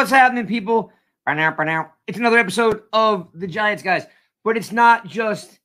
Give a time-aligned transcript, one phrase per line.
[0.00, 0.90] What's happening, people?
[1.26, 4.06] By now, by now, it's another episode of the Giants guys,
[4.42, 5.60] but it's not just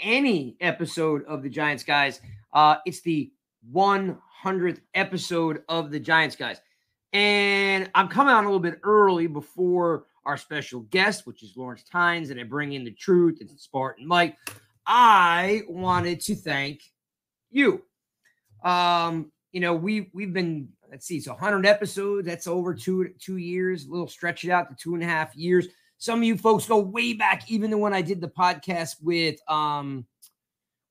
[0.00, 2.22] any episode of the Giants guys.
[2.54, 3.30] Uh, it's the
[3.70, 6.62] 100th episode of the Giants guys,
[7.12, 11.84] and I'm coming on a little bit early before our special guest, which is Lawrence
[11.84, 14.38] Tynes, and I bring in the truth and Spartan Mike.
[14.86, 16.80] I wanted to thank
[17.50, 17.82] you.
[18.64, 22.26] Um, you know, we we've been let's see, so 100 episodes.
[22.26, 23.86] That's over two two years.
[23.86, 25.68] A little stretch it out to two and a half years.
[25.98, 29.38] Some of you folks go way back, even the when I did the podcast with
[29.50, 30.06] um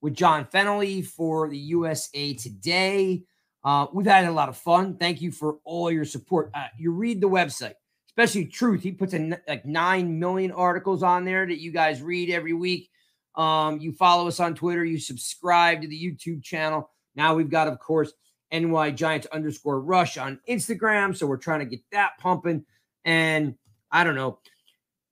[0.01, 3.23] with John Fennelly for the USA Today.
[3.63, 4.95] Uh, we've had a lot of fun.
[4.97, 6.51] Thank you for all your support.
[6.53, 7.73] Uh, you read the website,
[8.07, 8.83] especially Truth.
[8.83, 12.89] He puts in like nine million articles on there that you guys read every week.
[13.35, 14.85] Um, you follow us on Twitter.
[14.85, 16.89] You subscribe to the YouTube channel.
[17.15, 18.13] Now we've got, of course,
[18.51, 21.15] NY Giants underscore rush on Instagram.
[21.15, 22.65] So we're trying to get that pumping.
[23.05, 23.55] And
[23.91, 24.39] I don't know.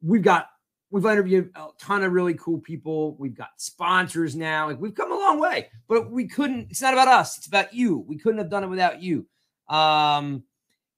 [0.02, 0.48] We've got
[0.92, 3.16] we've interviewed a ton of really cool people.
[3.18, 4.68] We've got sponsors now.
[4.68, 7.74] Like we've come a long way, but we couldn't, it's not about us, it's about
[7.74, 7.98] you.
[8.08, 9.26] We couldn't have done it without you.
[9.68, 10.44] Um,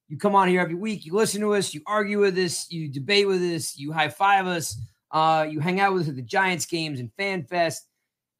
[0.07, 2.89] you come on here every week, you listen to us, you argue with us, you
[2.89, 4.79] debate with us, you high five us,
[5.12, 7.88] uh, you hang out with us at the Giants games and Fan Fest.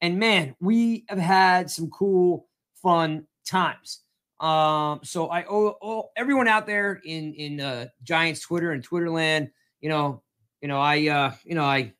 [0.00, 2.46] And man, we have had some cool,
[2.80, 4.00] fun times.
[4.40, 9.50] Um, so I owe, owe, everyone out there in in uh, Giants Twitter and Twitterland,
[9.80, 10.22] you know,
[10.60, 11.92] you know, I uh, you know, I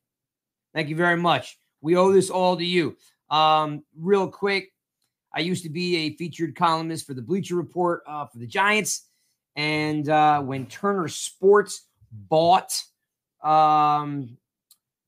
[0.74, 1.58] thank you very much.
[1.80, 2.96] We owe this all to you.
[3.30, 4.72] Um, real quick,
[5.34, 9.08] I used to be a featured columnist for the Bleacher Report uh, for the Giants,
[9.56, 12.80] and uh, when Turner Sports bought
[13.42, 14.36] um,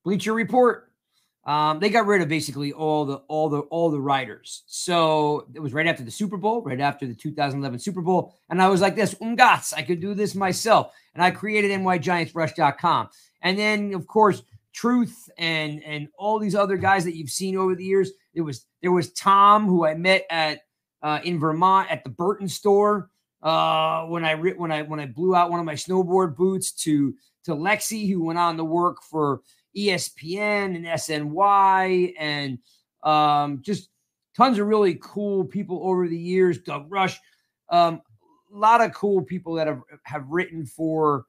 [0.04, 0.89] Bleacher Report,
[1.50, 4.62] um, they got rid of basically all the all the all the writers.
[4.66, 8.62] So it was right after the Super Bowl, right after the 2011 Super Bowl, and
[8.62, 13.08] I was like, "This umgats, I could do this myself." And I created nygiantsrush.com,
[13.42, 17.74] and then of course Truth and and all these other guys that you've seen over
[17.74, 18.12] the years.
[18.32, 20.60] There was there was Tom who I met at
[21.02, 23.10] uh, in Vermont at the Burton store
[23.42, 27.12] uh, when I when I when I blew out one of my snowboard boots to
[27.46, 29.40] to Lexi who went on to work for
[29.76, 32.58] ESPN and SNY and
[33.02, 33.90] um, just
[34.36, 36.58] tons of really cool people over the years.
[36.58, 37.18] Doug Rush,
[37.70, 38.00] um,
[38.52, 41.26] a lot of cool people that have have written for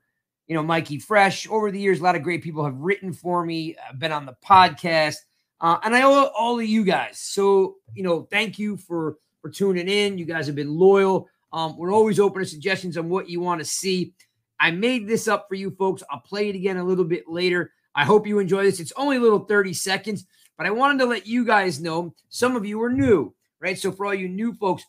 [0.48, 2.00] you know Mikey Fresh over the years.
[2.00, 3.76] A lot of great people have written for me.
[3.90, 5.18] I've been on the podcast,
[5.60, 7.20] uh, and I owe all of you guys.
[7.20, 10.18] So you know, thank you for for tuning in.
[10.18, 11.28] You guys have been loyal.
[11.54, 14.14] Um, we're always open to suggestions on what you want to see.
[14.60, 16.04] I made this up for you folks.
[16.10, 17.72] I'll play it again a little bit later.
[17.96, 18.80] I hope you enjoy this.
[18.80, 20.26] It's only a little 30 seconds,
[20.58, 23.78] but I wanted to let you guys know some of you are new, right?
[23.78, 24.84] So for all you new folks,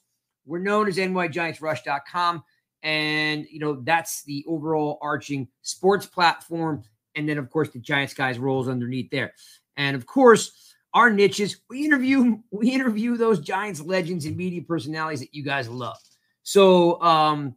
[0.45, 2.43] we're known as nygiantsrush.com.
[2.83, 6.83] And, you know, that's the overall arching sports platform.
[7.15, 9.35] And then, of course, the Giants guys rolls underneath there.
[9.77, 15.21] And of course, our niches, we interview, we interview those Giants legends and media personalities
[15.21, 15.97] that you guys love.
[16.43, 17.57] So um,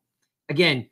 [0.50, 0.88] again,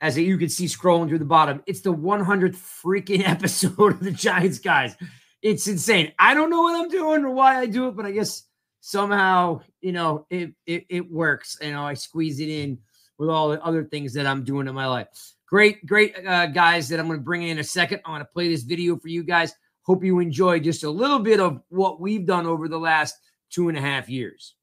[0.00, 4.10] as you can see scrolling through the bottom, it's the 100th freaking episode of the
[4.10, 4.96] Giants guys.
[5.42, 6.12] It's insane.
[6.18, 8.44] I don't know what I'm doing or why I do it, but I guess
[8.80, 11.58] somehow, you know, it it, it works.
[11.60, 12.78] You know, I squeeze it in
[13.18, 15.08] with all the other things that I'm doing in my life.
[15.46, 18.00] Great, great uh, guys that I'm going to bring in a second.
[18.04, 19.54] I'm going to play this video for you guys.
[19.82, 23.16] Hope you enjoy just a little bit of what we've done over the last
[23.50, 24.54] two and a half years.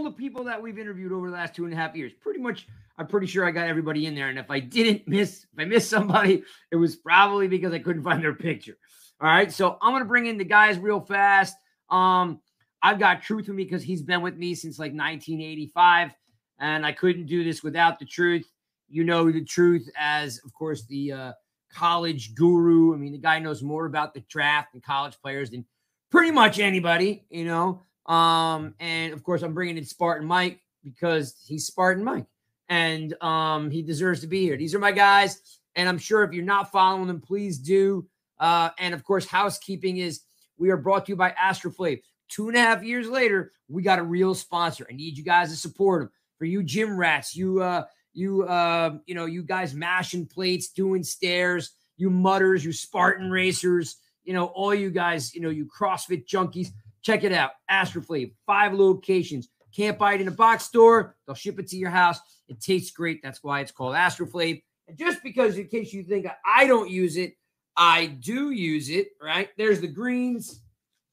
[0.00, 2.12] All the people that we've interviewed over the last two and a half years.
[2.22, 2.66] Pretty much,
[2.96, 4.30] I'm pretty sure I got everybody in there.
[4.30, 6.42] And if I didn't miss, if I missed somebody,
[6.72, 8.78] it was probably because I couldn't find their picture.
[9.20, 9.52] All right.
[9.52, 11.54] So I'm gonna bring in the guys real fast.
[11.90, 12.40] Um,
[12.82, 16.14] I've got truth with me because he's been with me since like 1985,
[16.58, 18.50] and I couldn't do this without the truth.
[18.88, 21.32] You know the truth as, of course, the uh,
[21.74, 22.94] college guru.
[22.94, 25.66] I mean, the guy knows more about the draft and college players than
[26.10, 27.82] pretty much anybody, you know.
[28.10, 32.26] Um, and of course, I'm bringing in Spartan Mike because he's Spartan Mike
[32.68, 34.56] and um, he deserves to be here.
[34.56, 35.60] These are my guys.
[35.76, 38.06] And I'm sure if you're not following them, please do.
[38.38, 40.22] Uh, and of course, housekeeping is
[40.58, 42.02] we are brought to you by Astroflave.
[42.28, 44.86] Two and a half years later, we got a real sponsor.
[44.90, 46.10] I need you guys to support them.
[46.38, 47.84] For you gym rats, you uh,
[48.14, 53.96] you uh, you know, you guys mashing plates, doing stairs, you mudders, you Spartan racers,
[54.24, 56.68] you know, all you guys, you know, you CrossFit junkies.
[57.02, 57.52] Check it out.
[57.70, 59.48] Astroflave, five locations.
[59.74, 61.16] Can't buy it in a box store.
[61.26, 62.18] They'll ship it to your house.
[62.48, 63.20] It tastes great.
[63.22, 64.62] That's why it's called Astroflave.
[64.88, 67.34] And just because, in case you think I don't use it,
[67.76, 69.48] I do use it, right?
[69.56, 70.60] There's the greens.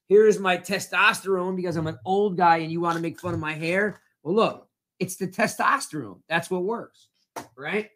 [0.09, 3.39] Here's my testosterone because I'm an old guy and you want to make fun of
[3.39, 4.01] my hair.
[4.23, 4.67] Well, look,
[4.99, 6.21] it's the testosterone.
[6.27, 7.09] That's what works,
[7.55, 7.89] right?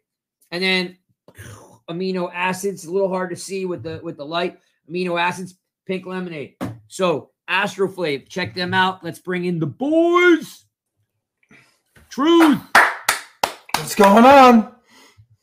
[0.50, 0.98] And then
[1.90, 4.58] amino acids, a little hard to see with the with the light.
[4.88, 5.56] Amino acids,
[5.86, 6.54] pink lemonade.
[6.88, 9.04] So Astroflave, check them out.
[9.04, 10.64] Let's bring in the boys.
[12.08, 12.60] Truth.
[13.76, 14.74] What's going on?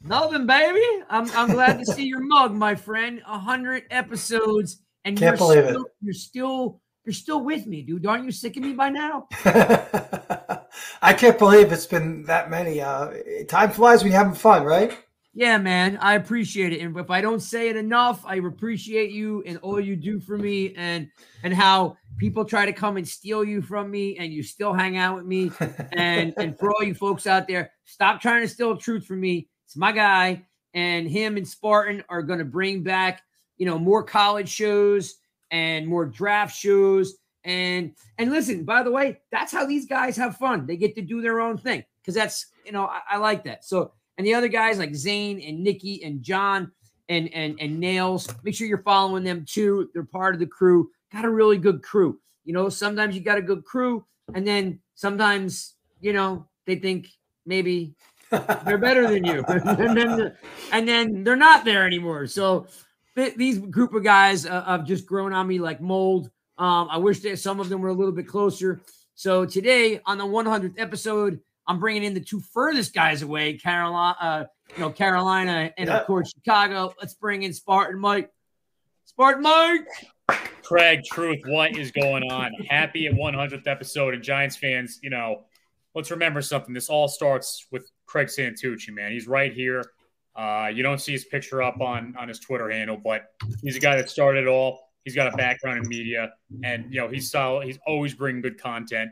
[0.01, 0.85] Nothing, baby.
[1.09, 3.21] I'm, I'm glad to see your mug, my friend.
[3.27, 5.91] A hundred episodes, and Can't you're believe still, it.
[6.01, 8.05] you're still you're still with me, dude.
[8.05, 9.27] Aren't you sick of me by now?
[11.01, 12.81] I can't believe it's been that many.
[12.81, 13.13] Uh,
[13.47, 14.97] time flies when you're having fun, right?
[15.33, 15.97] Yeah, man.
[16.01, 16.81] I appreciate it.
[16.81, 20.37] And if I don't say it enough, I appreciate you and all you do for
[20.37, 21.07] me and
[21.43, 24.97] and how people try to come and steal you from me and you still hang
[24.97, 25.51] out with me.
[25.91, 29.49] And and for all you folks out there, stop trying to steal truth from me.
[29.65, 30.45] It's my guy.
[30.73, 33.21] And him and Spartan are gonna bring back,
[33.57, 35.15] you know, more college shows
[35.51, 37.17] and more draft shows.
[37.43, 40.65] And and listen, by the way, that's how these guys have fun.
[40.65, 43.63] They get to do their own thing because that's you know I, I like that.
[43.63, 46.71] So and the other guys like Zane and Nikki and John
[47.07, 48.27] and and and Nails.
[48.43, 49.89] Make sure you're following them too.
[49.93, 50.91] They're part of the crew.
[51.11, 52.19] Got a really good crew.
[52.43, 54.05] You know, sometimes you got a good crew,
[54.35, 57.07] and then sometimes you know they think
[57.45, 57.95] maybe
[58.29, 60.35] they're better than you, and then
[60.73, 62.27] and then they're not there anymore.
[62.27, 62.67] So
[63.15, 66.29] th- these group of guys uh, have just grown on me like mold.
[66.57, 68.81] Um, I wish that some of them were a little bit closer.
[69.15, 71.39] So today on the 100th episode,
[71.69, 74.43] I'm bringing in the two furthest guys away, Carolina, uh,
[74.75, 75.99] you know, Carolina, and Yeah.
[75.99, 76.93] of course Chicago.
[76.99, 78.31] Let's bring in Spartan Mike.
[79.05, 79.85] Spartan Mike.
[80.63, 82.51] Craig, truth, what is going on?
[82.69, 85.45] Happy at 100th episode, and Giants fans, you know,
[85.95, 86.73] let's remember something.
[86.73, 89.11] This all starts with Craig Santucci, man.
[89.11, 89.83] He's right here.
[90.35, 93.25] Uh, you don't see his picture up on on his Twitter handle, but
[93.61, 94.79] he's a guy that started it all.
[95.03, 96.31] He's got a background in media,
[96.63, 97.65] and you know he's solid.
[97.67, 99.11] He's always bringing good content,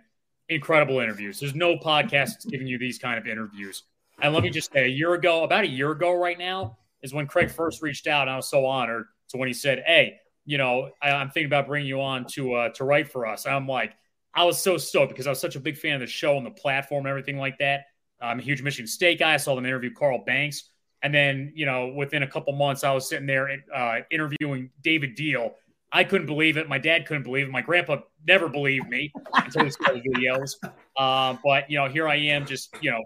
[0.50, 1.39] incredible interviews.
[1.39, 3.84] There's no podcast that's giving you these kind of interviews.
[4.22, 7.13] And let me just say, a year ago, about a year ago, right now, is
[7.13, 8.24] when Craig first reached out.
[8.24, 9.06] And I was so honored.
[9.27, 12.54] So when he said, "Hey, you know, I, I'm thinking about bringing you on to
[12.54, 13.96] uh, to write for us," I'm like,
[14.34, 16.46] I was so stoked because I was such a big fan of the show and
[16.46, 17.86] the platform and everything like that.
[18.20, 19.34] I'm a huge Michigan State guy.
[19.34, 20.70] I saw them interview Carl Banks,
[21.04, 25.16] and then you know, within a couple months, I was sitting there uh, interviewing David
[25.16, 25.51] Diehl.
[25.91, 26.67] I couldn't believe it.
[26.67, 27.51] My dad couldn't believe it.
[27.51, 30.56] My grandpa never believed me until he saw the videos.
[30.98, 33.03] Uh, but you know, here I am, just you know,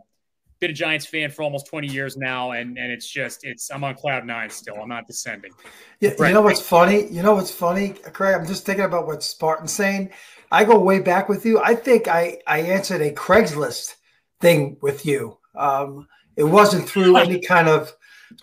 [0.59, 3.83] been a Giants fan for almost 20 years now, and and it's just it's I'm
[3.83, 4.75] on cloud nine still.
[4.75, 5.51] I'm not descending.
[5.99, 6.29] Yeah, Right.
[6.29, 7.07] You know what's funny?
[7.09, 8.35] You know what's funny, Craig?
[8.35, 10.11] I'm just thinking about what Spartan's saying.
[10.51, 11.59] I go way back with you.
[11.59, 13.95] I think I I answered a Craigslist
[14.39, 15.37] thing with you.
[15.55, 16.07] Um,
[16.37, 17.93] it wasn't through any kind of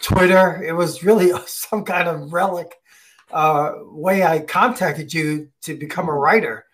[0.01, 0.63] Twitter.
[0.63, 2.75] It was really some kind of relic
[3.33, 6.65] uh, way I contacted you to become a writer.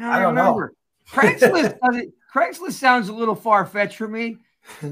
[0.00, 0.68] I don't know.
[1.10, 1.78] Craigslist.
[1.80, 4.36] doesn't- Craigslist sounds a little far fetched for me,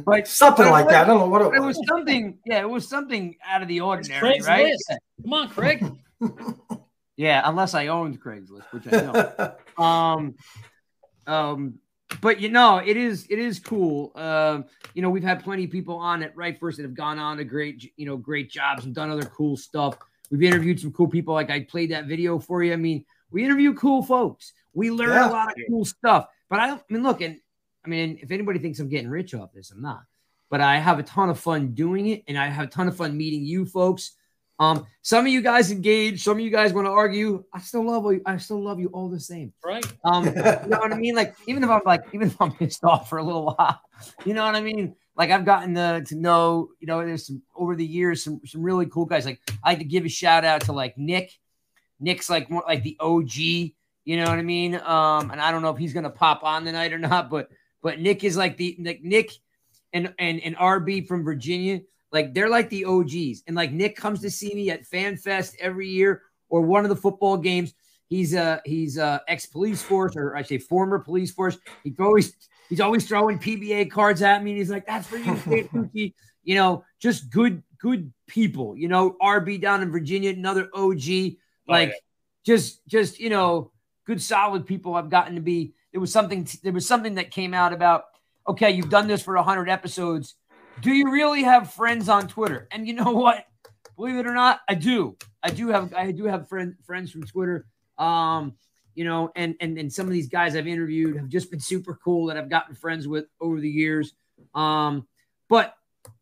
[0.04, 1.04] but Something but- like that.
[1.04, 1.76] I don't know what it It was.
[1.78, 2.38] was something.
[2.44, 4.46] Yeah, it was something out of the ordinary, Craigslist.
[4.48, 4.74] right?
[5.22, 5.84] Come on, Craig.
[7.16, 9.78] Yeah, unless I owned Craigslist, which I don't.
[9.84, 10.34] um
[11.26, 11.74] um
[12.20, 15.70] but you know it is it is cool um you know we've had plenty of
[15.70, 18.84] people on at right first that have gone on to great you know great jobs
[18.84, 19.98] and done other cool stuff
[20.30, 23.44] we've interviewed some cool people like i played that video for you i mean we
[23.44, 25.28] interview cool folks we learn Yeah.
[25.28, 27.38] a lot of cool stuff but i don't I mean look and
[27.84, 30.02] i mean if anybody thinks i'm getting rich off this i'm not
[30.50, 32.96] but i have a ton of fun doing it and i have a ton of
[32.96, 34.12] fun meeting you folks
[34.60, 37.44] um, some of you guys engage, some of you guys want to argue.
[37.54, 38.20] I still love you.
[38.26, 39.52] I still love you all the same.
[39.64, 39.86] Right.
[40.04, 41.14] Um, you know what I mean?
[41.14, 43.80] Like, even if I'm like, even if I'm pissed off for a little while,
[44.24, 44.96] you know what I mean?
[45.18, 48.62] Like, I've gotten to, to know, you know, there's some over the years, some some
[48.62, 49.26] really cool guys.
[49.26, 51.32] Like, I to give a shout out to like Nick.
[52.00, 54.76] Nick's like more like the OG, you know what I mean?
[54.76, 57.50] Um, and I don't know if he's gonna pop on tonight or not, but
[57.82, 59.32] but Nick is like the like Nick
[59.92, 61.80] and and and RB from Virginia
[62.12, 63.42] Like they're like the OGs.
[63.46, 66.88] And like Nick comes to see me at Fan Fest every year or one of
[66.88, 67.74] the football games.
[68.06, 71.58] He's a he's a ex police force or I say former police force.
[71.84, 72.34] He always
[72.68, 74.50] he's always throwing PBA cards at me.
[74.50, 78.74] And he's like, "That's for you, Tucci." You know, just good good people.
[78.74, 81.36] You know, RB down in Virginia, another OG.
[81.66, 81.92] Like, oh, yeah.
[82.46, 83.70] just just you know,
[84.06, 84.94] good solid people.
[84.94, 85.74] I've gotten to be.
[85.92, 86.48] There was something.
[86.62, 88.04] There was something that came out about.
[88.48, 90.36] Okay, you've done this for hundred episodes.
[90.80, 92.66] Do you really have friends on Twitter?
[92.70, 93.44] And you know what?
[93.96, 95.16] Believe it or not, I do.
[95.42, 95.92] I do have.
[95.92, 97.66] I do have friend, friends from Twitter.
[97.98, 98.54] Um,
[98.98, 102.00] you know, and and and some of these guys I've interviewed have just been super
[102.02, 104.12] cool that I've gotten friends with over the years.
[104.56, 105.06] Um,
[105.48, 105.76] but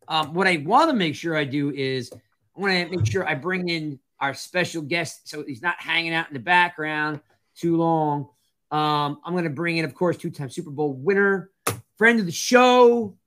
[0.07, 3.27] um, what I want to make sure I do is I want to make sure
[3.27, 7.21] I bring in our special guest so he's not hanging out in the background
[7.55, 8.29] too long.
[8.69, 11.49] Um, I'm going to bring in, of course, two-time Super Bowl winner,
[11.97, 13.17] friend of the show.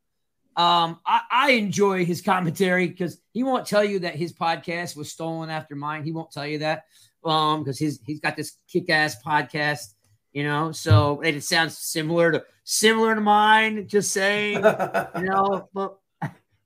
[0.56, 5.10] Um, I, I enjoy his commentary because he won't tell you that his podcast was
[5.10, 6.04] stolen after mine.
[6.04, 6.84] He won't tell you that
[7.24, 9.94] um because he's he's got this kick-ass podcast
[10.32, 14.54] you know so it sounds similar to similar to mine just saying
[15.16, 15.98] you know but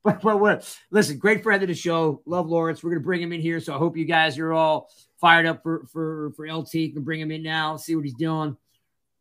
[0.02, 3.32] but, but what listen great friend of the show love lawrence we're gonna bring him
[3.32, 6.70] in here so i hope you guys are all fired up for for for lt
[6.70, 8.56] can bring him in now see what he's doing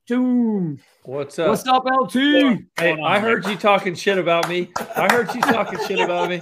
[0.07, 0.79] Boom.
[1.03, 1.47] What's up?
[1.47, 2.13] What's up, LT?
[2.77, 4.69] Hey, I heard you talking shit about me.
[4.97, 6.41] I heard you talking shit about me.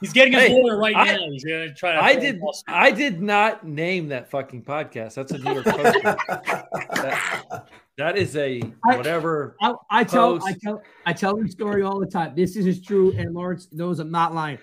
[0.00, 1.30] He's getting his hey, lawyer right I, now.
[1.30, 2.02] He's gonna try to.
[2.02, 2.40] I did.
[2.66, 5.14] I did not name that fucking podcast.
[5.14, 6.02] That's a New York Post.
[6.02, 9.56] that, that is a whatever.
[9.60, 10.42] I, I, I tell.
[10.42, 10.82] I tell.
[11.04, 12.34] I tell the story all the time.
[12.34, 14.58] This is true, and Lawrence knows I'm not lying.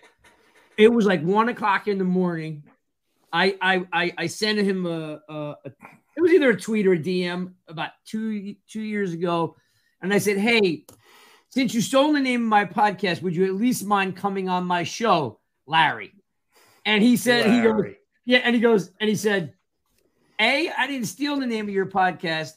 [0.75, 2.63] It was like one o'clock in the morning.
[3.31, 5.71] I I I, I sent him a, a, a
[6.17, 9.55] it was either a tweet or a DM about two two years ago,
[10.01, 10.85] and I said, "Hey,
[11.57, 14.63] since you stole the name of my podcast, would you at least mind coming on
[14.63, 16.13] my show, Larry?
[16.85, 17.55] And he said, Larry.
[17.55, 17.95] he goes,
[18.25, 19.55] yeah, and he goes, and he said,
[20.39, 22.51] A, I didn't steal the name of your podcast.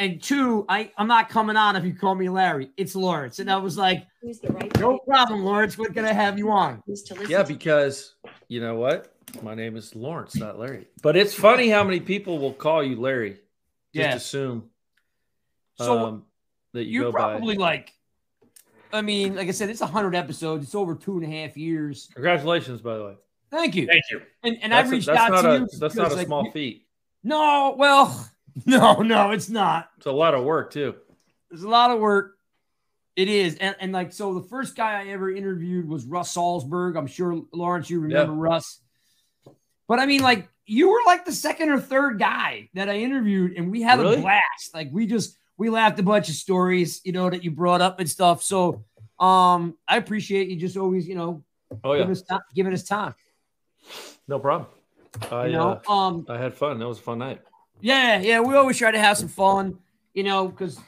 [0.00, 2.72] And two, I, I'm not coming on if you call me Larry.
[2.76, 3.38] It's Lawrence.
[3.38, 5.78] And I was like, right no problem, Lawrence.
[5.78, 6.82] What can I have you on?
[7.28, 8.16] Yeah, because
[8.48, 9.14] you know what?
[9.42, 10.88] My name is Lawrence, not Larry.
[11.04, 13.38] But it's funny how many people will call you Larry.
[13.94, 14.14] Just yeah.
[14.16, 14.70] assume
[15.76, 16.24] so um,
[16.72, 17.62] that you are probably by.
[17.62, 17.93] like
[18.94, 20.64] I mean, like I said, it's hundred episodes.
[20.64, 22.08] It's over two and a half years.
[22.14, 23.14] Congratulations, by the way.
[23.50, 23.86] Thank you.
[23.86, 24.22] Thank you.
[24.42, 25.68] And, and I reached out to a, you.
[25.78, 26.86] That's not a like, small feat.
[27.22, 28.30] No, well,
[28.66, 29.90] no, no, it's not.
[29.96, 30.94] It's a lot of work too.
[31.50, 32.36] There's a lot of work.
[33.16, 36.96] It is, and, and like so, the first guy I ever interviewed was Russ Salzberg.
[36.96, 38.38] I'm sure Lawrence, you remember yeah.
[38.38, 38.80] Russ.
[39.86, 43.56] But I mean, like you were like the second or third guy that I interviewed,
[43.56, 44.16] and we had really?
[44.16, 44.74] a blast.
[44.74, 48.00] Like we just we laughed a bunch of stories, you know, that you brought up
[48.00, 48.42] and stuff.
[48.42, 48.84] So
[49.18, 51.44] um, I appreciate you just always, you know,
[51.82, 53.14] oh yeah, giving us, time, giving us time.
[54.26, 54.68] No problem.
[55.30, 56.78] I, you know, uh, um, I had fun.
[56.78, 57.40] That was a fun night.
[57.80, 58.40] Yeah, yeah.
[58.40, 59.78] We always try to have some fun,
[60.12, 60.78] you know, because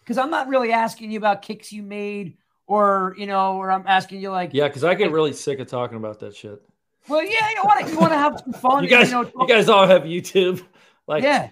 [0.00, 3.84] because I'm not really asking you about kicks you made or you know, or I'm
[3.86, 6.62] asking you like yeah, because I get really sick of talking about that shit.
[7.08, 8.84] Well, yeah, you want to you want to have some fun.
[8.84, 10.64] you guys, and, you, know, you guys all have YouTube.
[11.06, 11.48] Like, yeah,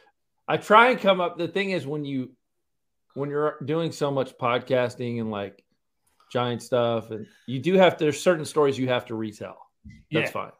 [0.47, 1.37] I try and come up.
[1.37, 2.31] The thing is, when you
[3.19, 5.65] when you're doing so much podcasting and like
[6.33, 9.59] giant stuff, and you do have to, there's certain stories you have to retell.
[10.13, 10.31] That's yeah.
[10.31, 10.53] fine.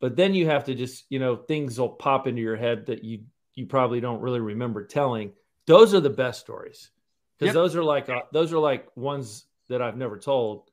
[0.00, 3.02] But then you have to just, you know, things will pop into your head that
[3.02, 3.24] you
[3.54, 5.32] you probably don't really remember telling.
[5.66, 6.90] Those are the best stories
[7.36, 7.54] because yep.
[7.54, 10.70] those are like uh, those are like ones that I've never told,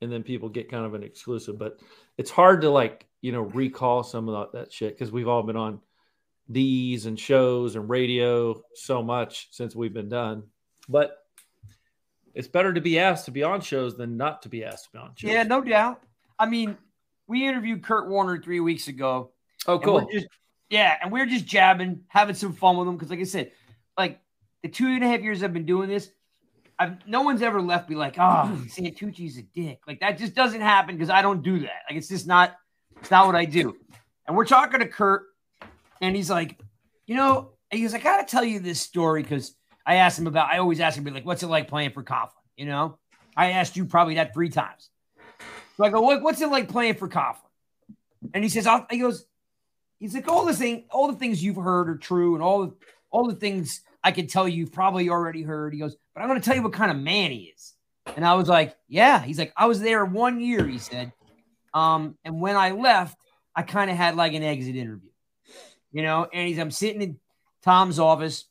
[0.00, 1.58] and then people get kind of an exclusive.
[1.58, 1.78] But
[2.16, 5.44] it's hard to like you know recall some of that, that shit because we've all
[5.44, 5.80] been on
[6.48, 10.44] these and shows and radio so much since we've been done.
[10.88, 11.16] But
[12.34, 14.90] it's better to be asked to be on shows than not to be asked to
[14.92, 15.30] be on shows.
[15.30, 16.02] Yeah, no doubt.
[16.38, 16.76] I mean,
[17.26, 19.32] we interviewed Kurt Warner three weeks ago.
[19.66, 20.06] Oh, cool.
[20.10, 20.28] Just,
[20.70, 23.52] yeah, and we are just jabbing, having some fun with him because, like I said,
[23.96, 24.20] like
[24.62, 26.10] the two and a half years I've been doing this,
[26.78, 29.80] I've no one's ever left me like, oh, Santucci's a dick.
[29.86, 31.82] Like that just doesn't happen because I don't do that.
[31.90, 32.54] Like it's just not,
[33.00, 33.76] it's not what I do.
[34.26, 35.24] And we're talking to Kurt,
[36.00, 36.60] and he's like,
[37.06, 40.50] you know, he goes, I gotta tell you this story because I asked him about.
[40.50, 42.30] I always ask him, like, what's it like playing for Coughlin?
[42.56, 42.98] You know,
[43.36, 44.90] I asked you probably that three times.
[45.76, 47.36] So I go, what, what's it like playing for Coughlin?
[48.34, 49.24] And he says, I'll, he goes,
[49.98, 52.74] he's like, all the thing, all the things you've heard are true, and all the
[53.10, 55.72] all the things I can tell you you've probably already heard.
[55.72, 57.74] He goes, but I'm to tell you what kind of man he is.
[58.16, 59.20] And I was like, yeah.
[59.20, 60.66] He's like, I was there one year.
[60.66, 61.12] He said,
[61.74, 63.18] um, and when I left,
[63.54, 65.10] I kind of had like an exit interview,
[65.98, 66.28] you know.
[66.32, 67.18] And he's, I'm sitting in
[67.64, 68.44] Tom's office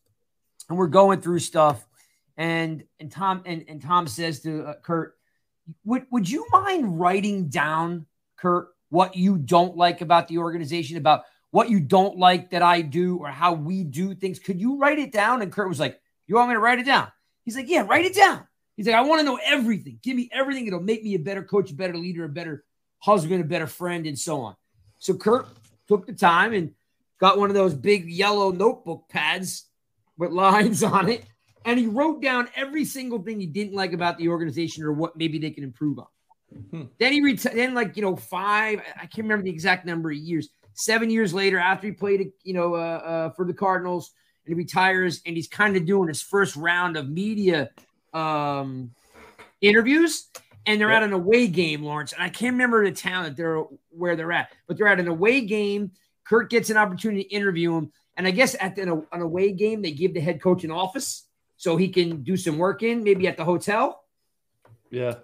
[0.68, 1.88] and we're going through stuff.
[2.36, 5.16] And and Tom and, and Tom says to uh, Kurt,
[5.86, 11.24] would would you mind writing down, Kurt, what you don't like about the organization, about
[11.51, 14.39] what you don't like that I do or how we do things?
[14.39, 15.42] Could you write it down?
[15.42, 17.08] And Kurt was like, You want me to write it down?
[17.46, 18.46] He's like, Yeah, write it down.
[18.75, 20.00] He's like, I want to know everything.
[20.04, 20.68] Give me everything.
[20.68, 22.66] It'll make me a better coach, a better leader, a better
[23.00, 24.56] husband, a better friend, and so on.
[25.00, 25.48] So Kurt
[25.88, 26.74] took the time and
[27.19, 29.65] got one of those big yellow notebook pads
[30.17, 31.24] with lines on it.
[31.65, 35.17] And he wrote down every single thing he didn't like about the organization or what
[35.17, 36.07] maybe they can improve on.
[36.71, 36.83] Hmm.
[36.97, 37.57] Then he retired.
[37.57, 38.81] Then, like you know, five.
[38.95, 40.50] I can't remember the exact number of years.
[40.74, 44.12] Seven years later, after he played, you know, uh, uh, for the Cardinals,
[44.45, 47.69] and he retires, and he's kind of doing his first round of media
[48.13, 48.91] um,
[49.59, 50.29] interviews,
[50.65, 50.97] and they're yep.
[50.97, 52.13] at an away game, Lawrence.
[52.13, 55.07] And I can't remember the town that they're where they're at, but they're at an
[55.09, 55.91] away game.
[56.27, 59.81] Kurt gets an opportunity to interview him, and I guess at the, an away game
[59.81, 63.27] they give the head coach an office so he can do some work in, maybe
[63.27, 64.03] at the hotel.
[64.89, 65.15] Yeah.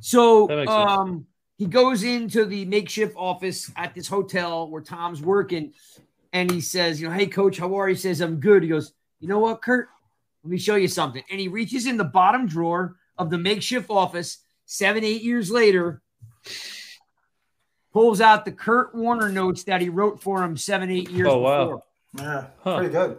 [0.00, 5.72] So um, he goes into the makeshift office at this hotel where Tom's working,
[6.32, 8.68] and he says, "You know, hey coach, how are you?" He says, "I'm good." He
[8.68, 9.88] goes, "You know what, Kurt?
[10.42, 13.90] Let me show you something." And he reaches in the bottom drawer of the makeshift
[13.90, 14.38] office.
[14.66, 16.02] Seven, eight years later,
[17.94, 21.28] pulls out the Kurt Warner notes that he wrote for him seven, eight years.
[21.30, 21.64] Oh wow!
[21.64, 21.82] Before.
[22.18, 22.76] Yeah, huh.
[22.76, 23.18] pretty good.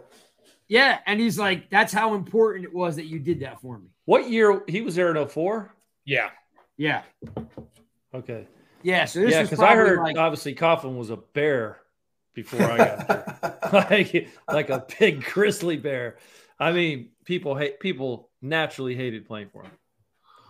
[0.68, 3.88] Yeah, and he's like, "That's how important it was that you did that for me."
[4.04, 5.74] What year he was there in 04?
[6.04, 6.30] Yeah,
[6.76, 7.02] yeah.
[8.14, 8.46] Okay.
[8.82, 11.80] Yeah, so yeah, because I heard like, obviously Coughlin was a bear
[12.34, 16.18] before I got there, like like a big grizzly bear.
[16.60, 19.72] I mean, people hate people naturally hated playing for him.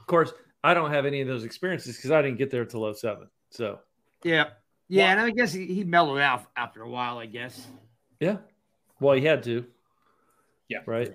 [0.01, 2.93] Of course, I don't have any of those experiences because I didn't get there till
[2.93, 3.29] 07.
[3.51, 3.79] So
[4.25, 4.45] yeah,
[4.89, 7.19] yeah, well, and I guess he, he mellowed out after a while.
[7.19, 7.67] I guess.
[8.21, 8.39] Yeah.
[9.01, 9.67] Well, he had to.
[10.69, 10.79] Yeah.
[10.87, 11.15] Right.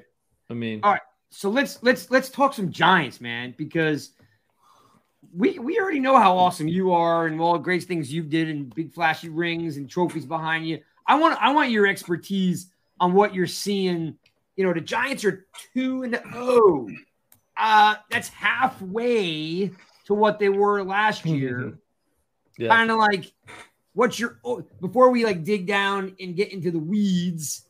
[0.49, 0.81] I mean.
[0.83, 1.01] All right.
[1.29, 4.11] So let's let's let's talk some Giants, man, because
[5.35, 8.49] we we already know how awesome you are and all the great things you did
[8.49, 10.79] and big flashy rings and trophies behind you.
[11.07, 12.67] I want I want your expertise
[12.99, 14.17] on what you're seeing.
[14.57, 16.89] You know, the Giants are two and oh.
[17.57, 19.71] Uh, that's halfway
[20.05, 21.77] to what they were last year.
[22.57, 22.69] Yeah.
[22.69, 23.31] Kind of like
[23.93, 27.65] what's your oh, before we like dig down and get into the weeds,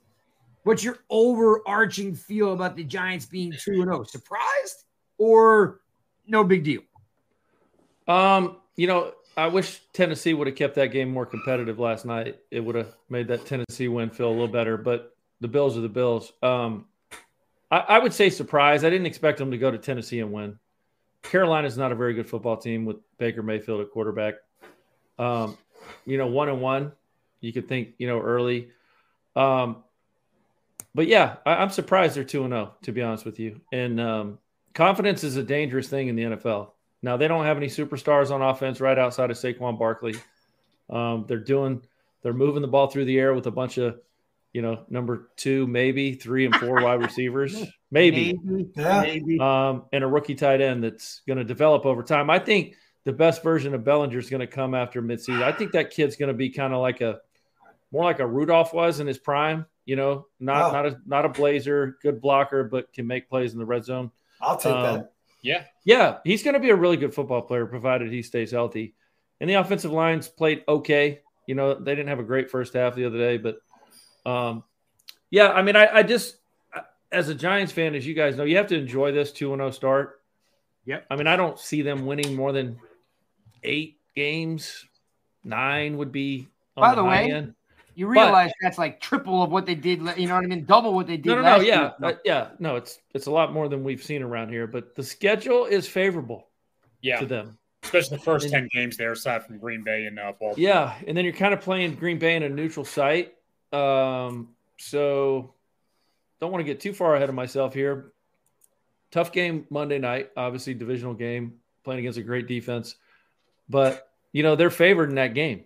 [0.64, 4.04] what's your overarching feel about the Giants being 2 and 0?
[4.04, 4.86] Surprised
[5.18, 5.82] or
[6.28, 6.82] no big deal?
[8.08, 12.40] Um, you know, I wish Tennessee would have kept that game more competitive last night.
[12.52, 15.82] It would have made that Tennessee win feel a little better, but the Bills are
[15.82, 16.34] the Bills.
[16.44, 16.86] Um,
[17.70, 18.84] I, I would say surprise.
[18.84, 20.60] I didn't expect them to go to Tennessee and win.
[21.24, 24.36] Carolina is not a very good football team with Baker Mayfield at quarterback.
[25.22, 25.58] Um,
[26.06, 26.94] you know, one and one,
[27.42, 28.70] you could think, you know, early.
[29.36, 29.84] Um,
[30.96, 32.72] but yeah, I, am surprised they're two and zero.
[32.74, 34.40] Oh, to be honest with you, and um,
[34.74, 36.72] confidence is a dangerous thing in the NFL.
[37.02, 40.16] Now they don't have any superstars on offense right outside of Saquon Barkley.
[40.90, 41.82] Um, they're doing,
[42.24, 44.00] they're moving the ball through the air with a bunch of,
[44.54, 47.56] you know, number two, maybe three and four wide receivers,
[47.92, 49.02] maybe, maybe, yeah.
[49.02, 49.40] maybe.
[49.40, 52.30] Um, and a rookie tight end that's going to develop over time.
[52.30, 55.44] I think the best version of Bellinger is going to come after midseason.
[55.44, 57.20] I think that kid's going to be kind of like a,
[57.92, 59.66] more like a Rudolph was in his prime.
[59.86, 60.74] You know, not oh.
[60.74, 64.12] not a not a blazer, good blocker, but can make plays in the red zone.
[64.40, 65.14] I'll take um, that.
[65.42, 65.64] Yeah.
[65.84, 66.18] Yeah.
[66.24, 68.94] He's going to be a really good football player, provided he stays healthy.
[69.40, 71.22] And the offensive lines played okay.
[71.48, 73.60] You know, they didn't have a great first half the other day, but
[74.26, 74.64] um,
[75.32, 76.38] yeah, I mean, I, I just,
[77.12, 79.72] as a Giants fan, as you guys know, you have to enjoy this 2 0
[79.72, 80.22] start.
[80.86, 81.08] Yep.
[81.10, 82.80] I mean, I don't see them winning more than
[83.64, 84.86] eight games.
[85.44, 86.48] Nine would be.
[86.76, 87.56] By the, the way, end.
[87.96, 90.00] You realize but, that's like triple of what they did.
[90.18, 90.66] You know what I mean?
[90.66, 91.30] Double what they did.
[91.30, 91.62] No, no, no.
[91.62, 92.50] Yeah, uh, yeah.
[92.60, 94.68] No, it's it's a lot more than we've seen around here.
[94.68, 96.48] But the schedule is favorable.
[97.02, 97.20] Yeah.
[97.20, 100.34] to them, especially the first and, ten games there, aside from Green Bay and uh,
[100.40, 100.54] Baltimore.
[100.56, 103.34] Yeah, and then you're kind of playing Green Bay in a neutral site.
[103.74, 105.54] Um, so
[106.40, 108.14] don't want to get too far ahead of myself here.
[109.10, 112.96] Tough game Monday night, obviously divisional game, playing against a great defense,
[113.72, 115.64] but you know they're favored in that game.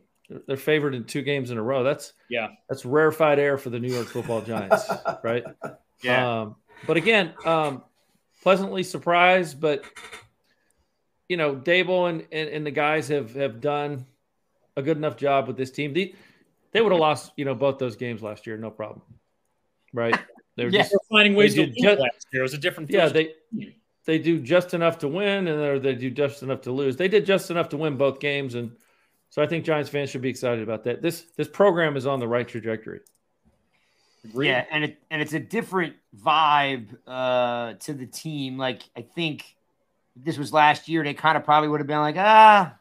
[0.47, 1.83] They're favored in two games in a row.
[1.83, 4.89] That's yeah, that's rarefied air for the New York Football Giants,
[5.23, 5.43] right?
[6.01, 6.41] Yeah.
[6.41, 6.55] Um,
[6.87, 7.83] but again, um,
[8.41, 9.59] pleasantly surprised.
[9.59, 9.83] But
[11.27, 14.05] you know, Daboll and, and, and the guys have have done
[14.77, 15.93] a good enough job with this team.
[15.93, 16.15] They,
[16.71, 19.01] they would have lost, you know, both those games last year, no problem,
[19.93, 20.17] right?
[20.57, 20.83] They're yeah.
[20.83, 22.41] just finding ways to just, last year.
[22.41, 22.89] It was a different.
[22.89, 23.33] Yeah, they
[24.05, 26.95] they do just enough to win, and they do just enough to lose.
[26.95, 28.71] They did just enough to win both games, and
[29.29, 31.01] so I think Giants fans should be excited about that.
[31.01, 33.01] This this program is on the right trajectory.
[34.33, 38.57] Yeah, and it and it's a different vibe uh, to the team.
[38.57, 39.55] Like I think
[40.15, 42.75] this was last year, they kind of probably would have been like, ah,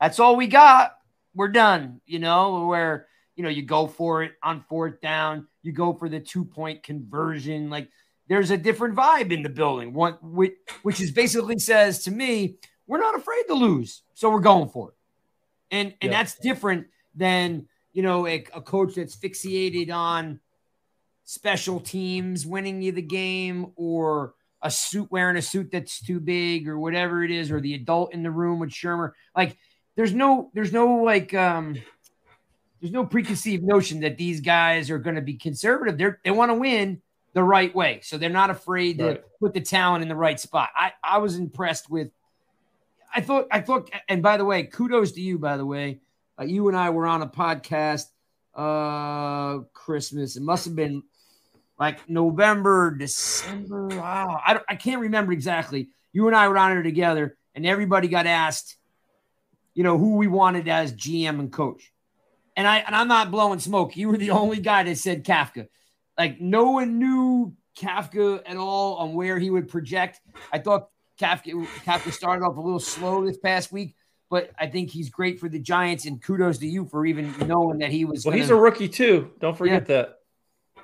[0.00, 0.98] that's all we got.
[1.34, 2.00] We're done.
[2.06, 3.06] You know, where
[3.36, 6.82] you know you go for it on fourth down, you go for the two point
[6.82, 7.70] conversion.
[7.70, 7.88] Like
[8.28, 9.92] there's a different vibe in the building.
[9.92, 12.56] One which, which is basically says to me,
[12.86, 14.94] we're not afraid to lose, so we're going for it.
[15.70, 16.18] And and Yeah.
[16.18, 20.40] that's different than you know a, a coach that's fixated on
[21.24, 26.68] special teams winning you the game or a suit wearing a suit that's too big
[26.68, 29.56] or whatever it is or the adult in the room with Shurmur like
[29.96, 31.76] there's no there's no like um
[32.80, 36.50] there's no preconceived notion that these guys are going to be conservative they're they want
[36.50, 37.00] to win
[37.34, 39.24] the right way so they're not afraid to Right.
[39.40, 42.10] put the talent in the right spot i i was impressed with
[43.14, 46.00] i thought i thought and by the way kudos to you by the way
[46.40, 48.06] uh, you and i were on a podcast
[48.54, 51.02] uh christmas it must have been
[51.76, 53.88] like November, December.
[53.88, 55.88] Wow, I, I can't remember exactly.
[56.12, 58.76] You and I were on it together, and everybody got asked,
[59.74, 61.90] you know, who we wanted as GM and coach.
[62.56, 63.96] And I and I'm not blowing smoke.
[63.96, 65.66] You were the only guy that said Kafka.
[66.18, 70.20] Like no one knew Kafka at all on where he would project.
[70.52, 70.88] I thought
[71.20, 73.94] Kafka Kafka started off a little slow this past week,
[74.30, 76.06] but I think he's great for the Giants.
[76.06, 78.24] And kudos to you for even knowing that he was.
[78.24, 79.32] Well, he's a rookie too.
[79.40, 80.18] Don't forget that.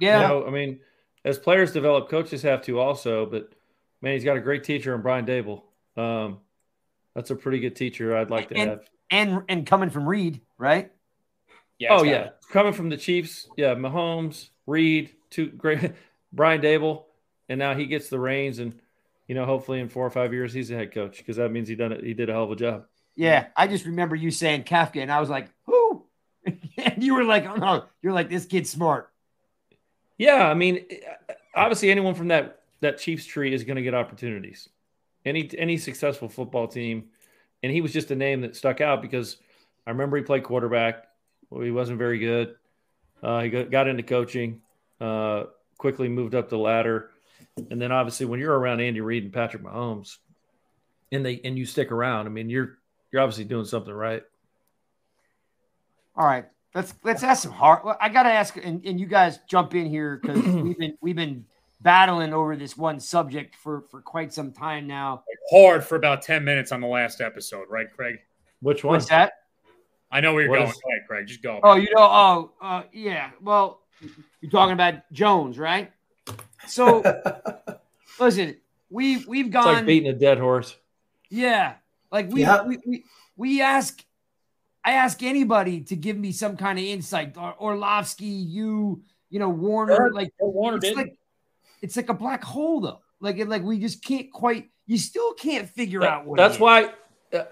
[0.00, 0.22] yeah.
[0.22, 0.80] You know, I mean,
[1.24, 3.26] as players develop, coaches have to also.
[3.26, 3.52] But
[4.02, 5.62] man, he's got a great teacher in Brian Daboll.
[5.96, 6.38] Um,
[7.14, 8.16] that's a pretty good teacher.
[8.16, 8.88] I'd like to And- have.
[9.10, 10.90] and and coming from Reid, right?
[11.78, 15.92] Yeah, Oh it's yeah, coming from the Chiefs, yeah, Mahomes, Reid, two great,
[16.32, 17.04] Brian Daboll,
[17.48, 18.78] and now he gets the reins, and
[19.26, 21.68] you know, hopefully in four or five years he's a head coach because that means
[21.68, 22.04] he done it.
[22.04, 22.86] He did a hell of a job.
[23.16, 26.04] Yeah, I just remember you saying Kafka, and I was like, "Who?"
[26.44, 29.10] and you were like, "Oh no!" You're like, "This kid's smart."
[30.18, 30.84] Yeah, I mean,
[31.54, 34.68] obviously anyone from that that Chiefs tree is going to get opportunities.
[35.24, 37.10] Any any successful football team,
[37.62, 39.36] and he was just a name that stuck out because
[39.86, 41.06] I remember he played quarterback.
[41.50, 42.54] Well, he wasn't very good.
[43.22, 44.62] Uh, he got, got into coaching,
[45.00, 45.44] uh,
[45.78, 47.10] quickly moved up the ladder,
[47.70, 50.18] and then obviously when you're around Andy Reid and Patrick Mahomes,
[51.12, 52.78] and they and you stick around, I mean you're
[53.12, 54.22] you're obviously doing something right.
[56.16, 57.96] All right, let's let's ask some hard.
[58.00, 61.16] I got to ask, and, and you guys jump in here because we've been we've
[61.16, 61.46] been
[61.80, 65.24] battling over this one subject for for quite some time now.
[65.50, 68.16] hard for about 10 minutes on the last episode, right, Craig?
[68.60, 68.94] Which one?
[68.94, 69.32] What's that?
[70.10, 70.70] I know where you're What going.
[70.70, 71.26] is- Craig.
[71.26, 71.60] Just go.
[71.62, 73.30] Oh, you know, oh, uh, yeah.
[73.40, 73.80] Well,
[74.40, 75.92] you're talking about Jones, right?
[76.66, 77.02] So
[78.20, 78.56] listen,
[78.90, 79.74] we we've It's gone.
[79.74, 80.76] like beating a dead horse.
[81.28, 81.74] Yeah.
[82.10, 82.64] Like we, Yeah.
[82.64, 83.04] we, we,
[83.36, 84.04] we ask,
[84.84, 87.36] I ask anybody to give me some kind of insight.
[87.36, 89.94] Or Orlovsky, you, you know, Warner.
[89.96, 90.12] Sure.
[90.12, 90.96] Like Warner it's did.
[90.96, 91.16] like
[91.82, 93.00] it's like a black hole though.
[93.20, 94.70] Like it, like we just can't quite.
[94.86, 96.36] You still can't figure out what.
[96.36, 96.60] That's it is.
[96.60, 96.90] why
[97.32, 97.44] uh,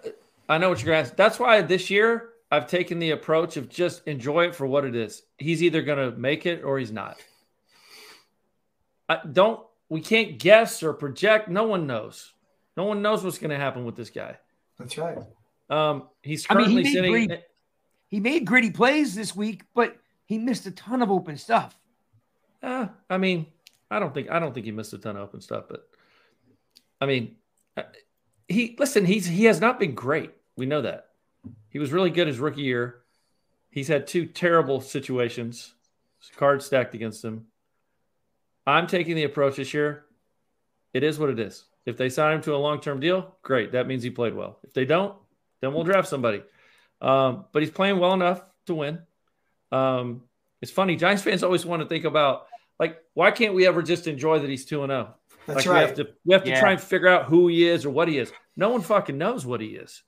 [0.48, 1.16] I know what you're going to ask.
[1.16, 4.96] That's why this year I've taken the approach of just enjoy it for what it
[4.96, 5.22] is.
[5.36, 7.18] He's either going to make it or he's not.
[9.08, 9.60] I don't.
[9.88, 11.48] We can't guess or project.
[11.48, 12.32] No one knows.
[12.76, 14.36] No one knows what's going to happen with this guy.
[14.78, 15.18] That's right.
[15.70, 17.10] Um, he's I mean, he currently made sitting.
[17.28, 17.42] great-
[18.08, 21.78] He made gritty plays this week, but he missed a ton of open stuff.
[22.62, 23.46] Uh, I mean,
[23.90, 25.88] I don't think I don't think he missed a ton of open stuff, but
[27.00, 27.36] I mean,
[27.76, 27.82] uh,
[28.48, 29.04] he listen.
[29.04, 30.32] He's he has not been great.
[30.56, 31.07] We know that.
[31.70, 33.00] He was really good his rookie year.
[33.70, 35.74] He's had two terrible situations,
[36.36, 37.46] cards stacked against him.
[38.66, 40.04] I'm taking the approach this year.
[40.94, 41.64] It is what it is.
[41.86, 43.72] If they sign him to a long term deal, great.
[43.72, 44.58] That means he played well.
[44.62, 45.14] If they don't,
[45.60, 46.42] then we'll draft somebody.
[47.00, 48.98] Um, but he's playing well enough to win.
[49.70, 50.22] Um,
[50.60, 50.96] it's funny.
[50.96, 52.46] Giants fans always want to think about
[52.80, 55.14] like, why can't we ever just enjoy that he's two and zero?
[55.46, 55.96] That's Like we have right.
[55.96, 56.60] to we have to Yeah.
[56.60, 58.32] try and figure out who he is or what he is.
[58.56, 60.02] No one fucking knows what he is.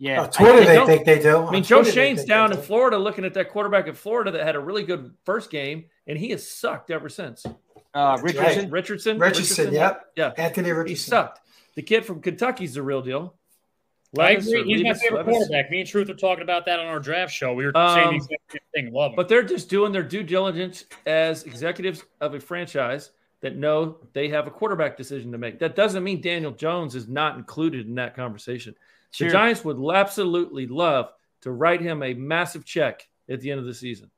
[0.00, 1.38] Yeah, On Twitter, I they don't- think they do.
[1.38, 2.58] I mean, Joe Twitter, Shane's down in.
[2.58, 6.16] Florida looking at that quarterback at Florida that had a really good first game, and
[6.16, 7.44] he has sucked ever since.
[7.46, 8.70] uh, That's Richardson.
[8.70, 10.06] Richardson, Richardson, yep.
[10.14, 11.10] yeah, Anthony he Richardson.
[11.10, 11.40] sucked.
[11.74, 13.34] The kid from Kentucky's the real deal.
[14.18, 14.60] I agree.
[14.60, 15.32] or He's my favorite Levis.
[15.36, 15.70] quarterback.
[15.70, 17.52] Me and Truth are talking about that on our draft show.
[17.52, 18.92] We were Um, saying the exact same thing.
[18.94, 19.16] Love him.
[19.16, 24.28] But they're just doing their due diligence as executives of a franchise that know they
[24.28, 25.58] have a quarterback decision to make.
[25.58, 28.74] That doesn't mean Daniel Jones is not included in that conversation.
[29.10, 29.28] Sure.
[29.28, 31.10] The Giants would absolutely love
[31.42, 34.10] to write him a massive check at the end of the season.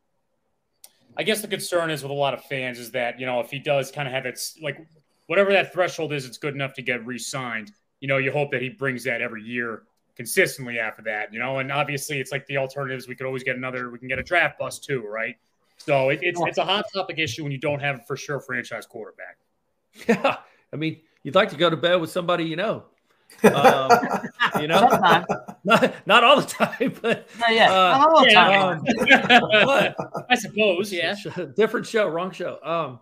[1.16, 3.50] I guess the concern is with a lot of fans is that, you know, if
[3.50, 4.78] he does kind of have it, like
[5.26, 7.72] whatever that threshold is, it's good enough to get re signed.
[8.00, 9.82] You know, you hope that he brings that every year
[10.16, 13.08] consistently after that, you know, and obviously it's like the alternatives.
[13.08, 15.36] We could always get another, we can get a draft bust too, right?
[15.76, 18.86] So it, it's, it's a hot topic issue when you don't have for sure franchise
[18.86, 19.38] quarterback.
[20.06, 20.36] Yeah.
[20.72, 22.84] I mean, you'd like to go to bed with somebody you know.
[23.42, 23.90] Um,
[24.60, 24.80] you know,
[25.64, 27.70] not, not all the time, but Not yet.
[27.70, 28.78] Uh, Not all the yeah, time.
[28.78, 29.96] um, but
[30.28, 31.14] I suppose, yeah.
[31.56, 32.58] different show, wrong show.
[32.62, 33.00] Um,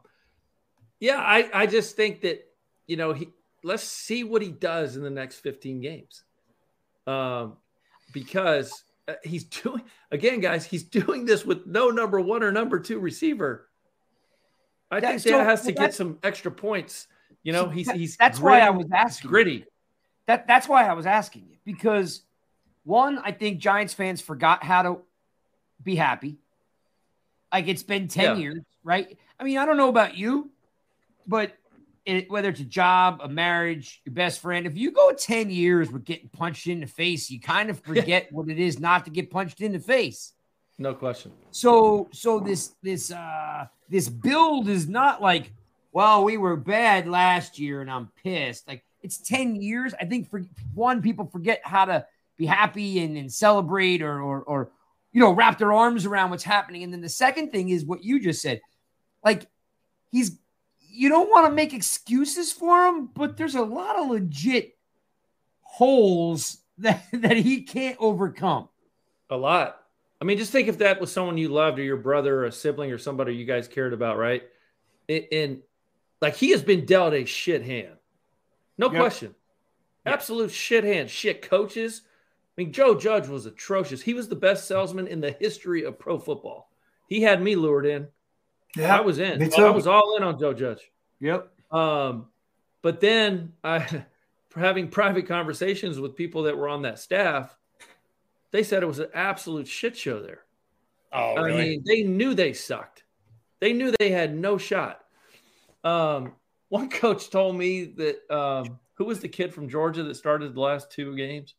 [1.01, 2.45] yeah, I, I just think that
[2.87, 3.29] you know he
[3.65, 6.23] let's see what he does in the next 15 games,
[7.07, 7.57] um,
[8.13, 10.65] because uh, he's doing again, guys.
[10.65, 13.69] He's doing this with no number one or number two receiver.
[14.91, 17.09] I That- think so- that has to well, get some extra points.
[17.43, 19.31] You know, he's he's that's why I was asking.
[19.31, 19.65] gritty.
[20.29, 22.23] That that's why I was asking you because
[22.85, 24.99] one, I think Giants fans forgot how to
[25.83, 26.37] be happy.
[27.51, 28.37] Like it's been 10 Yeah.
[28.37, 29.19] years, right?
[29.41, 30.51] I mean, I don't know about you,
[31.27, 31.57] but
[32.05, 35.91] it, whether it's a job, a marriage, your best friend, if you go 10 years
[35.91, 39.11] with getting punched in the face, you kind of forget what it is not to
[39.11, 40.35] get punched in the face.
[40.77, 41.33] No question.
[41.53, 45.53] So so this this uh this build is not like,
[45.91, 48.69] well, we were bad last year and I'm pissed.
[48.69, 49.95] Like it's 10 years.
[49.99, 50.43] I think for
[50.75, 52.05] one, people forget how to
[52.37, 54.71] be happy and, and celebrate or, or or
[55.13, 56.83] you know wrap their arms around what's happening.
[56.83, 58.61] And then the second thing is what you just said.
[59.25, 59.47] Like
[60.13, 60.39] he's
[60.91, 64.77] you don't want to make excuses for him, but there's a lot of legit
[65.63, 68.69] holes that, that he can't overcome.
[69.31, 69.81] A lot.
[70.21, 72.53] I mean, just think if that was someone you loved or your brother or a
[72.53, 74.43] sibling or somebody you guys cared about, right?
[75.09, 75.63] And, and
[76.21, 77.98] like he has been dealt a shit hand.
[78.79, 79.01] No Yep.
[79.01, 79.35] question.
[80.07, 81.11] Absolute shit hand.
[81.11, 82.03] Shit coaches.
[82.57, 84.01] I mean, Joe Judge was atrocious.
[84.03, 86.71] He was the best salesman in the history of pro football.
[87.09, 88.09] He had me lured in.
[88.77, 89.43] Yeah, I was in.
[89.43, 90.91] I was all in on Joe Judge.
[91.21, 91.51] Yep.
[91.73, 92.27] Um,
[92.83, 93.81] but then I,
[94.49, 97.57] for having private conversations with people that were on that staff,
[98.51, 100.43] they said it was an absolute shit show there.
[101.13, 101.63] Oh, I really?
[101.63, 103.05] mean, they knew they sucked.
[103.61, 105.05] They knew they had no shot.
[105.85, 106.33] Um,
[106.69, 110.61] one coach told me that um, who was the kid from Georgia that started the
[110.61, 111.55] last two games?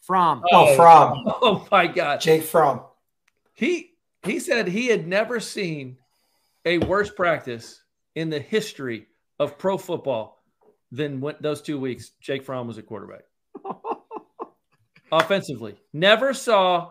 [0.00, 2.82] From Oh, from Oh my God, Jake From.
[3.54, 3.92] he
[4.24, 5.96] he said he had never seen
[6.64, 7.82] a worse practice
[8.14, 9.06] in the history
[9.38, 10.42] of pro football
[10.90, 12.10] than when, those two weeks.
[12.20, 13.22] Jake Fromm was a quarterback.
[15.12, 16.90] Offensively, never saw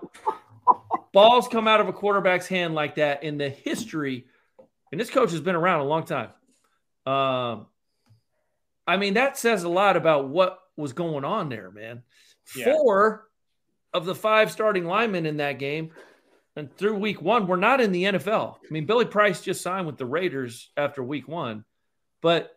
[1.13, 4.25] balls come out of a quarterback's hand like that in the history.
[4.91, 6.30] And this coach has been around a long time.
[7.12, 7.67] Um,
[8.88, 12.04] I mean, that says a lot about what was going on there, man.
[12.56, 12.65] Yeah.
[12.65, 13.28] Four
[13.93, 15.91] of the five starting linemen in that game
[16.56, 18.56] and through week one were not in the NFL.
[18.56, 21.63] I mean, Billy Price just signed with the Raiders after week one,
[22.21, 22.52] but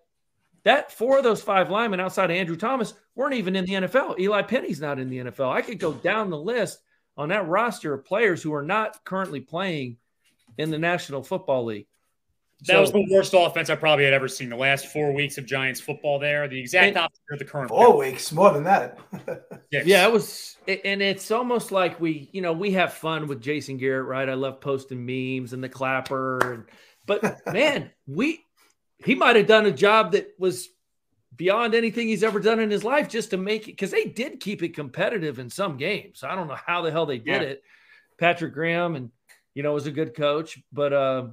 [0.65, 4.19] that four of those five linemen outside of Andrew Thomas weren't even in the NFL.
[4.19, 5.53] Eli Penny's not in the NFL.
[5.53, 6.79] I could go down the list
[7.17, 9.99] on that roster of players who are not currently playing
[10.59, 11.87] in the National Football League.
[12.67, 14.49] That was the worst offense I probably had ever seen.
[14.49, 17.69] The last four weeks of Giants football there, the exact And- opposite of the current.
[17.69, 18.99] Four weeks, more than that.
[19.73, 19.87] six.
[19.87, 23.77] Yeah, it was, and it's almost like we, you know, we have fun with Jason
[23.77, 24.29] Garrett, right?
[24.29, 26.65] I love posting memes and the clapper, and
[27.07, 28.41] but man, we
[29.05, 30.69] he might have done a job that was
[31.37, 34.41] beyond anything he's ever done in his life just to make it because they did
[34.41, 36.23] keep it competitive in some games.
[36.23, 37.49] I don't know how the hell they did Yeah.
[37.49, 37.63] it.
[38.19, 39.11] Patrick Graham, and
[39.55, 41.27] you know, was a good coach, but uh,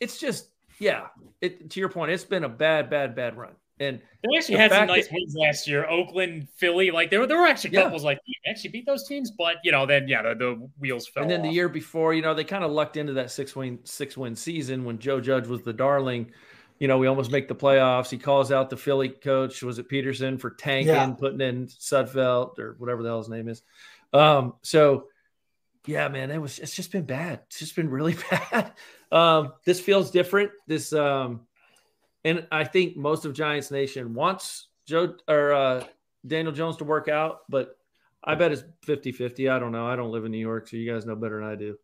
[0.00, 1.06] it's just, yeah.
[1.40, 4.60] It to your point, it's been a bad, bad, bad run, and They actually The
[4.62, 5.88] had some nice that- wins last year.
[5.88, 7.82] Oakland, Philly, like there were there were actually Yeah.
[7.84, 11.06] couples like "We actually beat those teams, but you know then yeah the, the wheels
[11.06, 11.22] fell.
[11.22, 13.78] And then the year before, you know, they kind of lucked into that six win
[13.84, 16.32] six win season when Joe Judge was the darling.
[16.80, 18.08] You know, we almost make the playoffs.
[18.10, 21.10] He calls out the Philly coach, was it Pederson, for tanking, Yeah.
[21.10, 23.62] putting in Sudfeld or whatever the hell his name is.
[24.12, 25.08] Um, so
[25.88, 27.40] yeah, man, it was it's just been bad.
[27.46, 28.72] It's just been really bad.
[29.10, 30.50] Um, this feels different.
[30.66, 31.40] This um,
[32.24, 35.84] and I think most of Giants Nation wants Joe or uh,
[36.26, 37.78] Daniel Jones to work out, but
[38.22, 39.48] I bet it's 50 50.
[39.48, 39.86] I don't know.
[39.86, 41.78] I don't live in New York, so you guys know better than I do.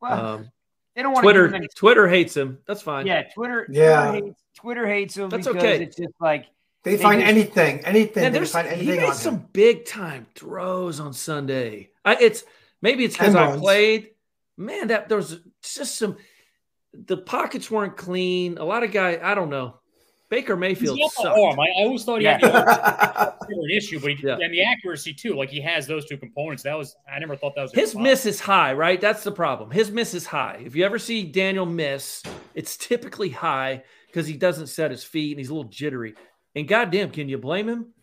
[0.00, 0.50] well, Um,
[0.94, 2.58] they don't want Twitter, To Twitter hates him.
[2.66, 3.06] That's fine.
[3.06, 3.66] yeah, Twitter.
[3.70, 4.10] Yeah.
[4.10, 5.30] Twitter hates, Twitter hates him.
[5.30, 5.82] That's because okay.
[5.84, 6.46] It's just like
[6.82, 8.22] They They find just- anything, anything.
[8.24, 9.48] Man, they there's, find he made on some him.
[9.52, 11.90] big time throws on Sunday.
[12.04, 12.42] I, it's
[12.82, 14.10] maybe it's because I played.
[14.56, 16.16] Man, that there was just some.
[16.92, 18.58] The pockets weren't clean.
[18.58, 19.20] A lot of guys.
[19.22, 19.76] I don't know.
[20.30, 21.38] Baker He's Mayfield got the sucked.
[21.38, 21.58] arm.
[21.60, 22.32] I, I always thought he Yeah.
[22.38, 23.34] had the arm.
[23.48, 24.36] An issue, but he, Yeah.
[24.42, 25.34] and the accuracy too.
[25.34, 26.62] Like he has those two components.
[26.64, 29.00] That was I never thought that was His miss is high, right?
[29.00, 29.70] That's the problem.
[29.70, 30.62] His miss is high.
[30.66, 32.22] If you ever see Daniel miss,
[32.54, 36.14] it's typically high because he doesn't set his feet and he's a little jittery.
[36.54, 37.94] And goddamn, can you blame him?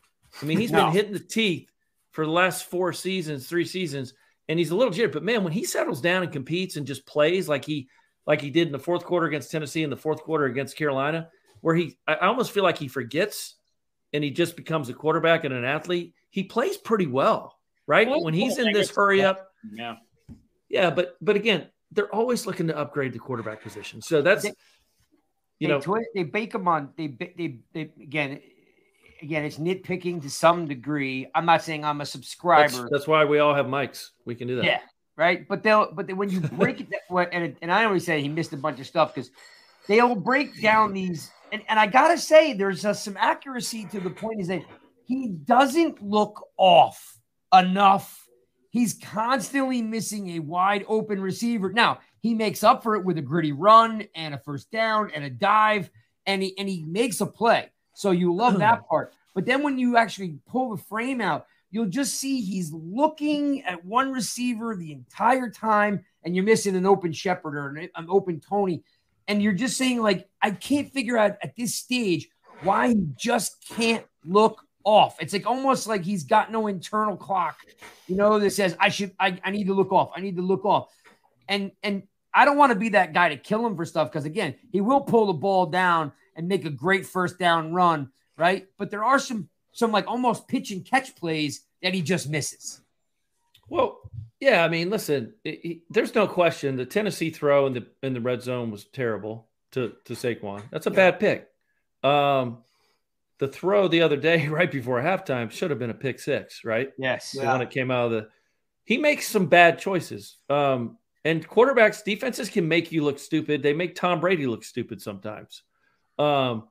[0.41, 0.85] I mean, he's No.
[0.85, 1.69] been hitting the teeth
[2.11, 4.13] for the last four seasons, three seasons,
[4.47, 5.11] and he's a little jittery.
[5.11, 7.87] But man, when he settles down and competes and just plays like he
[8.27, 11.29] like he did in the fourth quarter against Tennessee and the fourth quarter against Carolina,
[11.61, 13.55] where he I almost feel like he forgets
[14.13, 18.07] and he just becomes a quarterback and an athlete, he plays pretty well, right?
[18.07, 19.95] Well, when he's in this hurry up, Yeah.
[20.69, 24.01] yeah, but but again, they're always looking to upgrade the quarterback position.
[24.01, 24.53] So that's They-
[25.59, 26.91] you they know, twi- they bake them on.
[26.97, 28.41] They they they again.
[29.25, 31.27] Again, it's nitpicking to some degree.
[31.33, 32.87] I'm not saying I'm a subscriber.
[32.91, 34.11] that's why we all have mics.
[34.23, 34.65] We can do that.
[34.65, 34.81] Yeah,
[35.17, 35.47] right.
[35.47, 38.21] But they'll but then when you break it, that way- and and I always say
[38.21, 39.31] he missed a bunch of stuff because
[39.87, 41.31] they'll break down these.
[41.51, 44.61] And, and I gotta say, there's uh, some accuracy to the point is that
[45.05, 47.17] he doesn't look off
[47.51, 48.27] enough.
[48.69, 51.73] He's constantly missing a wide open receiver.
[51.73, 55.23] Now he makes up for it with a gritty run and a first down and
[55.23, 55.89] a dive,
[56.27, 57.71] and he and he makes a play.
[57.95, 59.13] So you love that part.
[59.33, 63.83] But then when you actually pull the frame out, you'll just see he's looking at
[63.83, 68.39] one receiver the entire time, and you're missing an open Shepherd or an, an open
[68.39, 68.83] Toney.
[69.27, 72.29] And you're just saying, like, I can't figure out at this stage
[72.61, 75.17] why he just can't look off.
[75.19, 77.57] It's like almost like he's got no internal clock,
[78.07, 80.11] you know, that says I should I, I need to look off.
[80.15, 80.89] I need to look off.
[81.49, 82.03] And and
[82.33, 84.81] I don't want to be that guy to kill him for stuff because again, he
[84.81, 88.67] will pull the ball down and make a great first down run, right?
[88.77, 92.81] But there are some some like almost pitch and catch plays that he just misses.
[93.67, 93.99] Well,
[94.39, 98.13] yeah, I mean, listen, it, it- there's no question the Tennessee throw in the in
[98.13, 100.63] the red zone was terrible to to Saquon.
[100.71, 100.95] That's a Yeah.
[100.95, 101.49] bad pick.
[102.03, 102.59] Um,
[103.39, 106.91] the throw the other day, right before halftime, should have been a pick six, right?
[106.97, 107.31] Yes.
[107.31, 107.51] The Yeah.
[107.51, 108.29] one that came out of the.
[108.85, 110.37] He makes some bad choices.
[110.47, 113.63] Um, and quarterbacks, defenses can make you look stupid.
[113.63, 115.63] They make Tom Brady look stupid sometimes.
[116.17, 116.67] Um,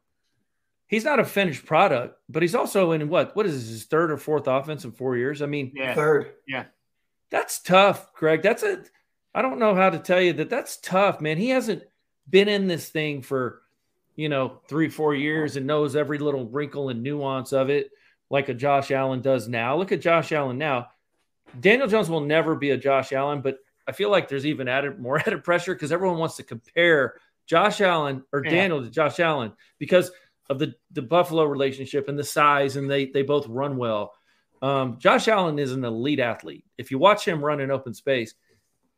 [0.87, 3.35] he's not a finished product, but he's also in what?
[3.37, 5.43] What is this, his third or fourth offense in four years?
[5.43, 5.95] I mean, Yeah.
[5.95, 6.33] Third.
[6.47, 6.65] Yeah,
[7.31, 8.43] that's tough, Greg.
[8.43, 8.83] That's a
[9.35, 11.39] I don't know how to tell you that that's tough, man.
[11.39, 11.83] He hasn't
[12.31, 13.63] been in this thing for,
[14.15, 17.91] you know, 3 4 years and knows every little wrinkle and nuance of it
[18.31, 19.77] like a Josh Allen does now.
[19.77, 20.89] Look at Josh Allen now.
[21.61, 24.99] Daniel Jones will never be a Josh Allen, but I feel like there's even added
[24.99, 27.15] more added pressure because everyone wants to compare
[27.47, 28.51] Josh Allen or Yeah.
[28.51, 30.11] Daniel to Josh Allen because
[30.51, 34.13] of the the Buffalo relationship and the size, and they they both run well.
[34.63, 36.65] Um, Josh Allen is an elite athlete.
[36.79, 38.35] If you watch him run in open space,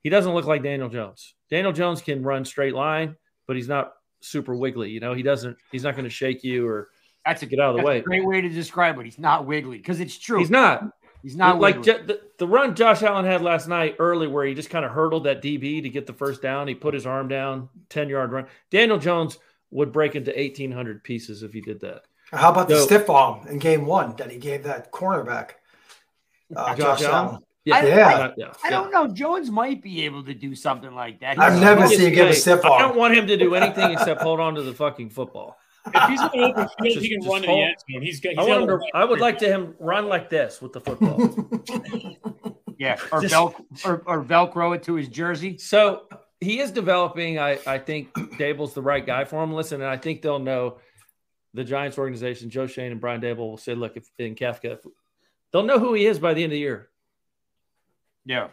[0.02, 1.34] he doesn't look like Daniel Jones.
[1.50, 4.90] Daniel Jones can run straight line, but he's not super wiggly.
[4.90, 5.56] You know, he doesn't.
[5.72, 6.88] He's not going to shake you or
[7.24, 7.98] That's a get out of the that's way.
[7.98, 9.04] a great way to describe it.
[9.04, 10.38] He's not wiggly because it's true.
[10.38, 10.84] He's not.
[11.22, 11.82] He's not like.
[11.82, 14.92] J- the, the run Josh Allen had last night early, where he just kind of
[14.92, 16.68] hurdled that DB to get the first down.
[16.68, 18.46] He put his arm down, ten yard run.
[18.70, 19.38] Daniel Jones
[19.70, 22.02] would break into eighteen hundred pieces if he did that.
[22.32, 25.52] How about the So- stiff arm in game one that he gave that cornerback?
[26.54, 27.26] Uh, Josh Josh, Allen?
[27.28, 27.42] Allen.
[27.64, 28.32] Yeah, Yeah.
[28.36, 28.52] yeah.
[28.62, 29.08] I don't know.
[29.08, 31.36] Jones might be able to do something like that.
[31.40, 33.90] I've never seen him give a say, stiff I don't want him to do anything
[33.90, 35.58] except hold on to the fucking football.
[35.94, 38.02] If he's in the open field, Just- he can just run to the end zone.
[38.02, 38.30] He's got.
[38.30, 38.90] He's I want him got to.
[38.94, 42.18] I would like to him run like this with the football.
[42.78, 43.54] Yeah, or, Just- Vel-
[43.86, 45.56] or, or Velcro it to his jersey.
[45.56, 46.02] So
[46.40, 47.38] he is developing.
[47.38, 49.54] I, I think Daboll's the right guy for him.
[49.54, 50.76] Listen, and I think they'll know
[51.54, 54.80] the Giants organization, Joe Schoen and Brian Daboll will say, look, if in Kafka, if,
[55.52, 56.90] they'll know who he is by the end of the year.
[58.26, 58.48] Yeah.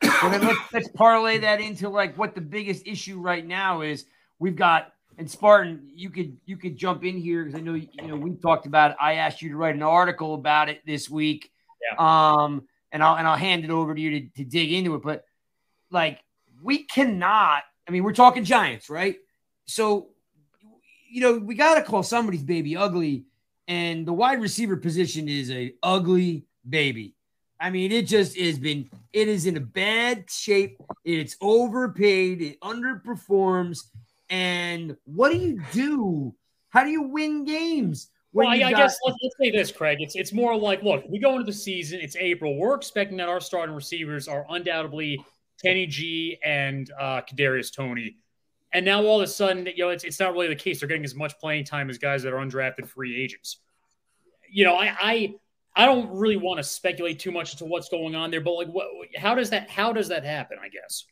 [0.00, 4.04] Well, then let's, let's parlay that into like what the biggest issue right now is.
[4.38, 7.88] We've got and Spartan, you could you could jump in here because I know you
[8.02, 8.92] know we talked about.
[8.92, 8.96] It.
[9.00, 11.50] I asked you to write an article about it this week.
[11.80, 11.96] yeah.
[11.98, 15.02] Um, and I'll and I'll hand it over to you to, to dig into it.
[15.02, 15.24] But
[15.90, 16.20] like
[16.62, 17.62] we cannot.
[17.86, 19.16] I mean, we're talking Giants, right?
[19.66, 20.08] So
[21.10, 23.24] you know we got to call somebody's baby ugly,
[23.68, 27.14] and the wide receiver position is a ugly baby.
[27.60, 28.90] I mean, it just has been.
[29.12, 30.80] It is in a bad shape.
[31.04, 32.42] It's overpaid.
[32.42, 33.84] It underperforms.
[34.32, 36.34] And what do you do?
[36.70, 38.08] How do you win games?
[38.32, 39.98] when Well, I, you I guess let's, let's say this, Craig.
[40.00, 42.00] It's it's more like, look, we go into the season.
[42.00, 42.56] It's April.
[42.56, 45.22] We're expecting that our starting receivers are undoubtedly
[45.62, 48.16] Kenny G and uh, Kadarius Toney.
[48.72, 50.80] And now all of a sudden, you know, it's it's not really the case.
[50.80, 53.58] They're getting as much playing time as guys that are undrafted free agents.
[54.50, 55.34] You know, I I,
[55.76, 58.68] I don't really want to speculate too much into what's going on there, but like,
[58.68, 58.86] what?
[59.14, 59.68] How does that?
[59.68, 60.56] How does that happen?
[60.58, 61.04] I guess.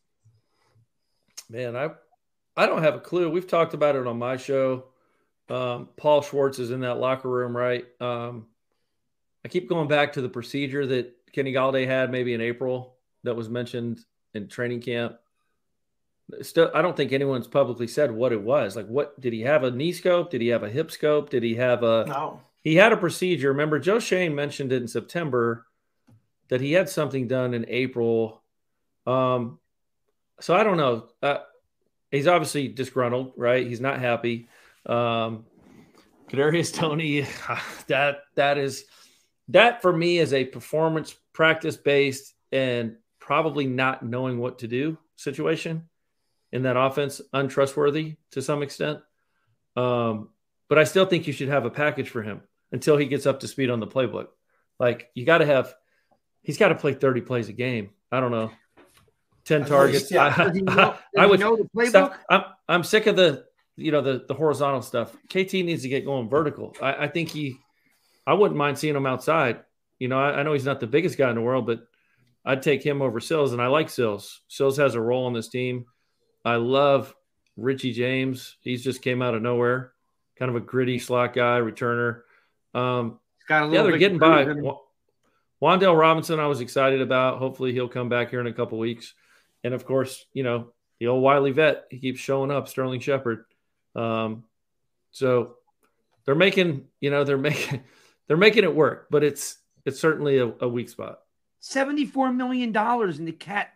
[1.50, 1.90] Man, I
[2.56, 3.30] I don't have a clue.
[3.30, 4.84] We've talked about it on my show.
[5.48, 7.84] Um, Paul Schwartz is in that locker room, right?
[8.00, 8.46] Um,
[9.44, 12.94] I keep going back to the procedure that Kenny Golladay had maybe in April
[13.24, 14.00] that was mentioned
[14.34, 15.16] in training camp.
[16.42, 18.76] Still, I don't think anyone's publicly said what it was.
[18.76, 20.30] Like, what did he have a knee scope?
[20.30, 21.30] Did he have a hip scope?
[21.30, 22.04] Did he have a?
[22.06, 22.40] No.
[22.62, 23.48] He had a procedure.
[23.48, 25.66] Remember, Joe Schoen mentioned it in September
[26.48, 28.42] that he had something done in April.
[29.06, 29.58] Um,
[30.40, 31.08] so I don't know.
[31.22, 31.38] Uh,
[32.10, 33.66] he's obviously disgruntled, right?
[33.66, 34.48] He's not happy.
[34.86, 35.44] Um,
[36.30, 37.26] Kadarius Toney,
[37.88, 38.84] that that is
[39.48, 44.98] that for me is a performance practice based and probably not knowing what to do
[45.16, 45.88] situation
[46.52, 49.00] in that offense, untrustworthy to some extent.
[49.76, 50.30] Um,
[50.68, 52.42] but I still think you should have a package for him
[52.72, 54.28] until he gets up to speed on the playbook.
[54.78, 55.74] Like you got to have,
[56.42, 57.90] he's got to play 30 plays a game.
[58.10, 58.50] I don't know,
[59.50, 60.10] 10 targets.
[60.10, 60.34] yeah.
[60.36, 62.16] I, he know, I would know the playbook?
[62.30, 63.44] I'm, I'm sick of the,
[63.76, 65.14] you know, the, the horizontal stuff.
[65.28, 66.74] KT needs to get going vertical.
[66.80, 67.56] I, I think he,
[68.26, 69.64] I wouldn't mind seeing him outside.
[69.98, 71.80] You know, I, I know he's not the biggest guy in the world, but
[72.44, 74.40] I'd take him over Sills, and I like Sills.
[74.48, 75.86] Sills has a role on this team.
[76.44, 77.14] I love
[77.56, 78.56] Richie James.
[78.60, 79.92] He's just came out of nowhere,
[80.38, 82.22] kind of a gritty slot guy, returner.
[82.72, 84.44] Um, got a yeah, they're getting by.
[84.44, 84.64] cruise in him.
[84.64, 84.78] Wa-
[85.60, 87.38] Wan'Dale Robinson, I was excited about.
[87.38, 89.12] Hopefully, he'll come back here in a couple weeks.
[89.64, 91.86] And of course, you know the old Wiley vet.
[91.90, 93.44] He keeps showing up, Sterling Shepard.
[93.96, 94.44] Um,
[95.10, 95.56] so
[96.24, 97.82] they're making, you know, they're making,
[98.28, 99.08] they're making it work.
[99.10, 101.20] But it's it's certainly a, a weak spot.
[101.62, 103.68] $74 million and the cat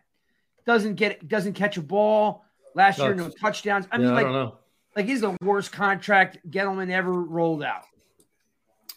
[0.65, 3.27] doesn't get doesn't catch a ball last year, No.
[3.27, 3.85] no touchdowns.
[3.91, 4.57] I yeah, mean, I like, don't know.
[4.95, 7.83] like he's the worst contract Gettleman ever rolled out.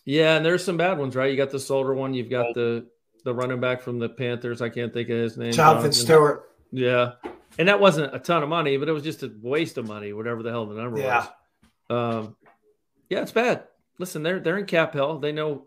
[0.04, 1.30] Yeah, and there's some bad ones, right?
[1.30, 2.14] You got the Solder one.
[2.14, 2.86] You've got the
[3.24, 4.62] the running back from the Panthers.
[4.62, 5.52] I can't think of his name.
[5.52, 6.47] Jonathan Stewart.
[6.70, 7.12] Yeah,
[7.58, 10.12] and that wasn't a ton of money, but it was just a waste of money,
[10.12, 11.26] whatever the hell the number Yeah.
[11.88, 12.24] was.
[12.26, 12.36] Um,
[13.08, 13.64] yeah, it's bad.
[13.98, 15.18] Listen, they're they're in cap hell.
[15.18, 15.66] They know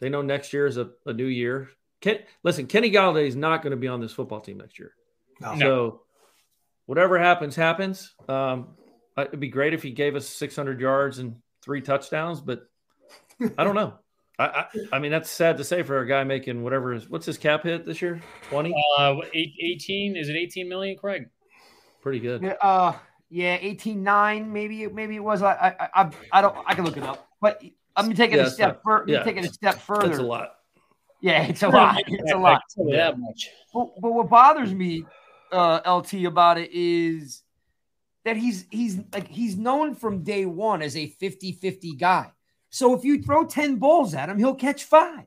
[0.00, 1.70] they know next year is a, a new year.
[2.02, 4.92] Ken, listen, Kenny Golladay is not going to be on this football team next year.
[5.40, 5.58] No.
[5.58, 6.00] So
[6.84, 8.14] whatever happens, happens.
[8.28, 8.76] Um,
[9.16, 12.68] it'd be great if he gave us 600 yards and three touchdowns, but
[13.56, 13.94] I don't know.
[14.38, 17.24] I, I, I mean, that's sad to say for a guy making whatever is what's
[17.26, 18.20] his cap hit this year?
[18.50, 18.74] 20?
[18.98, 21.28] Uh, eight, 18 is it 18 million, Craig?
[22.02, 22.42] Pretty good.
[22.42, 22.92] Yeah, Uh,
[23.30, 25.42] yeah, 18-9, maybe maybe it was.
[25.42, 26.56] I I I, I don't.
[26.66, 27.62] I can look it up, but
[27.96, 28.68] I'm taking Yeah, a step.
[28.74, 30.08] not- fur- I'm yeah, taking a step further.
[30.08, 30.52] That's a lot.
[31.22, 31.96] Yeah, it's a lot.
[32.06, 32.62] It's a lot.
[32.76, 33.48] Yeah, that much.
[33.72, 35.04] But, but what bothers me,
[35.50, 37.42] uh, LT, about it is
[38.24, 42.30] that he's he's like he's known from day one as a 50-50 guy.
[42.76, 45.24] So if you throw 10 balls at him, he'll catch five.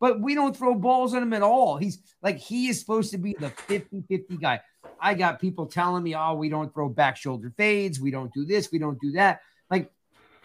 [0.00, 1.78] But we don't throw balls at him at all.
[1.78, 4.60] He's like he is supposed to be the 50-50 guy.
[5.00, 8.44] I got people telling me, oh, we don't throw back shoulder fades, we don't do
[8.44, 9.40] this, we don't do that.
[9.70, 9.90] Like,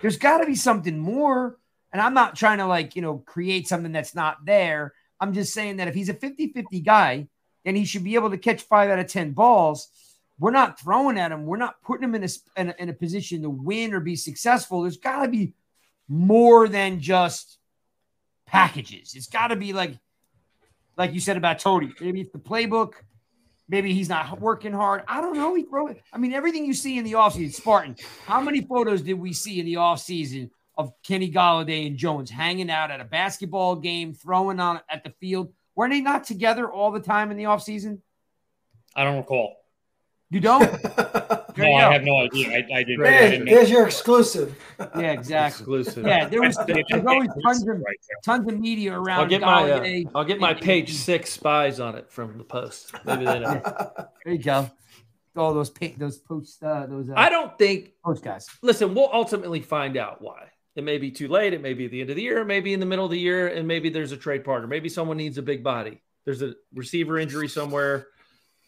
[0.01, 1.57] there's got to be something more.
[1.91, 4.93] And I'm not trying to like, you know, create something that's not there.
[5.19, 7.27] I'm just saying that if he's a 50 50 guy,
[7.65, 9.89] then he should be able to catch five out of 10 balls.
[10.39, 11.45] We're not throwing at him.
[11.45, 14.15] We're not putting him in a, in a, in a position to win or be
[14.15, 14.83] successful.
[14.83, 15.53] There's got to be
[16.07, 17.57] more than just
[18.45, 19.13] packages.
[19.15, 19.97] It's got to be like,
[20.97, 21.93] like you said about Toney.
[21.99, 22.93] Maybe it's the playbook.
[23.67, 25.03] Maybe he's not working hard.
[25.07, 25.55] I don't know.
[25.55, 26.01] He throw it.
[26.13, 27.95] I mean, everything you see in the offseason, Spartan.
[28.25, 32.69] How many photos did we see in the offseason of Kenny Golladay and Jones hanging
[32.69, 35.51] out at a basketball game, throwing on at the field?
[35.75, 38.01] Weren't they not together all the time in the offseason?
[38.95, 39.57] I don't recall.
[40.29, 40.63] You don't?
[41.57, 42.49] No, There you I have no idea.
[42.49, 43.05] I, I didn't.
[43.05, 44.55] I There's, didn't there's your exclusive.
[44.79, 45.63] Yeah, exactly.
[45.79, 46.05] Exclusive.
[46.05, 49.19] Yeah, there was there's always tons of Right tons of media around.
[49.21, 52.93] I'll get my uh, I'll get my page six spies on it from the post.
[53.05, 53.61] Maybe they know.
[54.25, 54.69] There you go.
[55.37, 58.47] All those pa- those post uh, those uh, I don't think post guys.
[58.61, 60.49] listen, we'll ultimately find out why.
[60.75, 61.53] It may be too late.
[61.53, 62.43] It may be at the end of the year.
[62.43, 64.67] Maybe in the middle of the year, and maybe there's a trade partner.
[64.67, 66.01] Maybe someone needs a big body.
[66.25, 68.07] There's a receiver injury somewhere.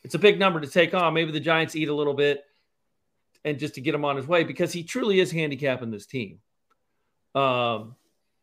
[0.04, 1.14] It's a big number to take on.
[1.14, 2.44] Maybe the Giants eat a little bit,
[3.48, 6.40] and just to get him on his way because he truly is handicapping this team.
[7.34, 7.96] Um,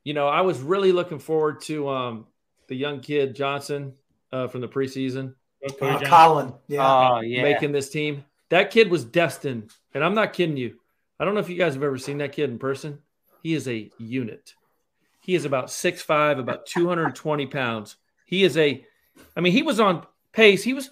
[0.02, 2.26] you know, I was really looking forward to um
[2.68, 3.94] the young kid Johnson
[4.32, 5.34] uh, from the preseason
[5.78, 6.54] Cody Uh, Collin.
[6.68, 6.86] Yeah.
[6.86, 7.42] Oh yeah.
[7.42, 8.24] making this team.
[8.50, 10.78] That kid was destined, and I'm not kidding you.
[11.18, 12.98] I don't know if you guys have ever seen that kid in person.
[13.42, 14.54] He is a unit.
[15.20, 17.96] He is about 6'5, about 220 pounds.
[18.26, 18.84] He is a,
[19.36, 20.62] I mean, he was on pace.
[20.62, 20.90] He was,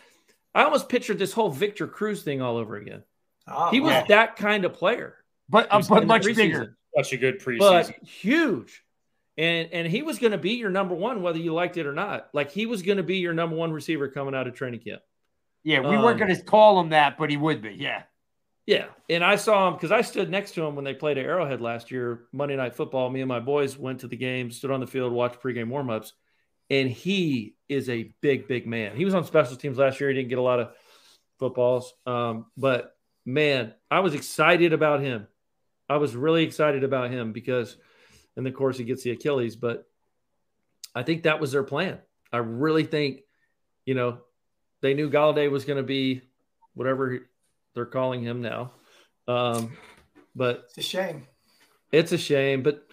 [0.55, 3.03] I almost pictured this whole Victor Cruz thing all over again.
[3.49, 4.05] Oh, He was wow.
[4.09, 5.17] that kind of player.
[5.49, 6.77] but uh, but much preseason, bigger.
[6.97, 7.59] Such a good preseason.
[7.59, 8.83] But huge.
[9.39, 11.95] And and he was going to be your number one, whether you liked it or
[11.95, 12.29] not.
[12.33, 15.03] Like he was going to be your number one receiver coming out of training camp.
[15.65, 17.71] Yeah, we Um, weren't going to call him that, but he would be.
[17.75, 18.03] Yeah.
[18.65, 21.25] Yeah, and I saw him because I stood next to him when they played at
[21.25, 23.11] Arrowhead last year, Monday Night Football.
[23.11, 26.13] Me and my boys went to the game, stood on the field, watched pregame warmups,
[26.71, 28.95] and he is a big, big man.
[28.95, 30.11] He was on special teams last year.
[30.11, 30.69] He didn't get a lot of
[31.41, 32.95] footballs, um, but
[33.25, 35.27] man, I was excited about him.
[35.89, 37.77] I was really excited about him because,
[38.37, 39.87] and of course, he gets the Achilles, but
[40.95, 41.99] I think that was their plan.
[42.33, 43.21] I really think,
[43.85, 44.19] you know,
[44.81, 46.23] they knew Golladay was going to be
[46.75, 47.29] whatever
[47.75, 48.73] they're calling him now.
[49.29, 49.77] Um,
[50.35, 51.27] but It's a shame.
[51.91, 52.63] it's a shame.
[52.63, 52.87] But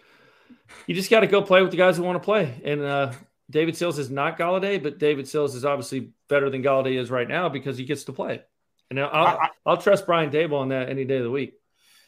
[0.88, 2.62] you just got to go play with the guys who want to play.
[2.64, 3.14] And uh,
[3.50, 7.28] David Sills is not Golladay, but David Sills is obviously better than Golladay is right
[7.28, 8.42] now because he gets to play.
[8.90, 11.54] And I'll, I, will trust Brian Daboll on that any day of the week.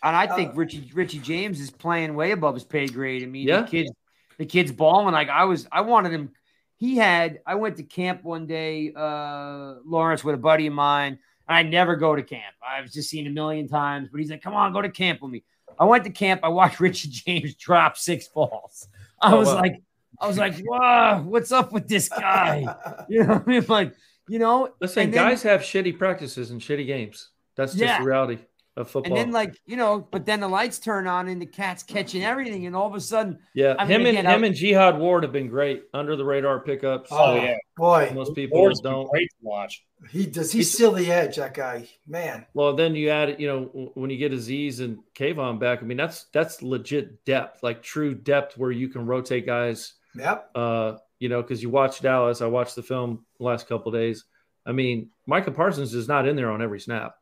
[0.03, 3.23] And I think uh, Richie Richie James is playing way above his pay grade.
[3.23, 3.61] I mean, yeah.
[3.61, 3.91] the kids,
[4.37, 5.13] the kids balling.
[5.13, 6.31] Like I was, I wanted him.
[6.77, 7.39] He had.
[7.45, 11.19] I went to camp one day, uh, Lawrence, with a buddy of mine.
[11.47, 12.55] And I never go to camp.
[12.67, 15.31] I've just seen a million times, but he's like, "Come on, go to camp with
[15.31, 15.43] me."
[15.77, 16.41] I went to camp.
[16.43, 18.87] I watched Richie James drop six balls.
[19.21, 19.55] I oh, was wow.
[19.55, 19.83] like,
[20.19, 22.65] I was like, "Wow, what's up with this guy?"
[23.09, 23.93] You know, what I mean, like,
[24.31, 24.69] you know.
[24.79, 27.29] Listen, then, guys have shitty practices and shitty games.
[27.57, 27.99] That's just yeah.
[27.99, 28.37] the reality
[28.77, 29.11] of football.
[29.11, 32.23] And then like you know, but then the lights turn on and the cat's catching
[32.23, 34.41] everything, and all of a sudden, yeah, I'm him and him out.
[34.41, 37.09] and Jihad Ward have been great under the radar pickups.
[37.11, 39.09] Oh, yeah, boy, most people Ward's don't.
[39.09, 39.83] Great to watch.
[40.09, 40.49] He does.
[40.49, 41.35] He's still the edge.
[41.35, 42.45] That guy, man.
[42.53, 43.39] Well, then you add, it.
[43.41, 47.63] you know, when you get Azeez and Kayvon back, I mean, that's that's legit depth,
[47.63, 49.95] like true depth, where you can rotate guys.
[50.15, 50.51] Yep.
[50.55, 52.41] Uh, you know, because you watch Dallas.
[52.41, 54.25] I watched the film the last couple days.
[54.65, 57.15] I mean, Micah Parsons is not in there on every snap.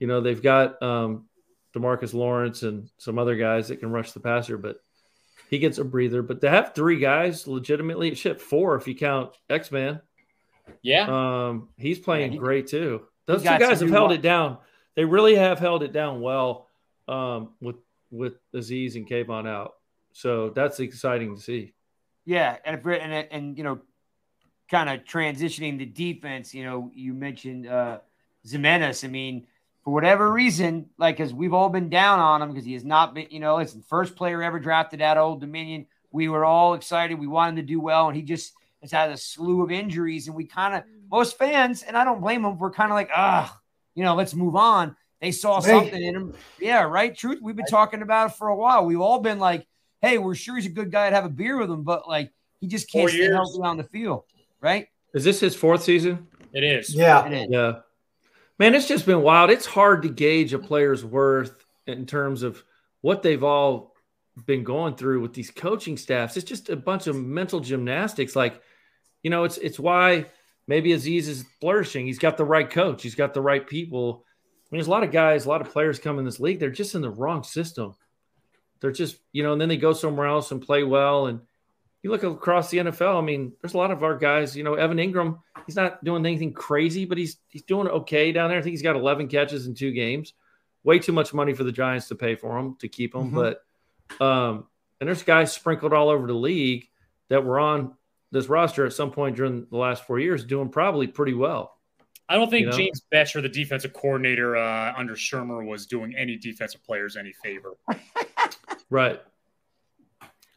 [0.00, 1.26] You know, they've got um,
[1.72, 4.82] Demarcus Lawrence and some other guys that can rush the passer, but
[5.50, 6.20] he gets a breather.
[6.20, 10.00] But to have three guys legitimately, shit, four if you count X Man.
[10.82, 11.06] Yeah.
[11.48, 13.02] Um, he's playing yeah, he, great too.
[13.26, 14.58] Those two guys have held it down.
[14.96, 16.66] They really have held it down well
[17.06, 17.76] um, with
[18.10, 19.74] with Azeez and Kayvon out.
[20.12, 21.74] So that's exciting to see.
[22.24, 23.80] Yeah, and if, and and you know,
[24.70, 26.54] kind of transitioning the defense.
[26.54, 27.98] You know, you mentioned uh,
[28.46, 29.04] Ximines.
[29.04, 29.46] I mean,
[29.84, 33.14] for whatever reason, like as we've all been down on him because he has not
[33.14, 35.86] been, you know, it's the first player ever drafted at Old Dominion.
[36.12, 37.18] We were all excited.
[37.18, 38.52] We wanted to do well, and he just
[38.82, 40.26] has had a slew of injuries.
[40.26, 43.10] And we kind of, most fans, and I don't blame them, we're kind of like,
[43.14, 43.58] ah,
[43.94, 44.96] you know, let's move on.
[45.20, 46.34] They saw something in him.
[46.58, 47.14] Yeah, right.
[47.14, 47.40] Truth.
[47.42, 48.86] We've been talking about it for a while.
[48.86, 49.66] We've all been like,
[50.02, 52.32] hey, we're sure he's a good guy to have a beer with him, but like
[52.60, 54.24] he just can't stay healthy on the field,
[54.60, 54.88] right?
[55.14, 56.26] Is this his fourth season?
[56.52, 56.94] It is.
[56.94, 57.26] Yeah.
[57.26, 57.46] It is.
[57.50, 57.80] Yeah.
[58.58, 59.50] Man, it's just been wild.
[59.50, 62.62] It's hard to gauge a player's worth in terms of
[63.00, 63.94] what they've all
[64.46, 66.36] been going through with these coaching staffs.
[66.36, 68.36] It's just a bunch of mental gymnastics.
[68.36, 68.60] Like,
[69.22, 70.26] you know, it's it's why
[70.66, 72.06] maybe Azeez is flourishing.
[72.06, 73.02] He's got the right coach.
[73.02, 74.24] He's got the right people.
[74.26, 76.60] I mean, there's a lot of guys, a lot of players come in this league.
[76.60, 77.94] They're just in the wrong system.
[78.80, 81.26] They're just, you know, and then they go somewhere else and play well.
[81.26, 81.40] And
[82.02, 83.18] you look across the NFL.
[83.18, 84.56] I mean, there's a lot of our guys.
[84.56, 88.50] You know, Evan Engram, He's not doing anything crazy, but he's he's doing okay down
[88.50, 88.58] there.
[88.58, 90.34] I think he's got 11 catches in two games.
[90.82, 93.30] Way too much money for the Giants to pay for him to keep him.
[93.30, 93.52] Mm-hmm.
[94.18, 94.66] But um,
[95.00, 96.88] and there's guys sprinkled all over the league
[97.28, 97.94] that were on
[98.32, 101.76] this roster at some point during the last four years, doing probably pretty well.
[102.28, 102.76] I don't think you know?
[102.76, 107.76] James Bettcher, the defensive coordinator uh, under Shurmur, was doing any defensive players any favor.
[108.90, 109.20] right.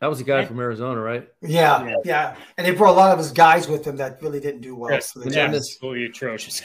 [0.04, 1.30] That was a guy from Arizona, right?
[1.42, 4.42] Yeah, yeah, yeah, And they brought a lot of his guys with them that really
[4.42, 4.92] didn't do well.
[4.92, 6.62] Yes, so yeah, absolutely atrocious.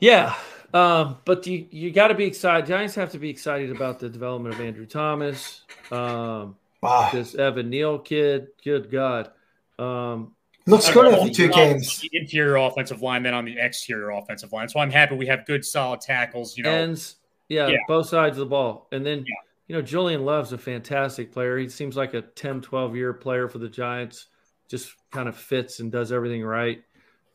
[0.00, 0.34] Yeah,
[0.74, 2.66] um, but you you got to be excited.
[2.66, 7.08] Giants have to be excited about the development of Andrew Thomas, um, ah.
[7.10, 8.48] this Evan Neal kid.
[8.62, 9.30] Good God,
[9.78, 10.34] um,
[10.66, 12.00] looks good after two games.
[12.00, 14.68] The interior offensive line, then on the exterior offensive line.
[14.68, 16.54] So I'm happy we have good, solid tackles.
[16.58, 17.16] You know, ends.
[17.48, 17.78] Yeah, yeah.
[17.88, 19.20] both sides of the ball, and then.
[19.20, 19.34] Yeah
[19.68, 21.58] you know, Julian Love's a fantastic player.
[21.58, 24.26] He seems like a 10, 12 year player for the Giants.
[24.68, 26.82] Just kind of fits and does everything right.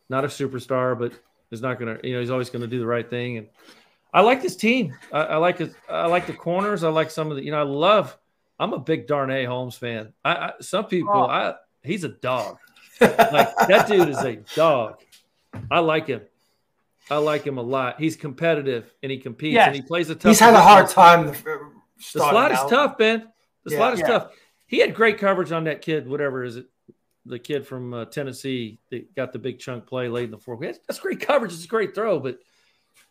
[0.09, 1.13] Not a superstar, but
[1.51, 3.37] is not going to, you know, he's always going to do the right thing.
[3.37, 3.47] And
[4.13, 4.95] I like this team.
[5.11, 5.73] I, I like it.
[5.89, 6.83] I like the corners.
[6.83, 8.17] I like some of the, you know, I love,
[8.59, 10.13] I'm a big Darnay Holmes fan.
[10.25, 11.27] I, I some people, oh.
[11.27, 12.57] I, he's a dog.
[12.99, 14.99] like that dude is a dog.
[15.69, 16.21] I like him.
[17.11, 17.99] I like him a lot.
[17.99, 19.67] He's competitive and he competes yes.
[19.67, 20.31] and he plays a tough.
[20.31, 21.35] He's had a hard time
[22.11, 23.27] the slot is tough, Ben.
[23.65, 24.07] The yeah, slot is yeah.
[24.07, 24.31] tough.
[24.67, 26.65] He had great coverage on that kid, whatever is it,
[27.25, 30.59] the kid from uh, Tennessee that got the big chunk play late in the fourth.
[30.61, 31.53] That's great coverage.
[31.53, 32.39] It's a great throw, but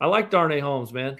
[0.01, 1.16] I like Darnay Holmes, man.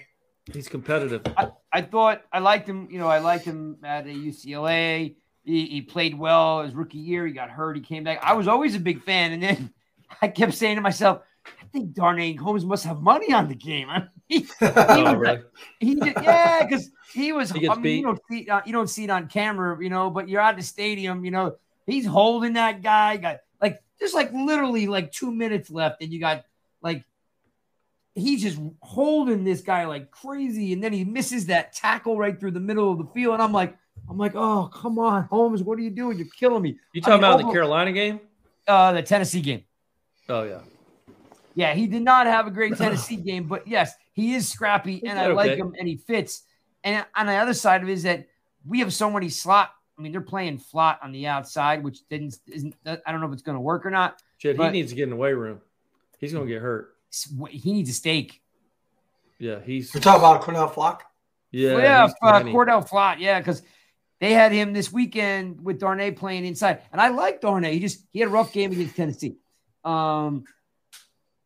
[0.51, 1.21] He's competitive.
[1.37, 2.89] I, I thought I liked him.
[2.91, 5.15] You know, I liked him at UCLA.
[5.43, 7.25] He, he, played well his rookie year.
[7.25, 7.75] He got hurt.
[7.75, 8.19] He came back.
[8.21, 9.73] I was always a big fan, and then
[10.21, 13.89] I kept saying to myself, I think Darnay Holmes must have money on the game.
[14.33, 15.41] I mean, he, he, oh, really?
[15.79, 17.51] he did, yeah, because he was.
[17.55, 20.09] He I mean, you don't see uh, you don't see it on camera, you know,
[20.09, 21.55] but you're at the stadium, you know,
[21.85, 23.17] he's holding that guy.
[23.17, 26.45] Got like there's like literally like two minutes left, and you got
[26.81, 27.03] like
[28.15, 32.51] he's just holding this guy like crazy, and then he misses that tackle right through
[32.51, 33.77] the middle of the field, and I'm like,
[34.09, 36.17] I'm like, oh come on, Holmes, what are you doing?
[36.17, 36.77] You're killing me.
[36.93, 38.19] You talking I mean, about the Carolina game?
[38.67, 39.63] Uh, the Tennessee game.
[40.29, 40.59] Oh yeah.
[41.55, 45.19] Yeah, he did not have a great Tennessee game, but yes, he is scrappy and
[45.19, 46.43] I like him and he fits.
[46.83, 48.27] And on the other side of it is that
[48.65, 52.37] we have so many slot I mean, they're playing flat on the outside, which didn't
[52.47, 52.75] isn't.
[52.85, 54.21] I don't know if it's going to work or not.
[54.37, 55.61] Shit, he needs to get in the weight room.
[56.19, 56.95] He's gonna get hurt.
[57.49, 58.41] He needs a steak.
[59.39, 61.03] Yeah, he's You're talking about Cornell Flock?
[61.51, 62.43] yeah, Well, yeah, he's uh.
[62.43, 63.61] Cordell Flott, yeah, because
[64.19, 67.73] they had him this weekend with Darnay playing inside, and I like Darnay.
[67.73, 69.35] He just he had a rough game against Tennessee.
[69.83, 70.45] Um,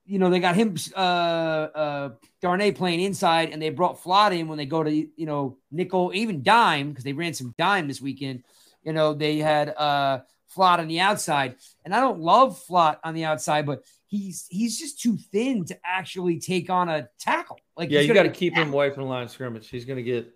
[0.08, 2.10] you know, they got him uh uh
[2.42, 6.12] Darnay playing inside, and they brought Flott in when they go to you know nickel,
[6.14, 8.44] even dime because they ran some dime this weekend.
[8.84, 10.20] You know, they had uh
[10.56, 14.80] Flott on the outside, and I don't love Flott on the outside, but he's he's
[14.80, 17.60] just too thin to actually take on a tackle.
[17.76, 19.70] Like Yeah, you got gonna to keep him away from the line of scrimmage.
[19.70, 20.34] He's gonna get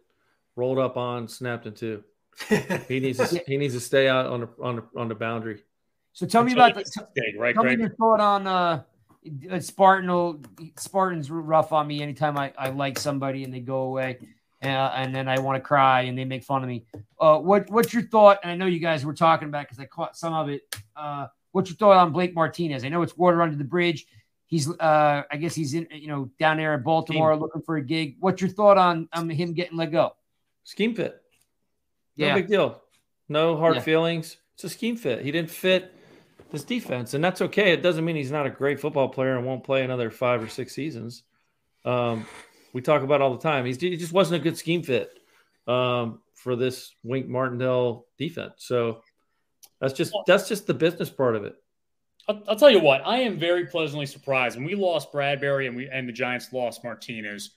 [0.56, 2.04] rolled up on, snapped in two.
[2.88, 5.64] He needs to he needs to stay out on the on the on the boundary.
[6.14, 8.84] So tell me about the, Steak, right, Tell me your thought on uh,
[9.60, 10.10] Spartan.
[10.10, 10.42] will-
[10.78, 14.18] Spartans rough on me anytime I, I like somebody and they go away,
[14.64, 16.86] uh, and then I want to cry and they make fun of me.
[17.20, 18.40] Uh, what what's your thought?
[18.44, 20.62] And I know you guys were talking about because I caught some of it.
[20.96, 22.84] Uh, what's your thought on Blake Martinez?
[22.84, 24.08] I know it's water under the bridge.
[24.48, 27.82] He's uh, I guess he's in you know down there in Baltimore looking for a
[27.84, 28.18] gig.
[28.20, 30.16] What's your thought on um, him getting let go?
[30.64, 31.22] Scheme fit.
[32.18, 32.36] No Yeah.
[32.36, 32.82] big deal.
[33.30, 33.82] No hard Yeah.
[33.82, 34.38] feelings.
[34.56, 35.24] It's a scheme fit.
[35.24, 35.96] He didn't fit
[36.52, 37.72] this defense, and that's okay.
[37.72, 40.48] It doesn't mean he's not a great football player and won't play another five or
[40.48, 41.24] six seasons.
[41.86, 42.26] Um,
[42.74, 43.66] we talk about all the time.
[43.66, 45.12] He's, he just wasn't a good scheme fit
[45.68, 48.54] um, for this Wink Martindale defense.
[48.58, 49.02] So
[49.80, 51.56] that's just that's just the business part of it.
[52.28, 55.76] I'll, I'll tell you what, I am very pleasantly surprised when we lost Bradberry and
[55.76, 57.52] we and the Giants lost Martinez.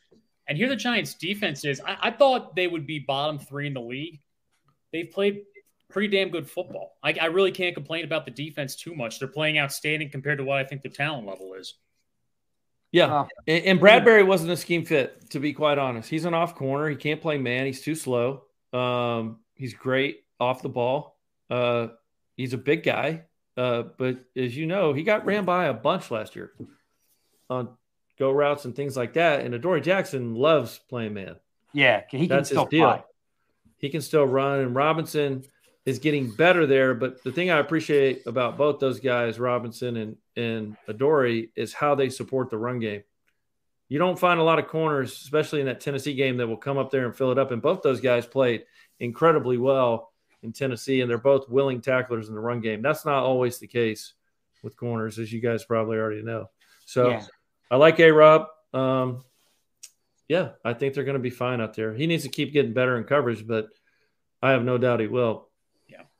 [0.46, 3.74] And here the Giants defense is, I, I thought they would be bottom three in
[3.74, 4.20] the league.
[4.92, 5.42] They've played
[5.90, 6.96] pretty damn good football.
[7.02, 9.18] I, I really can't complain about the defense too much.
[9.18, 11.74] They're playing outstanding compared to what I think the talent level is.
[12.92, 13.06] Yeah.
[13.06, 16.08] Uh, And, and Bradberry wasn't a scheme fit, to be quite honest.
[16.08, 16.88] He's an off corner.
[16.88, 17.66] He can't play man.
[17.66, 18.44] He's too slow.
[18.72, 21.18] Um, he's great off the ball.
[21.50, 21.88] Uh,
[22.36, 23.24] he's a big guy.
[23.56, 26.52] Uh, but as you know, he got ran by a bunch last year
[27.48, 27.68] on
[28.18, 29.40] go routes and things like that.
[29.44, 31.36] And Adoree Jackson loves playing man.
[31.72, 32.88] Yeah, he can That's his still deal.
[32.88, 33.04] fly.
[33.78, 35.44] He can still run, and Robinson
[35.86, 36.94] is getting better there.
[36.94, 41.94] But the thing I appreciate about both those guys, Robinson and and Adoree, is how
[41.94, 43.02] they support the run game.
[43.88, 46.78] You don't find a lot of corners, especially in that Tennessee game, that will come
[46.78, 47.50] up there and fill it up.
[47.50, 48.64] And both those guys played
[48.98, 50.12] incredibly well
[50.42, 52.82] in Tennessee, and they're both willing tacklers in the run game.
[52.82, 54.14] That's not always the case
[54.62, 56.50] with corners, as you guys probably already know.
[56.86, 57.24] So Yeah.
[57.70, 58.46] I like A Rob.
[58.72, 59.24] Um,
[60.28, 61.94] yeah, I think they're going to be fine out there.
[61.94, 63.68] He needs to keep getting better in coverage, but
[64.42, 65.48] I have no doubt he will.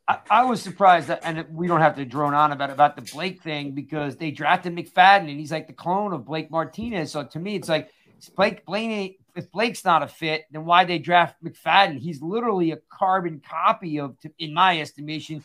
[0.06, 3.02] I, I was surprised that, and we don't have to drone on about about the
[3.02, 7.12] Blake thing because they drafted McFadden and he's like the clone of Blake Martinez.
[7.12, 7.90] So to me, it's like
[8.36, 9.18] Blake Blaney.
[9.34, 11.98] If Blake's not a fit, then why they draft McFadden?
[11.98, 15.44] He's literally a carbon copy of, in my estimation,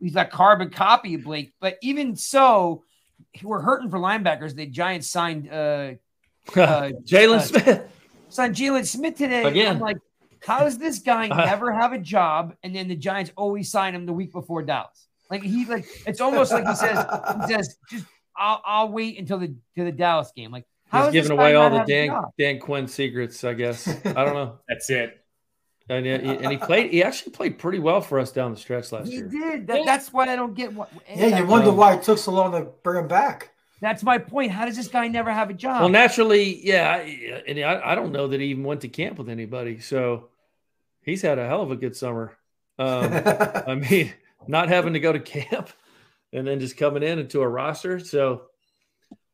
[0.00, 1.52] he's a carbon copy of Blake.
[1.60, 2.82] But even so,
[3.42, 4.54] we're hurting for linebackers.
[4.54, 5.52] The Giants signed uh,
[6.56, 7.82] uh, Jaylon uh, Smith.
[8.28, 9.44] signed Jaylon Smith today.
[9.44, 9.76] Again.
[9.76, 9.98] I'm like,
[10.44, 12.54] how does this guy never have a job?
[12.62, 15.06] And then the Giants always sign him the week before Dallas.
[15.30, 17.04] Like he like it's almost like he says
[17.40, 18.04] he says just
[18.36, 20.50] I'll, I'll wait until the to the Dallas game.
[20.50, 22.20] Like how He's giving away all the have Dan?
[22.38, 23.88] Dan Quinn secrets, I guess.
[23.88, 24.58] I don't know.
[24.68, 25.18] That's it.
[25.88, 26.90] And, he- and he played.
[26.90, 29.28] He actually played pretty well for us down the stretch last He year.
[29.28, 29.66] He did.
[29.66, 30.90] That, that's why I don't get what.
[31.12, 33.50] yeah, you wonder why it took so long to bring him back.
[33.80, 34.52] That's my point.
[34.52, 35.80] How does this guy never have a job?
[35.80, 36.98] Well, naturally, yeah.
[36.98, 39.80] And I, I don't know that he even went to camp with anybody.
[39.80, 40.28] So
[41.04, 42.36] he's had a hell of a good summer.
[42.78, 43.12] Um,
[43.66, 44.12] I mean,
[44.46, 45.70] not having to go to camp
[46.32, 47.98] and then just coming in into a roster.
[47.98, 48.42] So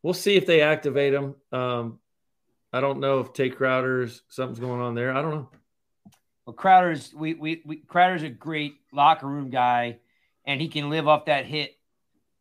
[0.03, 1.35] we'll see if they activate him.
[1.53, 1.99] Um,
[2.73, 5.13] I don't know if Tae Crowder's something's going on there.
[5.13, 5.49] I don't know.
[6.45, 9.99] Well, Crowder's we, we we Crowder's a great locker room guy,
[10.45, 11.77] and he can live off that hit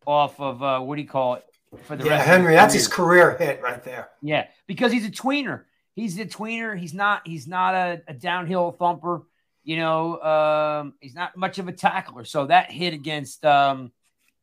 [0.05, 1.45] off of uh, what do you call it
[1.83, 2.27] for the yeah, rest.
[2.27, 4.09] Henry, of that's his his career hit right there.
[4.21, 5.63] Yeah, because he's a tweener.
[5.97, 6.77] He's a tweener.
[6.77, 7.27] He's not.
[7.27, 9.23] He's not a, a downhill thumper.
[9.63, 12.23] You know, um, he's not much of a tackler.
[12.23, 13.91] So that hit against um,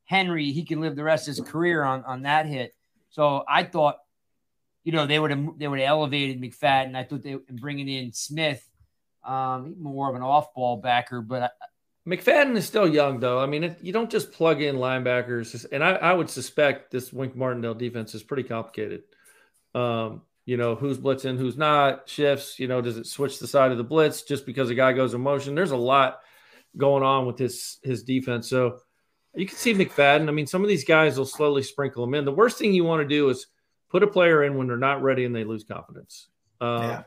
[0.04, 2.74] Henry, he can live the rest of his career on on that hit.
[3.10, 3.98] So I thought,
[4.82, 6.96] you know, they would have they would have elevated McFadden.
[6.96, 8.68] I thought they bringing in Smith,
[9.22, 11.20] um, more of an off ball backer.
[11.20, 13.38] But I, McFadden is still young, though.
[13.38, 17.36] I mean, you don't just plug in linebackers, and I, I would suspect this Wink
[17.36, 19.04] Martindale defense is pretty complicated.
[19.72, 22.58] Um, you know, who's blitzing, who's not, shifts.
[22.58, 25.14] You know, does it switch the side of the blitz just because a guy goes
[25.14, 25.54] in motion?
[25.54, 26.20] There's a lot
[26.76, 28.48] going on with his his defense.
[28.48, 28.78] So
[29.34, 30.28] you can see McFadden.
[30.28, 32.24] I mean, some of these guys will slowly sprinkle them in.
[32.24, 33.46] The worst thing you want to do is
[33.90, 36.28] put a player in when they're not ready and they lose confidence.
[36.60, 37.02] Um, Yeah.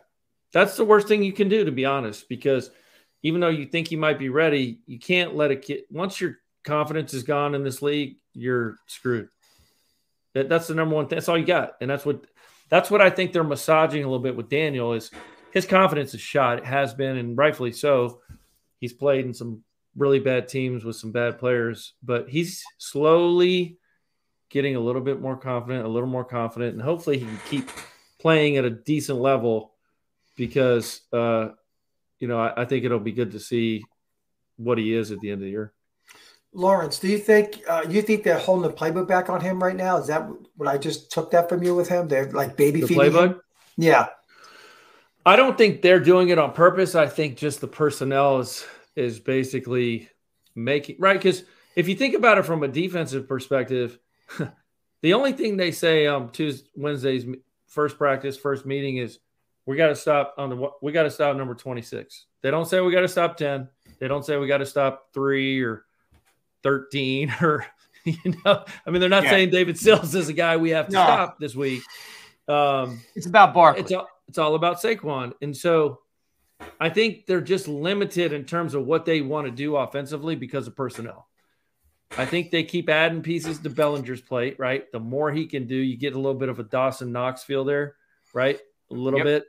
[0.54, 2.72] That's the worst thing you can do, to be honest, because
[3.22, 6.38] even though you think you might be ready, you can't let a kid once your
[6.64, 9.28] confidence is gone in this league, you're screwed.
[10.34, 11.18] That, that's the number one thing.
[11.18, 12.26] That's all you got, and that's what
[12.70, 15.12] that's what I think they're massaging a little bit with Daniel is
[15.52, 16.60] his confidence is shot.
[16.60, 18.22] It has been, and rightfully so.
[18.80, 19.64] He's played in some
[19.96, 23.80] really bad teams with some bad players, but he's slowly
[24.50, 27.70] getting a little bit more confident, a little more confident, and hopefully he can keep
[28.20, 29.74] playing at a decent level
[30.36, 31.50] because uh,
[32.20, 33.84] you know I, I, think it'll be good to see
[34.58, 35.74] what he is at the end of the year.
[36.58, 39.76] Lawrence, do you think uh, you think they're holding the playbook back on him right
[39.76, 39.98] now?
[39.98, 42.08] Is that what I just took that from you with him?
[42.08, 43.28] They're like baby the feeding playbook.
[43.28, 43.42] Him?
[43.78, 44.08] Yeah,
[45.24, 46.96] I don't think they're doing it on purpose.
[46.96, 50.10] I think just the personnel is is basically
[50.56, 51.44] making right because
[51.76, 54.00] if you think about it from a defensive perspective,
[55.04, 57.28] the only thing they say um Tuesday Wednesday's
[57.68, 59.20] first practice, first meeting is
[59.68, 62.26] we got to stop on the we got to stop number 26.
[62.42, 63.70] They don't say we got to stop 10.
[64.00, 65.86] They don't say we got to stop 3 or
[66.64, 67.66] 13 or
[68.04, 69.32] you know, I mean they're not yeah.
[69.32, 71.04] saying David Sills is a guy we have to no.
[71.04, 71.84] stop this week.
[72.48, 73.82] Um it's about Barkley.
[73.82, 75.34] It's all, it's all about Saquon.
[75.42, 76.00] And so
[76.80, 80.68] I think they're just limited in terms of what they want to do offensively because
[80.68, 81.28] of personnel.
[82.16, 84.90] I think they keep adding pieces to Bellinger's plate, right?
[84.92, 87.66] The more he can do, you get a little bit of a Dawson Knox feel
[87.66, 87.96] there,
[88.34, 88.60] right?
[88.90, 89.26] A little yep.
[89.26, 89.44] bit.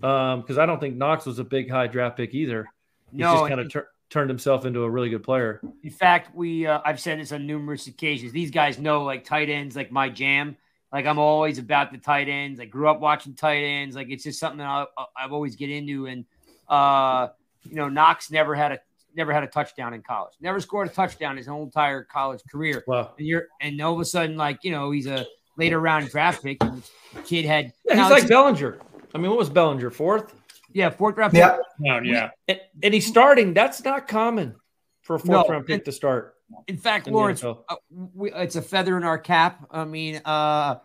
[0.00, 2.66] Because um, I don't think Knox was a big high draft pick either.
[3.12, 5.60] He's no, just kind of tur- turned himself into a really good player.
[5.82, 8.30] In fact, we uh, I've said this on numerous occasions.
[8.30, 10.56] These guys know like tight ends, like my jam.
[10.92, 12.60] Like I'm always about the tight ends.
[12.60, 13.96] I grew up watching tight ends.
[13.96, 14.86] Like it's just something I,
[15.16, 16.06] I've always get into.
[16.06, 16.24] And
[16.68, 17.28] uh,
[17.64, 18.78] you know, Knox never had a
[19.16, 20.34] never had a touchdown in college.
[20.40, 22.84] Never scored a touchdown his whole entire college career.
[22.86, 23.14] Wow.
[23.18, 26.44] And you're and all of a sudden, like you know, he's a later round draft
[26.44, 26.62] pick.
[26.62, 26.84] And
[27.26, 28.78] kid had yeah, he's like Bellinger.
[29.12, 29.90] I mean, what was Bellinger?
[29.90, 30.32] Fourth?
[30.74, 31.56] Yeah, fourth round yeah.
[31.78, 32.04] pick.
[32.04, 32.30] yeah.
[32.48, 33.54] And, and, he's starting.
[33.54, 34.56] That's not common
[35.02, 36.34] for a fourth no, round pick and, to start.
[36.66, 37.54] In fact, in Lawrence, uh,
[37.90, 39.66] we, it's a feather in our cap.
[39.70, 40.76] I mean, uh,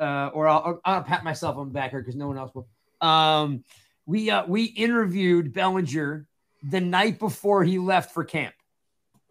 [0.00, 2.66] uh, or I'll, I'll pat myself on the back here because no one else will.
[3.06, 3.62] Um,
[4.06, 6.26] we uh, we interviewed Bellinger
[6.62, 8.54] the night before he left for camp.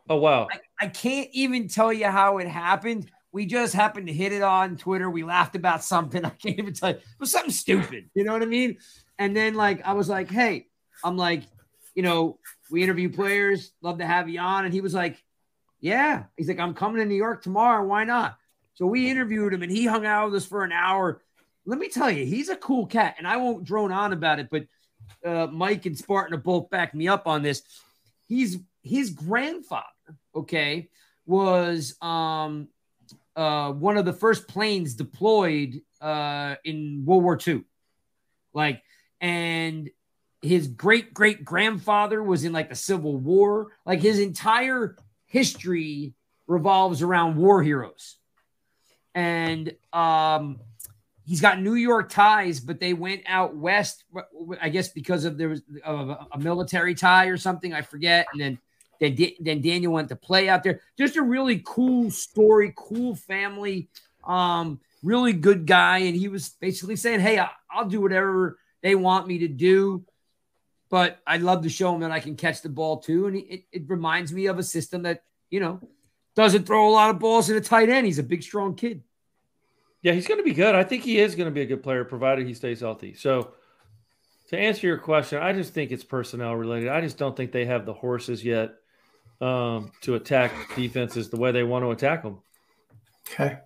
[0.07, 0.47] Oh wow!
[0.51, 3.09] I, I can't even tell you how it happened.
[3.31, 5.09] We just happened to hit it on Twitter.
[5.09, 6.23] We laughed about something.
[6.25, 6.97] I can't even tell you.
[6.97, 8.09] It was something stupid.
[8.13, 8.77] You know what I mean?
[9.17, 10.67] And then like I was like, hey,
[11.03, 11.43] I'm like,
[11.93, 12.39] you know,
[12.69, 13.71] we interview players.
[13.81, 14.65] Love to have you on.
[14.65, 15.21] And he was like,
[15.79, 16.23] yeah.
[16.37, 17.85] He's like, I'm coming to New York tomorrow.
[17.85, 18.37] Why not?
[18.73, 21.21] So we interviewed him and he hung out with us for an hour.
[21.65, 23.15] Let me tell you, he's a cool cat.
[23.17, 24.65] And I won't drone on about it, but
[25.25, 27.63] uh, Mike and Spartan have both backed me up on this.
[28.27, 29.85] He's his grandfather,
[30.35, 30.89] okay,
[31.25, 32.67] was um,
[33.35, 37.63] uh, one of the first planes deployed uh, in World War II.
[38.53, 38.83] Like,
[39.21, 39.89] and
[40.41, 43.67] his great great grandfather was in like the Civil War.
[43.85, 44.95] Like, his entire
[45.25, 46.13] history
[46.47, 48.17] revolves around war heroes.
[49.13, 50.59] And um,
[51.25, 54.03] he's got New York ties, but they went out west,
[54.61, 57.73] I guess because of there was a, a military tie or something.
[57.73, 58.27] I forget.
[58.33, 58.59] And then
[58.99, 60.81] then, then Daniel went to play out there.
[60.97, 63.89] Just a really cool story, cool family,
[64.23, 65.99] um, really good guy.
[65.99, 70.05] And he was basically saying, Hey, I, will do whatever they want me to do.
[70.91, 73.25] But I'd love to show him that I can catch the ball too.
[73.25, 75.81] And it, it reminds me of a system that, you know,
[76.35, 78.05] doesn't throw a lot of balls in a tight end.
[78.05, 79.01] He's a big, strong kid.
[80.03, 80.75] Yeah, he's going to be good.
[80.75, 83.15] I think he is going to be a good player, provided he stays healthy.
[83.15, 83.53] So,
[84.49, 86.89] to answer your question, I just think it's personnel related.
[86.89, 88.75] I just don't think they have the horses yet
[89.41, 92.37] um, to attack defenses the way they want to attack them.
[93.27, 93.57] Okay.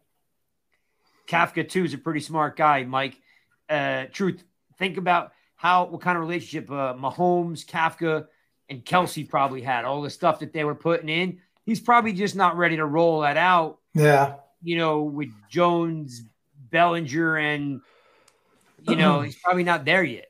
[1.27, 3.17] Kafka too is a pretty smart guy, Mike.
[3.69, 4.41] Uh, truth,
[4.79, 8.27] think about how what kind of relationship uh, Mahomes, Kafka,
[8.69, 9.85] and Kelce probably had.
[9.85, 13.21] All the stuff that they were putting in, he's probably just not ready to roll
[13.21, 13.79] that out.
[13.93, 16.23] Yeah you know, with Jones,
[16.69, 17.81] Bellinger, and
[18.87, 20.25] you know, he's probably not there yet.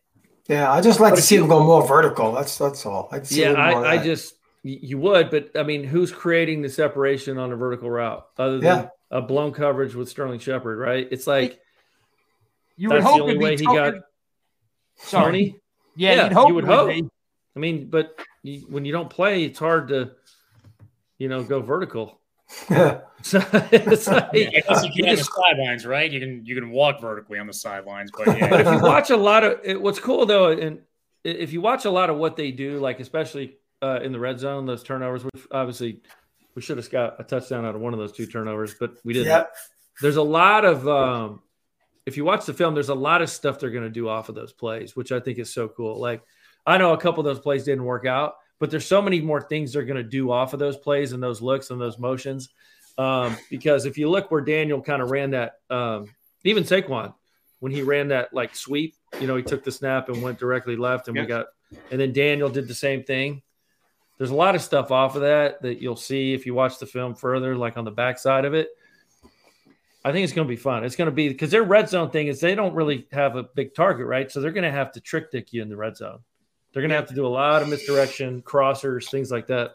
[0.48, 2.32] Yeah, I just like to see him go more vertical.
[2.32, 3.10] That's that's all.
[3.12, 7.52] I'd yeah, I, I just you would, but I mean, who's creating the separation on
[7.52, 8.88] a vertical route other than yeah.
[9.12, 10.80] a blown coverage with Sterling Shepard?
[10.80, 11.08] Right?
[11.12, 11.60] It's like
[12.78, 13.96] you would hope the only way he got.
[15.00, 15.56] Sorry.
[15.96, 16.90] Yeah, yeah you would hope.
[16.90, 17.10] Be.
[17.56, 20.12] I mean, but you, when you don't play, it's hard to,
[21.18, 22.20] you know, go vertical.
[22.50, 24.50] so it's like, yeah,
[24.82, 26.10] you can on the sidelines, right?
[26.10, 28.50] You can you can walk vertically on the sidelines, but yeah.
[28.50, 30.80] but if you watch a lot of it, what's cool though, and
[31.24, 34.40] if you watch a lot of what they do, like especially uh, in the red
[34.40, 36.02] zone, those turnovers, which obviously
[36.56, 39.14] we should have got a touchdown out of one of those two turnovers, but we
[39.14, 39.28] didn't.
[39.28, 39.54] Yep.
[40.02, 41.42] There's a lot of um,
[42.06, 44.30] if you watch the film, there's a lot of stuff they're going to do off
[44.30, 46.00] of those plays, which I think is so cool.
[46.00, 46.22] Like
[46.66, 49.42] I know a couple of those plays didn't work out, but there's so many more
[49.42, 52.50] things they're going to do off of those plays and those looks and those motions.
[52.98, 56.10] Um, because if you look where Daniel kind of ran that, um,
[56.44, 57.14] even Saquon,
[57.60, 60.76] when he ran that like sweep, you know, he took the snap and went directly
[60.76, 61.48] left, and we got,
[61.92, 63.42] and then Daniel did the same thing.
[64.18, 66.86] There's a lot of stuff off of that that you'll see if you watch the
[66.86, 68.70] film further, like on the backside of it.
[70.04, 70.86] I think it's going to be fun.
[70.86, 73.44] It's going to be because their red zone thing is they don't really have a
[73.44, 74.32] big target, right?
[74.32, 76.20] So they're going to have to trick dick you in the red zone.
[76.72, 79.72] They're going to have to do a lot of misdirection, crossers, things like that.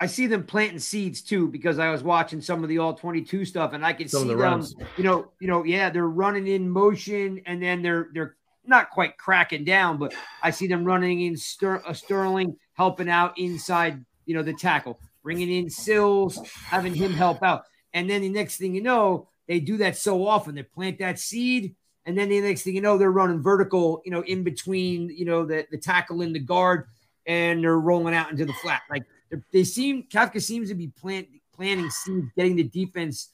[0.00, 3.44] I see them planting seeds too because I was watching some of the all 22
[3.44, 4.74] stuff and I can Some see the them, runs.
[4.96, 9.18] you know, you know, yeah, they're running in motion and then they're they're not quite
[9.18, 14.34] cracking down, but I see them running in Ster- uh, Sterling helping out inside, you
[14.34, 17.64] know, the tackle, bringing in Sills, having him help out.
[17.92, 20.54] And then the next thing you know, they do that so often.
[20.54, 21.74] They plant that seed
[22.06, 25.24] and then the next thing you know, they're running vertical, you know, in between, you
[25.24, 26.86] know, the, the tackle and the guard,
[27.26, 28.82] and they're rolling out into the flat.
[28.90, 29.04] Like
[29.52, 33.28] they're- seem, Kafka seems to be plant, planting seeds, getting the defense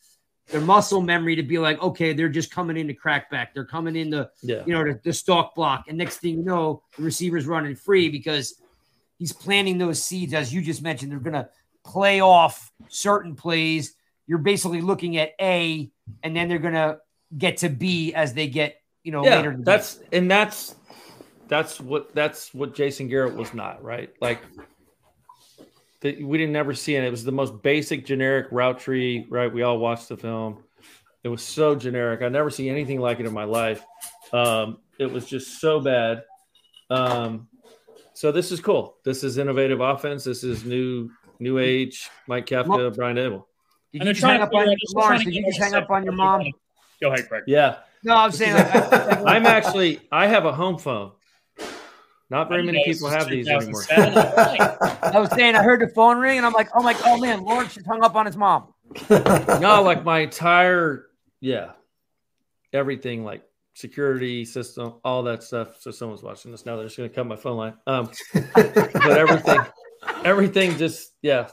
[0.48, 3.52] their muscle memory to be like, okay, they're just coming in to crack back.
[3.52, 4.62] They're coming in to, Yeah.
[4.64, 5.86] you know, the, the stalk block.
[5.88, 8.60] And next thing you know, the receiver's running free because
[9.18, 11.10] he's planting those seeds, as you just mentioned.
[11.10, 11.48] They're going to
[11.84, 13.94] play off certain plays.
[14.26, 15.90] You're basically looking at A,
[16.22, 16.98] and then they're going to
[17.36, 19.50] get to B as they get, you know, later.
[19.50, 19.64] yeah, game.
[19.64, 20.74] that's and that's
[21.48, 24.10] that's what that's what Jason Garrett was not right.
[24.20, 24.40] Like
[26.00, 27.04] the, we didn't never see it.
[27.04, 29.26] It was the most basic generic route tree.
[29.28, 30.62] Right, we all watched the film.
[31.22, 32.22] It was so generic.
[32.22, 33.84] I never see anything like it in my life.
[34.32, 36.22] Um, it was just so bad.
[36.90, 37.48] Um,
[38.14, 38.96] so this is cool.
[39.04, 40.24] This is innovative offense.
[40.24, 42.08] This is new new age.
[42.26, 43.44] Mike Kafka, Brian Daboll.
[43.98, 45.24] Did And you they're just trying hang to up on figure out- just Lawrence?
[45.24, 46.44] Did you get just hang up on your mom?
[47.00, 47.44] Go ahead, Greg.
[47.46, 50.00] Yeah, No, I'm saying I, I'm actually.
[50.12, 51.12] I have a home phone.
[52.28, 53.82] Not very many I didn't know people have these anymore.
[53.96, 57.42] I was saying I heard the phone ring, and I'm like, oh my, oh man,
[57.44, 58.74] Lawrence just hung up on his mom.
[59.10, 61.06] no, like my entire
[61.40, 61.72] yeah,
[62.72, 63.42] everything like
[63.74, 65.80] security system, all that stuff.
[65.80, 66.76] So someone's watching this now.
[66.76, 67.74] They're just gonna cut my phone line.
[67.86, 68.10] Um,
[68.54, 69.60] but everything,
[70.24, 71.48] everything just yeah.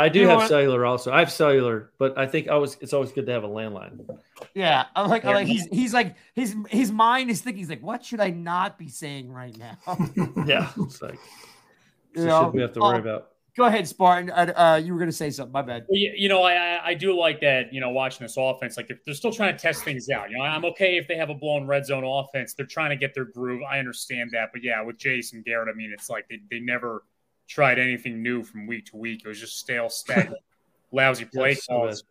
[0.00, 1.12] I do You have cellular also.
[1.12, 4.06] I have cellular, but I think always it's always good to have a landline.
[4.54, 7.58] Yeah, I'm like, I'm like he's he's like his his mind is thinking.
[7.60, 9.76] He's like, what should I not be saying right now?
[10.46, 11.18] Yeah, it's like
[12.16, 12.50] You know?
[12.52, 13.26] we have to worry Oh, about.
[13.56, 14.30] Go ahead, Spartan.
[14.30, 15.52] Uh, uh, you were gonna say something.
[15.52, 15.84] My bad.
[15.88, 17.72] Well, you, you know, I I- I do like that.
[17.72, 20.30] You know, watching this offense, like if they're still trying to test things out.
[20.30, 22.54] You know, I'm okay if they have a blown red zone offense.
[22.54, 23.62] They're trying to get their groove.
[23.68, 27.04] I understand that, but yeah, with Jason Garrett, I mean, it's like they, they never
[27.50, 29.22] tried anything new from week to week.
[29.24, 30.40] It was just stale, stagnant,
[30.92, 32.04] lousy play Yes, so calls.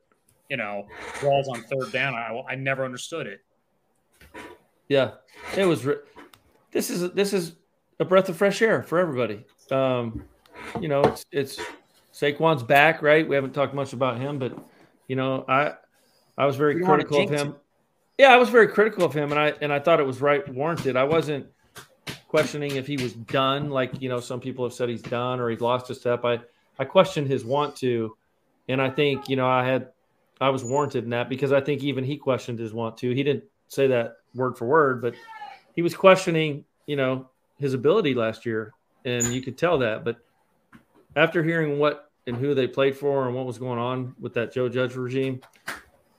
[0.49, 0.87] You know,
[1.21, 2.15] balls on third down.
[2.15, 3.41] I I never understood it.
[4.87, 5.11] Yeah,
[5.55, 5.85] it was.
[5.85, 5.97] Re-
[6.71, 7.53] this is this is
[7.99, 9.45] a breath of fresh air for everybody.
[9.71, 10.25] Um,
[10.81, 11.59] you know, it's it's
[12.11, 13.27] Saquon's back, right?
[13.27, 14.57] We haven't talked much about him, but
[15.07, 15.73] you know, I
[16.35, 17.55] I was very You critical of jinx him.
[18.17, 20.47] Yeah, I was very critical of him, and I and I thought it was right
[20.51, 20.95] warranted.
[20.95, 21.45] I wasn't
[22.29, 25.49] questioning if he was done, like you know, some people have said he's done or
[25.49, 26.23] he's lost a step.
[26.23, 26.39] I
[26.77, 28.15] I questioned his want to,
[28.69, 29.89] and I think you know I had
[30.39, 33.13] I was warranted in that because I think even he questioned his want to.
[33.13, 35.15] He didn't say that word for word, but
[35.75, 38.73] he was questioning, you know, his ability last year,
[39.03, 40.05] and you could tell that.
[40.05, 40.17] But
[41.15, 44.53] after hearing what and who they played for and what was going on with that
[44.53, 45.41] Joe Judge regime,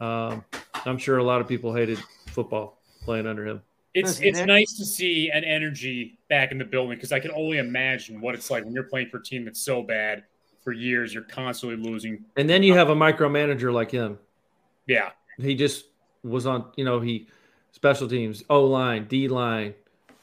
[0.01, 0.45] um,
[0.85, 3.63] I'm sure a lot of people hated football playing under him.
[3.93, 7.18] It's Listen, it's Nick- nice to see an energy back in the building because I
[7.18, 10.24] can only imagine what it's like when you're playing for a team that's so bad
[10.62, 11.12] for years.
[11.12, 12.24] You're constantly losing.
[12.36, 14.18] And then you have a micromanager like him.
[14.86, 15.86] Yeah, He just
[16.22, 17.28] was on, you know, he
[17.72, 19.74] special teams, O line, D line,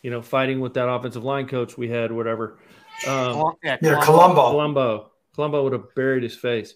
[0.01, 2.57] you know, fighting with that offensive line coach we had, whatever.
[3.07, 4.03] Um, yeah, Yeah, Colombo.
[4.03, 4.51] Colombo.
[4.51, 5.11] Columbo.
[5.35, 6.73] Colombo would have buried his face.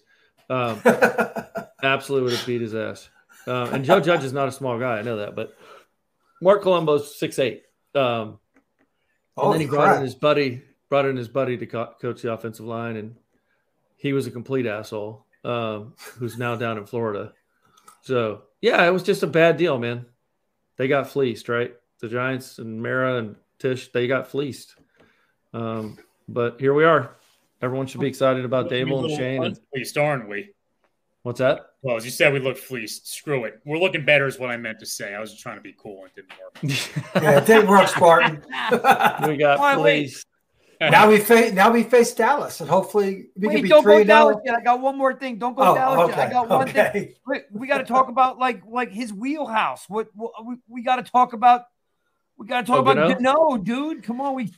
[0.50, 0.80] Um,
[1.82, 3.08] absolutely would have beat his ass.
[3.46, 4.98] Uh, and Joe Judge is not a small guy.
[4.98, 5.56] I know that, but
[6.42, 7.62] Marc Colombo's six eight.
[7.94, 8.38] Um, and
[9.36, 12.32] Holy then he brought in his buddy, brought in his buddy to co- coach the
[12.32, 13.16] offensive line, and
[13.96, 15.24] he was a complete asshole.
[15.44, 17.32] Um, who's now down in Florida.
[18.02, 20.06] So yeah, it was just a bad deal, man.
[20.76, 21.74] They got fleeced, right?
[22.00, 24.76] The Giants and Mara and Tisch, they got fleeced.
[25.52, 27.16] Um, but here we are.
[27.60, 29.44] Everyone should be excited about We Daboll and Schoen.
[29.44, 30.54] And, Fleeced, aren't we?
[31.22, 31.60] What's that?
[31.82, 33.08] Well, as you said, we look fleeced.
[33.08, 33.60] Screw it.
[33.64, 35.14] We're looking better, is what I meant to say.
[35.14, 37.12] I was just trying to be cool and it didn't work.
[37.22, 38.36] yeah, it didn't work, Spartan.
[39.28, 40.10] we got Why, wait.
[40.10, 40.26] fleeced.
[40.80, 43.98] now we face now we face Dallas, and hopefully we Wait, can be don't three
[43.98, 44.56] go Dallas yet.
[44.56, 45.38] I got one more thing.
[45.38, 46.18] Don't go Oh, Dallas yet.
[46.18, 46.86] I got one thing.
[46.86, 47.14] okay.
[47.26, 49.84] Wait, we got to talk about like like his wheelhouse.
[49.88, 51.66] What, what we, we got to talk about?
[52.36, 53.14] We got to talk Oh, about Gano?
[53.14, 54.02] Gano, dude.
[54.02, 54.50] Come on, we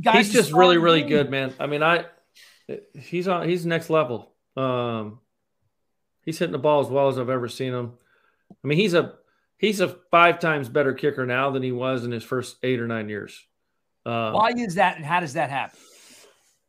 [0.00, 1.52] Guys he's just really, really good, man.
[1.58, 2.04] I mean, I
[2.94, 4.32] he's on he's next level.
[4.56, 5.18] Um,
[6.24, 7.92] he's hitting the ball as well as I've ever seen him.
[8.50, 9.14] I mean, he's a
[9.58, 12.86] he's a five times better kicker now than he was in his first eight or
[12.86, 13.40] nine years.
[14.04, 15.78] Um, Why is that, and how does that happen?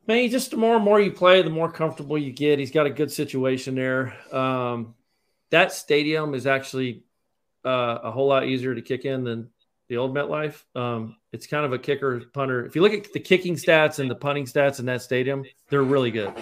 [0.05, 2.59] Man, just the more and more you play, the more comfortable you get.
[2.59, 4.13] He's got a good situation there.
[4.35, 4.95] Um,
[5.49, 7.03] that stadium is actually
[7.65, 9.49] uh, a whole lot easier to kick in than
[9.87, 10.61] the old MetLife.
[10.75, 12.65] Um, it's kind of a kicker punter.
[12.65, 15.83] If you look at the kicking stats and the punting stats in that stadium, they're
[15.83, 16.33] really good.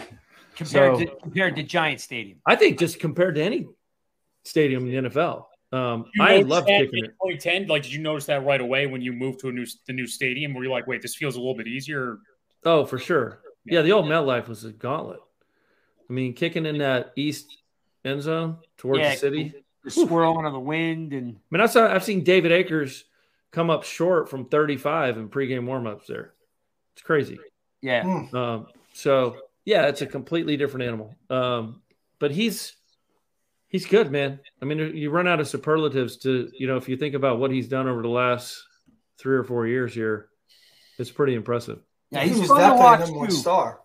[0.55, 2.39] Compared So- to compared to Giant Stadium.
[2.45, 3.67] I think just compared to any
[4.43, 7.11] stadium in the NFL, um, I love kicking it.
[7.23, 9.93] 2010, like, did you notice that right away when you moved to a new the
[9.93, 10.53] new stadium?
[10.53, 12.17] Where you're like, wait, this feels a little bit easier.
[12.65, 13.41] Oh, for sure.
[13.65, 15.19] Yeah, the old MetLife was a gauntlet.
[16.09, 17.57] I mean, kicking in that east
[18.03, 19.53] end zone towards Yeah, the city.
[19.83, 23.05] The swirling of the wind and I mean, I saw, I've seen David Akers
[23.51, 26.33] come up short from 35 in pregame warmups there.
[26.93, 27.39] It's crazy.
[27.81, 28.03] yeah.
[28.03, 28.35] Hmm.
[28.35, 31.15] Um, so yeah, it's a completely different animal.
[31.29, 31.81] Um,
[32.19, 32.75] but he's
[33.67, 34.39] he's good, man.
[34.61, 37.51] I mean, you run out of superlatives to you know if you think about what
[37.51, 38.63] he's done over the last
[39.17, 40.29] three or four years here,
[40.97, 41.79] it's pretty impressive.
[42.11, 43.35] Yeah, he he's was fun to definitely watch a number one too.
[43.35, 43.79] star.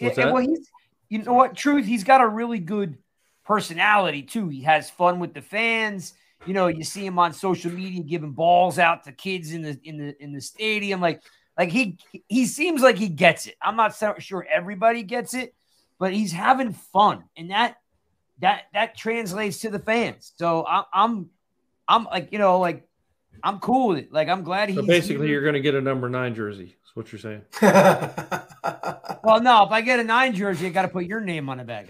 [0.00, 0.34] What's Yeah, that?
[0.34, 0.68] Well, he's
[1.08, 1.54] you know what?
[1.54, 2.96] Truth, he's got a really good
[3.44, 4.48] personality too.
[4.48, 6.14] He has fun with the fans.
[6.46, 9.78] You know, you see him on social media giving balls out to kids in the
[9.84, 11.00] in the in the stadium.
[11.00, 11.22] Like,
[11.58, 11.98] like he
[12.28, 13.56] he seems like he gets it.
[13.60, 15.54] I'm not so sure everybody gets it,
[15.98, 17.76] but he's having fun, and that
[18.40, 20.32] that that translates to the fans.
[20.36, 21.30] So I'm I'm
[21.88, 22.86] I'm like you know like
[23.42, 24.12] I'm cool with it.
[24.12, 25.34] Like I'm glad he's So basically, here.
[25.34, 26.76] you're going to get a number nine jersey.
[26.84, 27.42] Is what you're saying?
[29.24, 31.58] Well, no, if I get a nine jersey, I got to put your name on
[31.58, 31.86] the bag.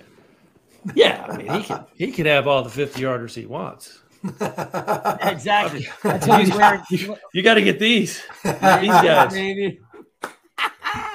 [0.94, 4.01] Yeah, I mean, he can he can have all the 50 yarders he wants.
[5.22, 5.88] Exactly.
[6.02, 6.82] That's how he's wearing.
[7.32, 8.22] You got to get these.
[8.44, 9.32] These guys.
[9.32, 9.80] Maybe.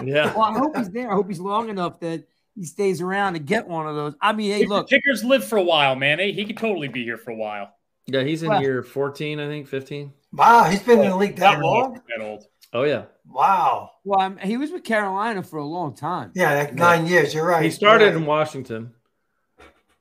[0.04, 0.34] Yeah.
[0.34, 1.12] Well, I hope he's there.
[1.12, 4.16] I hope he's long enough that he stays around to get one of those.
[4.22, 6.18] I mean, hey, If the look, kickers live for a while, man.
[6.18, 7.72] They, he could totally be here for a while.
[8.08, 10.14] Yeah, he's in Well- year 14, I think, 15.
[10.34, 12.02] wow, he's been in the oh, league that long.
[12.10, 12.46] That old.
[12.74, 13.06] Oh, yeah.
[13.26, 13.92] Wow.
[14.04, 16.32] well, I'm, he was with Carolina for a long time.
[16.36, 17.34] Yeah, like nine years.
[17.34, 17.64] You're right.
[17.64, 18.26] He started You're in.
[18.26, 18.94] Washington.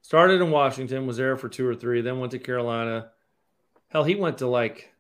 [0.07, 3.09] Started in Washington, was there for two or three, then went to Carolina.
[3.89, 4.95] Hell, he went to like,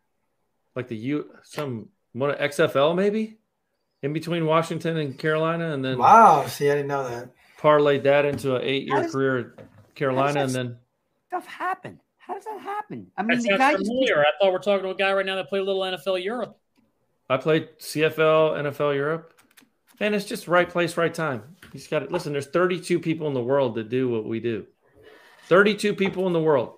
[0.74, 3.38] like the U some what XFL maybe,
[4.02, 6.44] in between Washington and Carolina, and then Wow.
[6.48, 7.30] See, I didn't know that.
[7.56, 10.76] parlayed that into an eight-year does- career at Carolina, and then
[11.28, 12.00] Stuff happened.
[12.18, 13.06] How does that happen?
[13.16, 13.88] I mean, the sounds guy just.
[13.88, 16.58] I thought we're talking to a guy right now that played a little NFL Europe.
[17.30, 19.34] I played CFL, NFL Europe,
[20.00, 21.44] and it's just right place, right time.
[21.72, 22.10] He's got it.
[22.10, 24.66] Listen, there's 32 people in the world that do what we do.
[25.46, 26.74] 32 people in the world.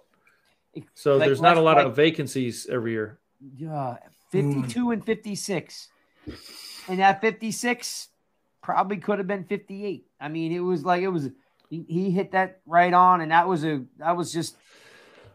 [0.95, 3.19] So Like- there's not a like- lot of vacancies every year.
[3.57, 3.97] Yeah,
[4.31, 5.89] 52 and 56.
[6.89, 8.09] And that 56
[8.63, 10.07] probably could have been 58.
[10.21, 11.31] I mean, it was like it was
[11.71, 14.57] he, he hit that right on, and that was a that was just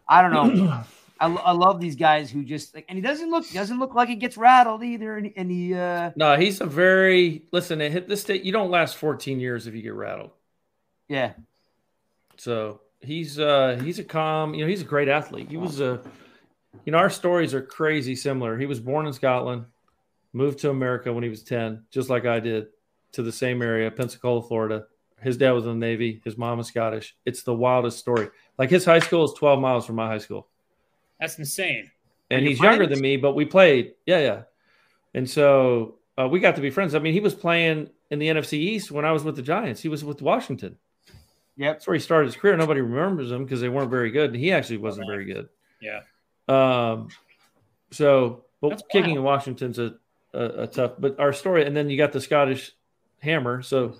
[0.07, 0.83] I don't know.
[1.19, 4.09] I, I love these guys who just like, and he doesn't look doesn't look like
[4.09, 7.79] he gets rattled either, and, and he uh No, he's a very listen.
[7.81, 8.43] It hit this state.
[8.43, 10.31] You don't last 14 years if you get rattled.
[11.07, 11.33] yeah
[12.37, 14.53] So he's uh he's a calm.
[14.53, 15.49] You know, he's a great athlete.
[15.49, 16.01] He was a,
[16.85, 18.57] you know, our stories are crazy similar.
[18.57, 19.65] He was born in Scotland,
[20.31, 22.67] moved to America when he was 10, just like I did,
[23.13, 24.85] to the same area, Pensacola, Florida.
[25.21, 26.21] His dad was in the Navy.
[26.25, 27.15] His mom is Scottish.
[27.25, 28.29] It's the wildest story.
[28.57, 30.47] Like his high school is 12 miles from my high school.
[31.19, 31.89] That's insane.
[32.29, 33.93] and he's younger than me, but we played.
[34.05, 34.41] Yeah, yeah.
[35.13, 36.95] And so uh, we got to be friends.
[36.95, 39.81] I mean, he was playing in the NFC East when I was with the Giants.
[39.81, 40.77] He was with Washington.
[41.57, 42.57] Yep That's where he started his career.
[42.57, 45.49] Nobody remembers him because they weren't very good, and he actually wasn't very good.
[45.81, 46.01] Yeah.
[46.47, 47.09] Um,
[47.91, 49.17] so, but That's kicking wild.
[49.17, 49.95] in Washington's a,
[50.33, 50.93] a, a tough.
[50.97, 52.71] But our story, and then you got the Scottish
[53.19, 53.61] hammer.
[53.61, 53.95] So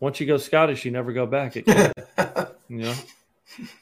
[0.00, 1.56] once you go Scottish, you never go back.
[1.56, 2.94] At kicking, you know,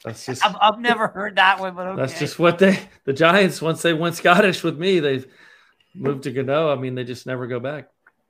[0.03, 2.01] that's just I've, I've never heard that one, but okay.
[2.01, 5.27] that's just what they the Giants once they went Scottish with me, they've
[5.95, 6.71] moved to Gano.
[6.71, 7.89] I mean, they just never go back.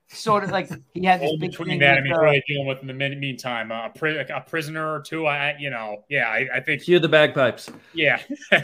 [0.10, 2.68] Sort of like he had this All big between that, I with, mean, really dealing
[2.68, 5.26] with in the meantime, uh, a, pri- a prisoner or two.
[5.26, 7.70] I, you know, yeah, I, I think, Cue the bagpipes.
[7.94, 8.22] yeah.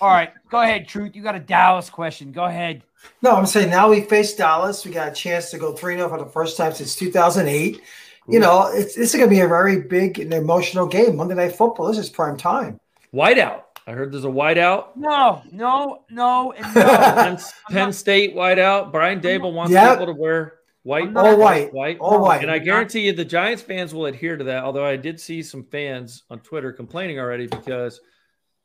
[0.00, 1.14] all right, go ahead, Truth.
[1.14, 2.32] You got a Dallas question.
[2.32, 2.82] Go ahead.
[3.22, 4.84] No, I'm saying now we face Dallas.
[4.84, 7.80] We got a chance to go 3 0 for the first time since 2008.
[8.28, 11.16] You know, it's, this is going to be a very big and emotional game.
[11.16, 11.88] Monday Night Football.
[11.88, 12.78] This is prime time.
[13.12, 13.62] Whiteout.
[13.90, 14.96] I heard there's a whiteout.
[14.96, 16.82] No, no, no, and no.
[17.14, 17.38] Penn,
[17.70, 18.92] Penn State whiteout.
[18.92, 19.98] Brian Daboll wants Yep.
[19.98, 21.72] people to wear white, I'm All white.
[21.74, 22.42] white, All white.
[22.42, 24.62] And I guarantee you, the Giants fans will adhere to that.
[24.62, 28.00] Although I did see some fans on Twitter complaining already because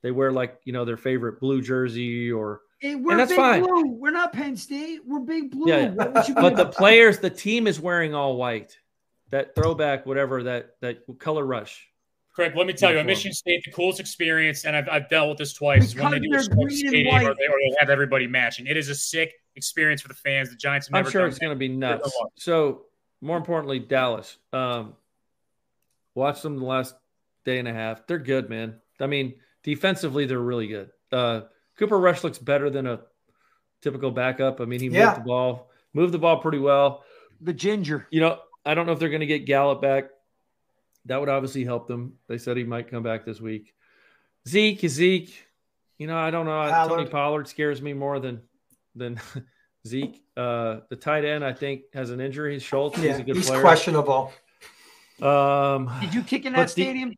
[0.04, 3.64] they wear like you know their favorite blue jersey or Hey, we're that's big fine.
[3.64, 3.88] blue.
[3.94, 5.00] We're not Penn State.
[5.08, 5.68] We're big blue.
[5.72, 5.90] Yeah, yeah.
[5.90, 8.78] What would you but the players, the team is wearing all white.
[9.32, 11.88] That throwback, whatever that that color rush.
[12.36, 13.08] Craig, let me tell you, at Uniform.
[13.08, 16.20] Michigan State, the coolest experience, and I've, I've dealt with this twice, is when they
[16.20, 17.24] do a Because they're and stadium white.
[17.26, 18.68] or they, or they have everybody matching.
[18.68, 20.50] It is a sick experience for the fans.
[20.50, 22.12] The Giants have I'm sure done it's going to be nuts.
[22.36, 22.88] So,
[23.22, 24.38] more importantly, Dallas.
[24.52, 24.96] Um,
[26.14, 26.94] watched them the last
[27.46, 28.06] day and a half.
[28.06, 28.76] They're good, man.
[29.00, 30.90] I mean, defensively, they're really good.
[31.14, 31.42] Uh,
[31.78, 33.00] Cooper Rush looks better than a
[33.82, 34.60] typical backup.
[34.60, 35.06] I mean, he Yeah.
[35.08, 37.04] moved the ball, moved the ball pretty well.
[37.42, 38.08] the ginger.
[38.12, 40.06] You know, I don't know if they're going to get Gallup back.
[41.06, 42.14] That would obviously help them.
[42.28, 43.74] They said he might come back this week.
[44.48, 45.34] Zeke, Zeke.
[45.98, 46.68] You know, I don't know.
[46.70, 47.12] Tony Pollard.
[47.12, 48.42] Pollard scares me more than
[48.96, 49.20] than
[49.88, 50.22] Zeke.
[50.36, 52.60] Uh, the tight end, I think, has an injury.
[52.60, 52.98] Schultz.
[52.98, 53.36] Yeah, he's a good player.
[53.36, 53.62] he's player.
[53.62, 54.34] questionable.
[55.22, 57.14] Um, Did you kick in that stadium?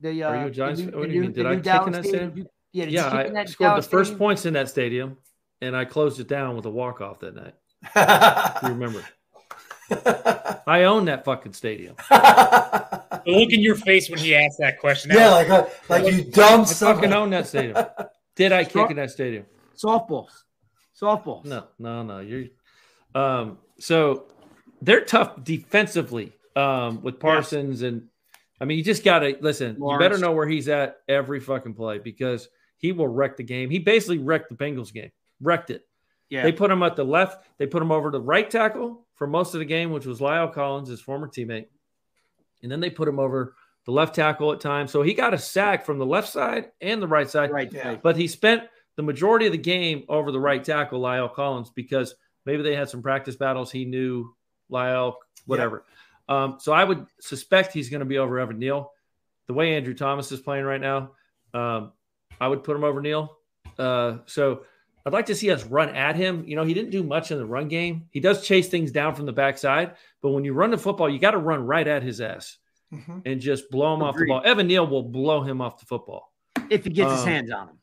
[0.00, 1.00] The, uh, Are you a Giants the new- fan?
[1.00, 1.32] What do you new- mean?
[1.32, 2.28] Did the I kick in that stadium?
[2.30, 4.18] Did you- yeah, did yeah, you kick in I that scored Dallas the first stadium?
[4.18, 5.16] points in that stadium,
[5.60, 7.54] and I closed it down with a walk off that night.
[8.62, 9.04] You remember?
[10.66, 11.96] I own that fucking stadium.
[12.08, 15.10] The look in your face when he asked that question.
[15.12, 16.94] yeah, was- like uh, like you dumb I son.
[16.96, 17.76] fucking own that stadium.
[18.36, 19.44] Did I kick in that stadium?
[19.76, 20.30] Softballs.
[21.00, 21.44] Softballs.
[21.44, 22.20] No, no, no.
[22.20, 22.46] You're
[23.14, 24.24] um so
[24.80, 28.08] they're tough defensively um with Parsons and
[28.60, 31.98] I mean you just gotta listen, you better know where he's at every fucking play
[31.98, 33.68] because he will wreck the game.
[33.70, 35.10] He basically wrecked the Bengals game.
[35.40, 35.86] Wrecked it.
[36.30, 36.42] Yeah.
[36.44, 39.54] They put him at the left, they put him over the right tackle for most
[39.54, 41.66] of the game, which was La'el Collins, his former teammate.
[42.62, 43.54] And then they put him over
[43.84, 44.90] the left tackle at times.
[44.90, 47.50] So he got a sack from the left side and the right side.
[47.50, 47.72] right.
[47.72, 47.88] Yeah.
[47.88, 48.02] right.
[48.02, 48.64] But he spent
[48.96, 52.14] the majority of the game over the right tackle, La'el Collins, because
[52.46, 53.72] maybe they had some practice battles.
[53.72, 54.34] He knew
[54.70, 55.14] La'el,
[55.46, 55.84] whatever.
[56.28, 58.92] Um, so I would suspect he's going to be over Evan Neal.
[59.48, 61.12] The way Andrew Thomas is playing right now,
[61.52, 61.92] um,
[62.40, 63.38] I would put him over Neal.
[63.78, 64.64] Uh, so
[65.04, 66.44] I'd like to see us run at him.
[66.46, 68.06] You know, he didn't do much in the run game.
[68.10, 71.18] He does chase things down from the backside, but when you run the football, you
[71.18, 72.58] got to run right at his ass
[72.92, 73.22] Mhm.
[73.26, 74.42] and just blow him off the ball.
[74.44, 76.32] Evan Neal will blow him off the football.
[76.70, 77.78] If he gets his Um, hands on him.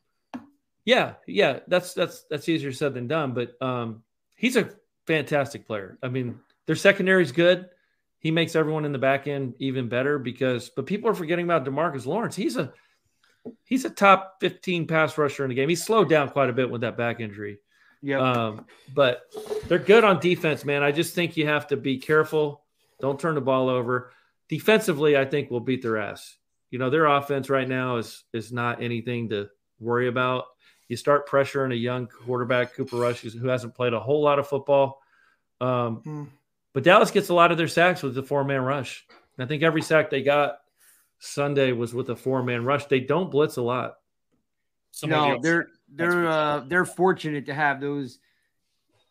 [0.86, 3.34] Yeah, yeah, that's that's that's easier said than done.
[3.34, 4.02] But um,
[4.36, 4.70] he's a
[5.06, 5.98] fantastic player.
[6.02, 7.68] I mean, their secondary is good.
[8.18, 10.70] He makes everyone in the back end even better because.
[10.70, 12.34] But people are forgetting about Demarcus Lawrence.
[12.34, 12.72] He's a
[13.64, 15.68] he's a top fifteen pass rusher in the game.
[15.68, 17.58] He slowed down quite a bit with that back injury.
[18.02, 18.18] Yeah.
[18.20, 19.22] Um, but
[19.68, 20.82] they're good on defense, man.
[20.82, 22.62] I just think you have to be careful.
[23.00, 24.12] Don't turn the ball over.
[24.48, 26.36] Defensively, I think we'll beat their ass.
[26.70, 29.48] You know, their offense right now is is not anything to
[29.80, 30.44] worry about.
[30.88, 34.48] You start pressuring a young quarterback, Cooper Rush, who hasn't played a whole lot of
[34.48, 35.00] football.
[35.60, 36.28] Um, Mm.
[36.72, 39.06] but Dallas gets a lot of their sacks with the four man rush.
[39.36, 40.59] And I think every sack they got
[41.20, 42.86] Sunday was with a four man rush.
[42.86, 43.98] They don't blitz a lot.
[44.90, 48.18] some of no, the- they're they're uh, they're fortunate to have those,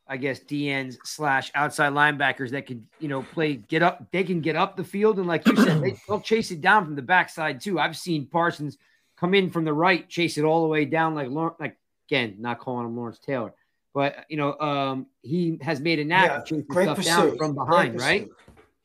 [0.07, 4.11] I guess DNs slash outside linebackers that can you know play get up.
[4.11, 6.83] They can get up the field and like you said, they, they'll chase it down
[6.85, 7.79] from the backside too.
[7.79, 8.77] I've seen Parsons
[9.17, 11.29] come in from the right, chase it all the way down like
[11.59, 11.77] Like
[12.09, 13.53] again, not calling him Lawrence Taylor,
[13.93, 17.21] but you know um, he has made a knack Yeah, of chasing great stuff down
[17.25, 17.37] pursuit.
[17.37, 18.27] from Great behind, right?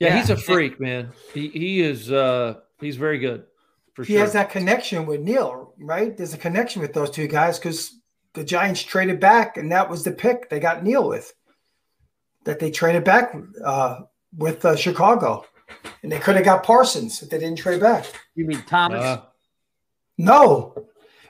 [0.01, 0.16] Yeah, Yeah.
[0.18, 1.10] he's a freak, man.
[1.32, 3.44] He he is uh he's very good
[3.94, 4.23] for He sure.
[4.23, 6.16] has that connection with Neal, right?
[6.16, 7.93] There's a connection with those two guys because
[8.35, 11.32] the Giants traded back, and that was the pick they got Neal with.
[12.44, 13.35] That they traded back
[13.65, 14.01] uh,
[14.36, 15.47] with uh, Chicago,
[16.02, 18.05] and they could have got Parsons if they didn't trade back.
[18.35, 19.02] You mean Thomas?
[19.02, 19.23] Uh,
[20.19, 20.74] No,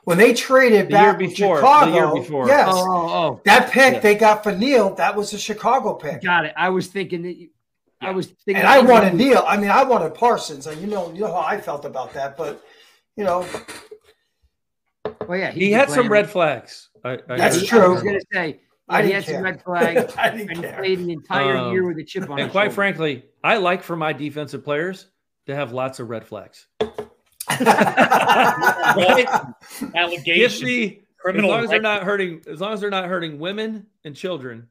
[0.05, 2.47] when they traded The back with before, the Chicago, year before.
[2.49, 4.01] yes, oh, oh, oh, that pick Yeah.
[4.01, 6.23] they got for Neal, that was a Chicago pick.
[6.23, 6.53] got it.
[6.57, 7.37] I was thinking that.
[7.37, 7.49] You,
[8.01, 8.57] I was thinking.
[8.57, 9.45] And I wanted Neal.
[9.47, 12.37] I mean, I wanted Parsons, and you know, you know how I felt about that.
[12.37, 12.63] But
[13.17, 13.47] you know,
[15.27, 16.11] Oh yeah, he he's had some player.
[16.23, 16.91] red flags.
[17.05, 17.83] I, I That's heard.
[17.83, 20.57] I was gonna say I yeah, he didn't had some red flags I and didn't
[20.57, 20.79] he care.
[20.79, 22.75] played an entire Um, year with a chip on And his quite shoulder.
[22.75, 25.07] frankly, I like for my defensive players
[25.47, 26.67] to have lots of red flags.
[27.49, 29.27] Right?
[29.95, 30.63] Allegations.
[30.63, 34.15] me as long as they're not hurting, as long as they're not hurting women and
[34.17, 34.69] children.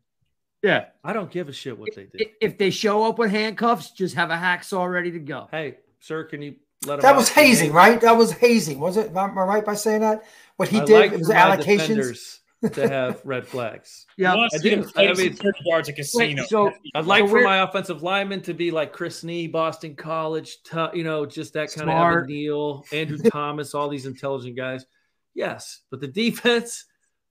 [0.64, 0.86] Yeah.
[1.04, 2.26] I don't give a shit what they do.
[2.42, 5.50] If they show up with handcuffs, just have a hacksaw ready to go.
[5.52, 7.02] Hey, sir, can you let him?
[7.04, 7.50] that was for the game?
[7.50, 8.00] hazing, right?
[8.02, 9.10] That was hazing, was it?
[9.16, 10.24] Am I right by saying that?
[10.56, 12.40] What he I did like was my allocations.
[12.72, 14.06] to have red flags.
[14.18, 14.32] Yeah.
[14.32, 14.92] You want to I see them do.
[14.96, 16.44] I mean- security guards at casino.
[16.46, 20.64] so- I'd like So for my offensive lineman to be like Chris Snee, Boston College,
[20.64, 22.18] tu- you know, just that kind of Smart.
[22.24, 24.86] Evan Neal, Andrew Thomas, all these intelligent guys.
[25.36, 26.86] Yes, but the defense,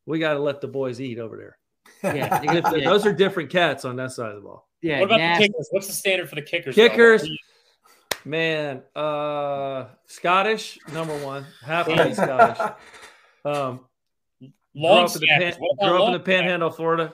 [0.04, 1.56] we got to let the boys eat over there.
[2.02, 4.68] Yeah, If- yeah, Those are different cats on that side of the ball.
[4.80, 5.44] yeah, what about nasty.
[5.44, 5.68] the kickers?
[5.70, 6.74] What's the standard for the kickers?
[6.74, 7.28] Kickers,
[8.24, 12.58] man, uh, Scottish number one, half of me Scottish.
[13.44, 13.80] Um,
[14.38, 15.56] grew Long up in the, snappers.
[15.56, 17.12] pan- grew up in long the Panhandle, Florida.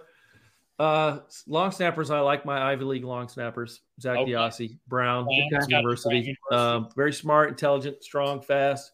[0.79, 2.11] Uh, long snappers.
[2.11, 3.81] I like my Ivy League long snappers.
[3.99, 4.33] Zach Okay.
[4.33, 5.51] DeOssie, Brown snappers?
[5.67, 6.17] Got the University.
[6.17, 6.39] University.
[6.53, 8.93] Um, very smart, intelligent, strong, fast.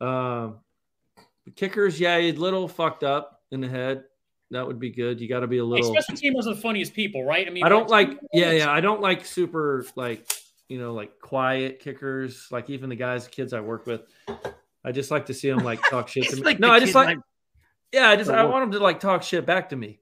[0.00, 0.58] Um,
[1.44, 4.02] the kickers, yeah, a little fucked up in the head.
[4.54, 5.20] That would be good.
[5.20, 5.92] You got to be a Hey, little.
[5.94, 7.46] special teamers are the funniest people, right?
[7.46, 8.18] I mean, I don't like.
[8.32, 8.70] Yeah, yeah.
[8.70, 10.26] I don't like super like
[10.68, 12.46] you know like quiet kickers.
[12.50, 14.02] Like even the guys, kids I work with.
[14.84, 16.42] I just like to see them like talk shit to me.
[16.42, 17.18] like no, I just like.
[17.92, 20.00] Yeah, I just I want them to like talk shit back to me.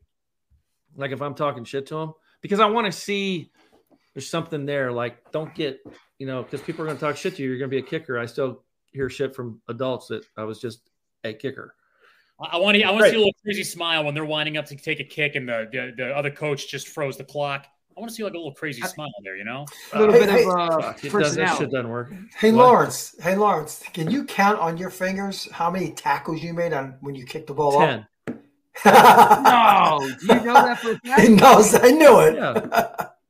[0.97, 3.51] Like if I'm talking shit to them, because I want to see
[4.15, 4.93] there's something there.
[4.93, 5.81] Like don't get
[6.19, 7.49] you know because people are going to talk shit to you.
[7.49, 8.19] You're going to be a kicker.
[8.19, 8.63] I still
[8.93, 10.91] hear shit from adults that I was just
[11.25, 11.75] a kicker.
[12.51, 12.83] I want to.
[12.83, 15.05] I want to see a little crazy smile when they're winding up to take a
[15.05, 17.67] kick and the the, the other coach just froze the clock.
[17.97, 19.67] I want to see like a little crazy smile there, you know?
[19.93, 22.11] A little Hey, bit hey, of uh, Fuck, it Does, shit doesn't work.
[22.39, 22.65] Hey What?
[22.65, 26.97] Lawrence, hey Lawrence, can you count on your fingers how many tackles you made on
[27.01, 27.99] when you kicked the ball Ten.
[27.99, 28.39] up?
[28.85, 31.21] No, do you know that for a fact?
[31.21, 31.75] he knows.
[31.75, 32.37] I knew it.
[32.37, 33.07] Yeah.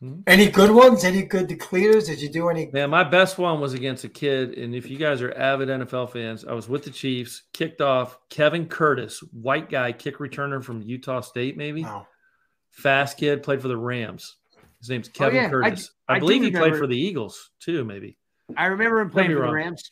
[0.00, 0.20] Hmm.
[0.28, 1.04] Any good ones?
[1.04, 2.06] Any good decleaters?
[2.06, 2.70] Did you do any?
[2.72, 6.12] Man, my best one was against a kid, and if you guys are avid NFL
[6.12, 10.82] fans, I was with the Chiefs, kicked off Kevin Curtis, white guy, kick returner from
[10.82, 12.06] Utah State, maybe No.
[12.70, 14.36] fast kid, played for the Rams.
[14.78, 15.90] His name's Kevin yeah, Curtis.
[16.08, 18.18] I, I do believe he played for the Eagles too, maybe.
[18.56, 19.52] I remember him playing for the.
[19.52, 19.90] Rams.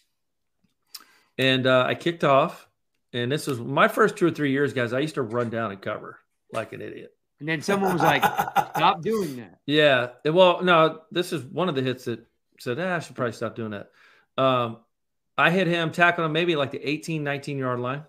[1.37, 2.69] And uh, I kicked off,
[3.13, 4.93] and this was my first two or three years, guys.
[4.93, 6.21] I used to run down and cover
[6.53, 7.16] like an idiot.
[7.39, 9.59] And then someone was like, stop doing that.
[9.67, 10.11] Yeah.
[10.25, 12.25] Well, no, this is one of the hits that
[12.61, 13.91] said, ah, I should probably stop doing that.
[14.39, 14.79] Um,
[15.37, 18.05] I hit him, tackled him maybe like the 18, 19 yard line.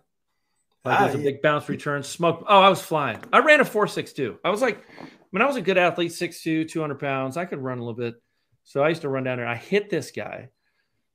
[0.86, 1.24] Like Ah, it was a yeah.
[1.32, 2.46] big bounce return, smoke.
[2.48, 3.20] Oh, I was flying.
[3.34, 4.38] I ran a 4.62.
[4.46, 7.36] I was like, I mean, I was a good athlete, 6'2, 200 pounds.
[7.36, 8.22] I could run a little bit.
[8.64, 9.48] So I used to run down there.
[9.48, 10.50] I hit this guy,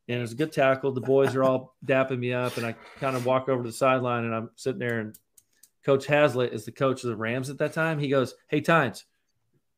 [0.08, 0.92] and it was a good tackle.
[0.92, 3.74] The boys are all dapping me up, and I kind of walk over to the
[3.74, 5.16] sideline, and I'm sitting there, and
[5.84, 7.98] Coach Haslett is the coach of the Rams at that time.
[7.98, 9.04] He goes, Hey, Tynes,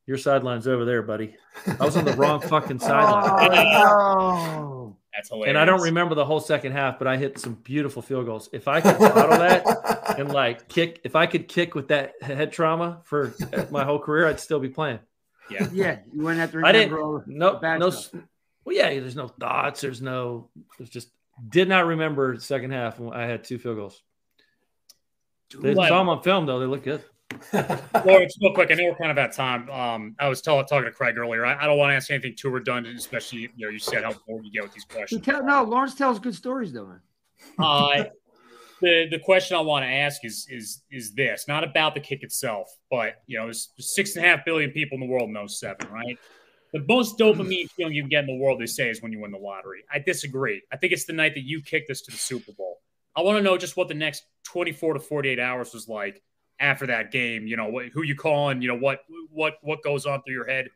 [0.06, 1.36] your sideline's over there, buddy.
[1.80, 3.50] I was on the wrong fucking sideline.
[3.76, 5.48] Oh, That's hilarious.
[5.50, 8.48] And I don't remember the whole second half, but I hit some beautiful field goals.
[8.52, 12.52] If I could bottle that and like kick, if I could kick with that head
[12.52, 13.34] trauma for
[13.70, 14.98] my whole career, I'd still be playing.
[15.50, 15.68] Yeah.
[15.72, 15.98] yeah.
[16.12, 17.90] You wouldn't have to I didn't- remember all the No, bad no.
[17.90, 18.22] stuff.
[18.66, 19.82] Well, yeah, there's no thoughts.
[19.82, 20.48] There's no.
[20.78, 21.08] There's just
[21.50, 24.02] did not remember second half when I had two field goals.
[25.60, 26.58] They Like- saw them on film though.
[26.60, 27.02] They look good.
[28.04, 29.68] Lawrence, real quick, I know we're kind of out of time.
[29.70, 31.44] Um, I was tell, talking to Craig earlier.
[31.44, 34.14] I, I don't want to ask anything too redundant, especially you know you said how
[34.26, 35.24] bored you get with these questions.
[35.24, 37.00] tell, no, Lawrence tells good stories though, man.
[37.58, 38.04] Uh,
[38.80, 42.22] the the question I want to ask is is is this not about the kick
[42.22, 45.46] itself, but you know, there's six and a half billion people in the world know
[45.46, 46.18] seven, right?
[46.72, 49.20] The most dopamine feeling you can get in the world, they say, is when you
[49.20, 49.84] win the lottery.
[49.92, 50.60] I disagree.
[50.72, 52.78] I think it's the night that you kicked us to the Super Bowl.
[53.16, 56.22] I want to know just what the next 24 to 48 hours was like
[56.58, 57.46] after that game.
[57.46, 58.62] You know, what, who you calling?
[58.62, 59.00] You know, what
[59.30, 60.68] what what goes on through your head?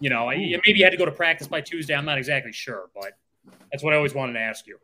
[0.00, 1.94] You know, maybe you had to go to practice by Tuesday.
[1.94, 3.12] I'm not exactly sure, but
[3.70, 4.78] that's what I always wanted to ask you.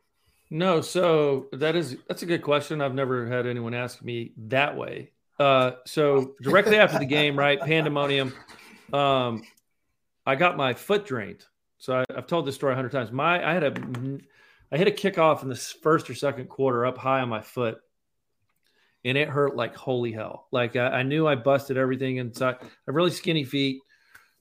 [0.50, 2.80] No, so that is that's a good question.
[2.80, 5.10] I've never had anyone ask me that way.
[5.38, 8.32] Uh, so directly after the game, right, pandemonium.
[8.92, 9.42] Um,
[10.24, 11.44] I got my foot drained.
[11.78, 13.10] So I, I've told this story a hundred times.
[13.10, 13.74] My I had a
[14.72, 17.78] I hit a kickoff in the first or second quarter up high on my foot,
[19.04, 20.48] and it hurt like holy hell.
[20.50, 22.56] Like I, I knew I busted everything inside.
[22.60, 23.80] I have really skinny feet,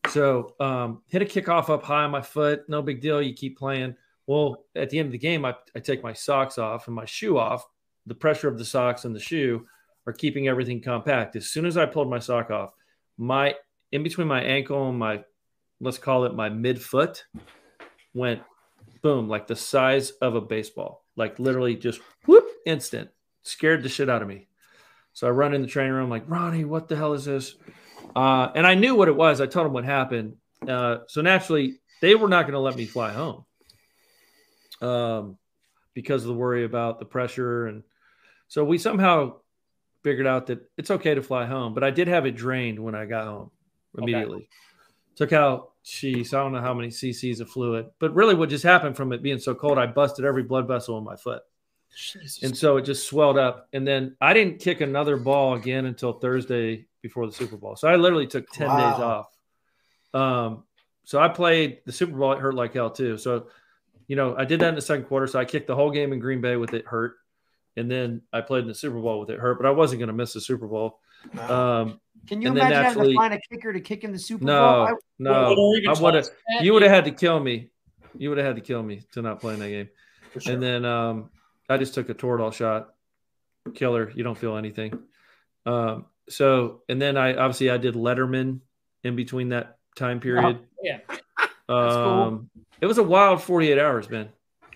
[0.09, 2.67] so um, hit a kickoff up high on my foot.
[2.67, 3.21] No big deal.
[3.21, 3.95] You keep playing.
[4.27, 7.05] Well, at the end of the game, I, I take my socks off and my
[7.05, 7.63] shoe off.
[8.07, 9.67] The pressure of the socks and the shoe
[10.07, 11.35] are keeping everything compact.
[11.35, 12.71] As soon as I pulled my sock off,
[13.17, 13.55] my
[13.91, 15.23] in between my ankle and my
[15.79, 17.21] let's call it my midfoot
[18.13, 18.41] went
[19.05, 23.11] boom like the size of a baseball, like literally just whoop instant.
[23.43, 24.47] Scared the shit out of me.
[25.13, 27.53] So I run in the training room like Ronnie, what the hell is this?
[28.15, 29.41] Uh, and I knew what it was.
[29.41, 30.37] I told them what happened.
[30.67, 33.45] Uh, so naturally, they were not going to let me fly home
[34.81, 35.37] um,
[35.93, 37.67] because of the worry about the pressure.
[37.67, 37.83] And
[38.47, 39.35] so we somehow
[40.03, 42.95] figured out that it's okay to fly home, but I did have it drained when
[42.95, 43.51] I got home
[43.95, 44.49] immediately.
[45.15, 48.63] Took out, geez, I don't know how many cc's of fluid, but really what just
[48.63, 51.43] happened from it being so cold, I busted every blood vessel in my foot.
[52.43, 53.69] And so it just swelled up.
[53.71, 57.75] And then I didn't kick another ball again until Thursday before the Super Bowl.
[57.75, 58.77] So I literally took 10 Wow.
[58.77, 59.27] days off.
[60.13, 60.63] Um,
[61.03, 62.33] so I played the Super Bowl.
[62.33, 63.17] It hurt like hell too.
[63.17, 63.47] So,
[64.07, 65.27] you know, I did that in the second quarter.
[65.27, 67.15] So I kicked the whole game in Green Bay with it hurt.
[67.77, 70.07] And then I played in the Super Bowl with it hurt, but I wasn't going
[70.07, 70.99] to miss the Super Bowl.
[71.33, 71.41] No.
[71.43, 74.19] Um, Can you And then imagine having to find a kicker to kick in the
[74.19, 74.53] Super Bowl?
[74.55, 76.27] no, I- no, Oregon I would have,
[76.61, 77.69] you would have had to kill me.
[78.17, 79.89] You would have had to kill me to not play in that game.
[80.39, 80.53] sure.
[80.53, 81.29] And then um,
[81.69, 82.89] I just took a Toradol shot
[83.73, 84.11] killer.
[84.15, 84.97] You don't feel anything.
[85.65, 88.61] Um, so, and then I obviously I did Letterman
[89.03, 90.59] in between that time period.
[90.81, 90.99] Yeah.
[91.67, 91.75] cool.
[91.75, 92.49] Um,
[92.81, 94.29] it was a wild 48 hours, man.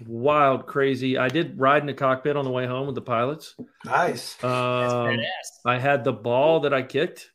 [0.07, 1.17] Wild, crazy.
[1.17, 3.55] I did ride in the cockpit on the way home with the pilots.
[3.85, 4.41] Nice.
[4.43, 5.19] Um.
[5.65, 7.29] I had the ball that I kicked.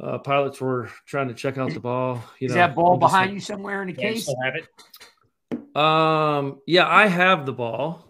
[0.00, 2.22] Uh, pilots were trying to check out the ball.
[2.40, 4.22] You Is know, that ball behind like- you somewhere in the Yeah, case?
[4.24, 5.76] still have it.
[5.76, 8.04] Um, yeah, I have the ball.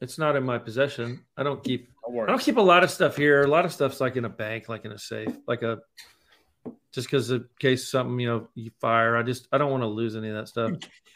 [0.00, 1.24] It's not in my possession.
[1.36, 1.88] I don't keep.
[2.08, 3.42] No I don't keep a lot of stuff here.
[3.42, 5.78] A lot of stuff's like in a bank, like in a safe, like a.
[6.92, 9.86] Just because in case something you know you fire, I just I don't want to
[9.88, 10.72] lose any of that stuff.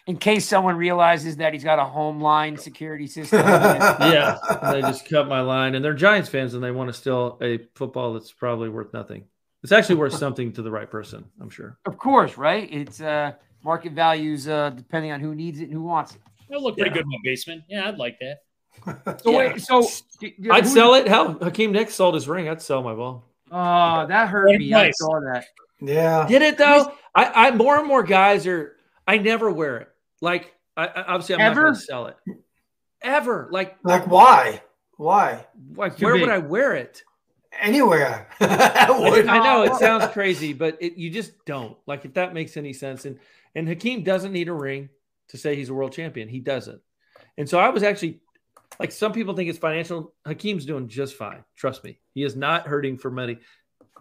[0.07, 3.41] In case someone realizes that he's got a home line security system.
[3.47, 4.39] yeah,
[4.73, 7.59] they just cut my line, and they're Giants fans, and they want to steal a
[7.75, 9.25] football that's probably worth nothing.
[9.63, 11.79] It's actually worth something to the right person, I'm sure.
[11.87, 12.69] of course, right?
[12.73, 13.33] It's uh
[13.63, 16.21] market values uh depending on who needs it and who wants it.
[16.49, 16.95] It'll look pretty Yeah.
[16.95, 17.63] good in my basement.
[17.69, 19.21] Yeah, I'd like that.
[19.23, 19.39] So Yeah.
[19.39, 19.87] wait, so
[20.51, 21.07] I'd sell it.
[21.07, 22.49] Hell, Hakeem Nicks sold his ring.
[22.49, 23.30] I'd sell my ball.
[23.51, 24.73] Oh, that hurt me.
[24.75, 25.45] I saw that.
[25.81, 26.27] yeah.
[26.27, 26.93] Did it though?
[27.15, 28.77] I, I more and more guys are.
[29.07, 29.89] I never wear it.
[30.21, 32.17] Like I, I obviously I'm not going to sell it.
[33.03, 34.63] Ever like Like why?
[34.97, 35.47] Why?
[35.75, 36.23] like Too where big.
[36.23, 37.03] would I wear it?
[37.61, 38.29] Anywhere.
[38.41, 41.77] I, I know it sounds crazy, but it, you just don't.
[41.87, 43.05] Like if that makes any sense.
[43.07, 43.19] And
[43.55, 44.91] and Hakeem doesn't need a ring
[45.29, 46.29] to say he's a world champion.
[46.29, 46.81] He doesn't.
[47.39, 48.21] And so I was actually
[48.81, 50.15] like some people think it's financial.
[50.27, 51.45] Hakeem's doing just fine.
[51.55, 52.01] Trust me.
[52.15, 53.39] He is not hurting for money.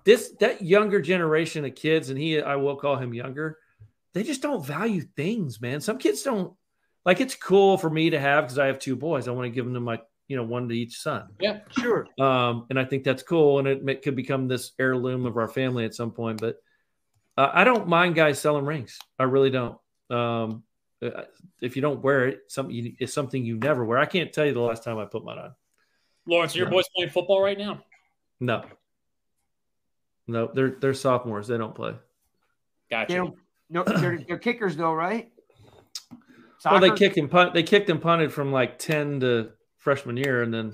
[0.06, 3.58] This that younger generation of kids, and he I will call him younger,
[4.14, 5.82] they just don't value things, man.
[5.82, 6.54] Some kids don't
[7.06, 9.28] like it's cool for me to have because I have two boys.
[9.28, 10.00] I want to give them to my,
[10.30, 11.28] you know, one to each son.
[11.42, 11.60] Yeah.
[11.78, 12.08] Sure.
[12.18, 15.50] Um, and I think that's cool, and it may, could become this heirloom of our
[15.50, 16.40] family at some point.
[16.40, 16.56] But
[17.38, 18.98] uh, I don't mind guys selling rings.
[19.20, 19.78] I really don't.
[20.10, 20.64] Um,
[21.62, 23.98] if you don't wear it, something it's something you never wear.
[23.98, 25.54] I can't tell you the last time I put mine on.
[26.26, 26.72] Lawrence, are your Yeah.
[26.74, 27.84] boys playing football right now?
[28.40, 28.64] No,
[30.28, 31.48] no, they're they're sophomores.
[31.48, 31.96] They don't play.
[32.90, 33.08] Gotcha.
[33.12, 33.36] They don't
[33.70, 35.32] no they're, they're kickers though, right?
[36.66, 37.54] Well, they kicked and punt.
[37.54, 40.74] They kicked and punted from like ten to freshman year, and then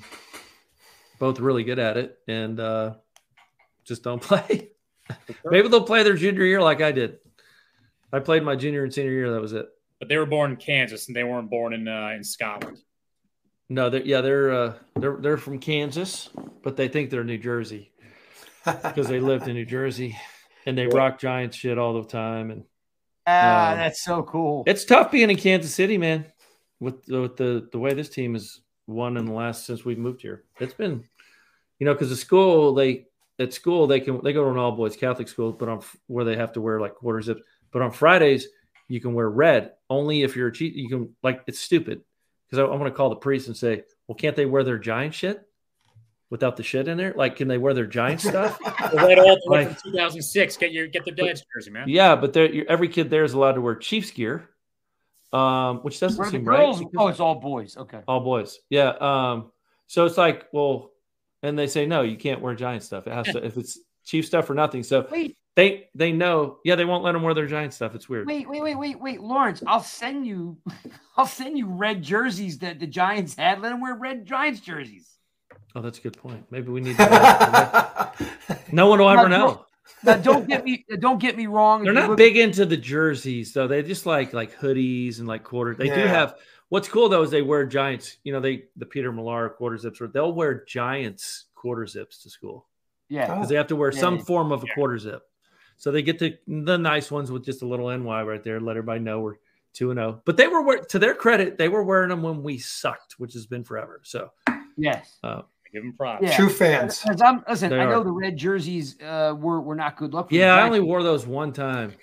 [1.19, 2.95] both really good at it, and uh,
[3.83, 4.71] just don't play.
[5.45, 7.19] Maybe they'll play their junior year like I did.
[8.11, 9.31] I played my junior and senior year.
[9.31, 9.69] That was it.
[9.99, 12.79] But they were born in Kansas and they weren't born in uh, in Scotland.
[13.69, 16.29] No, they're yeah, they're uh, they're they're from Kansas,
[16.63, 17.91] but they think they're New Jersey
[18.65, 20.17] because they lived in New Jersey
[20.65, 22.51] and they rock Giants shit all the time.
[22.51, 22.63] And
[23.27, 24.63] Ah, Um, that's so cool.
[24.67, 26.25] it's tough being in Kansas City, man.
[26.79, 29.97] With the, with the the way this team has won in the last since we've
[29.97, 31.03] moved here, it's been,
[31.79, 33.05] you know, because the school they
[33.39, 36.25] at school they can they go to an all boys Catholic school, but on where
[36.25, 37.41] they have to wear like quarter zips.
[37.71, 38.47] But on Fridays
[38.87, 40.75] you can wear red only if you're a chief.
[40.75, 42.01] You can like it's stupid
[42.47, 44.77] because I, I want to call the priest and say, well, can't they wear their
[44.77, 45.41] giant shit
[46.29, 47.13] without the shit in there?
[47.15, 48.59] Like, can they wear their giant stuff?
[48.59, 50.57] The red all the Like- from 2006.
[50.57, 51.85] Get your get their dad's jersey, man.
[51.87, 54.49] yeah, but you're- every kid there is allowed to wear Chiefs gear,
[55.33, 56.79] um, which doesn't Where seem girls?
[56.79, 56.89] right.
[56.97, 57.77] Oh, it's all boys.
[57.77, 58.01] Okay.
[58.07, 58.59] All boys.
[58.69, 58.89] Yeah.
[58.89, 59.51] Um,
[59.87, 60.91] so it's like, well,
[61.43, 63.05] and they say no, you can't wear giant stuff.
[63.07, 64.81] It has to if it's chief stuff or nothing.
[64.83, 67.95] So Wait, they they know, yeah, they won't let them wear their giant stuff.
[67.95, 68.27] It's weird.
[68.27, 69.63] wait, wait, wait, wait, wait, Lawrence.
[69.65, 70.57] I'll send you.
[71.17, 73.61] I'll send you red jerseys that the Giants had.
[73.61, 75.09] Let them wear red Giants jerseys.
[75.73, 76.45] Oh, that's a good point.
[76.51, 78.11] Maybe we need to
[78.71, 79.65] no one will ever know.
[80.03, 80.85] Now, don't get me.
[80.99, 81.83] Don't get me wrong.
[81.83, 83.67] They're not look- big into the jerseys, though.
[83.67, 85.73] They just like like hoodies and like quarter.
[85.73, 86.35] They do have
[86.69, 88.17] what's cool though is they wear giants.
[88.23, 92.29] You know, they the Peter Millar quarter zips, or they'll wear giants quarter zips to
[92.29, 92.67] school.
[93.09, 93.27] Yeah.
[93.29, 94.23] Oh, because they have to wear Yeah, some yeah.
[94.23, 95.23] form of a quarter zip.
[95.77, 98.77] So they get the the nice ones with just a little NY right there, let
[98.77, 99.35] everybody know we're
[99.73, 100.21] two and zero.
[100.25, 103.45] But they were to their credit, they were wearing them when we sucked, which has
[103.45, 104.01] been forever.
[104.03, 104.31] So
[104.77, 105.17] Yes.
[105.73, 106.23] Give them props.
[106.23, 106.35] Yeah.
[106.37, 107.03] True fans.
[107.09, 108.03] As I'm, listen, They I know are.
[108.05, 110.27] the red jerseys uh, were were not good luck.
[110.29, 111.93] For the yeah, I only wore those one time.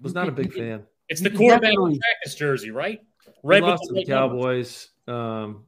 [0.00, 0.84] Was not a big fan.
[1.08, 2.98] It's the can quarterback definitely- practice jersey, right?
[3.42, 4.12] We Red with lost the to the.
[4.12, 4.88] Cowboys.
[5.06, 5.64] Um,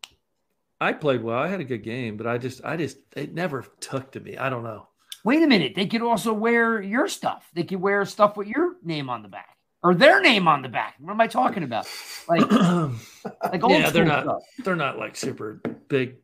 [0.80, 1.38] I played well.
[1.38, 4.36] I had a good game, but I just, I just, it never took to me.
[4.36, 4.88] I don't know.
[5.28, 5.74] Wait a minute.
[5.74, 7.50] They could also wear your stuff.
[7.52, 10.70] They could wear stuff with your name on the back or their name on the
[10.70, 10.94] back.
[10.98, 11.86] What am I talking about?
[12.26, 12.50] Like,
[13.42, 14.22] like old yeah, they're not.
[14.24, 14.42] stuff.
[14.64, 16.14] They're not like super big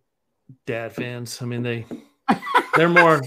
[0.64, 1.42] dad fans.
[1.42, 1.84] I mean, they
[2.76, 3.20] they're more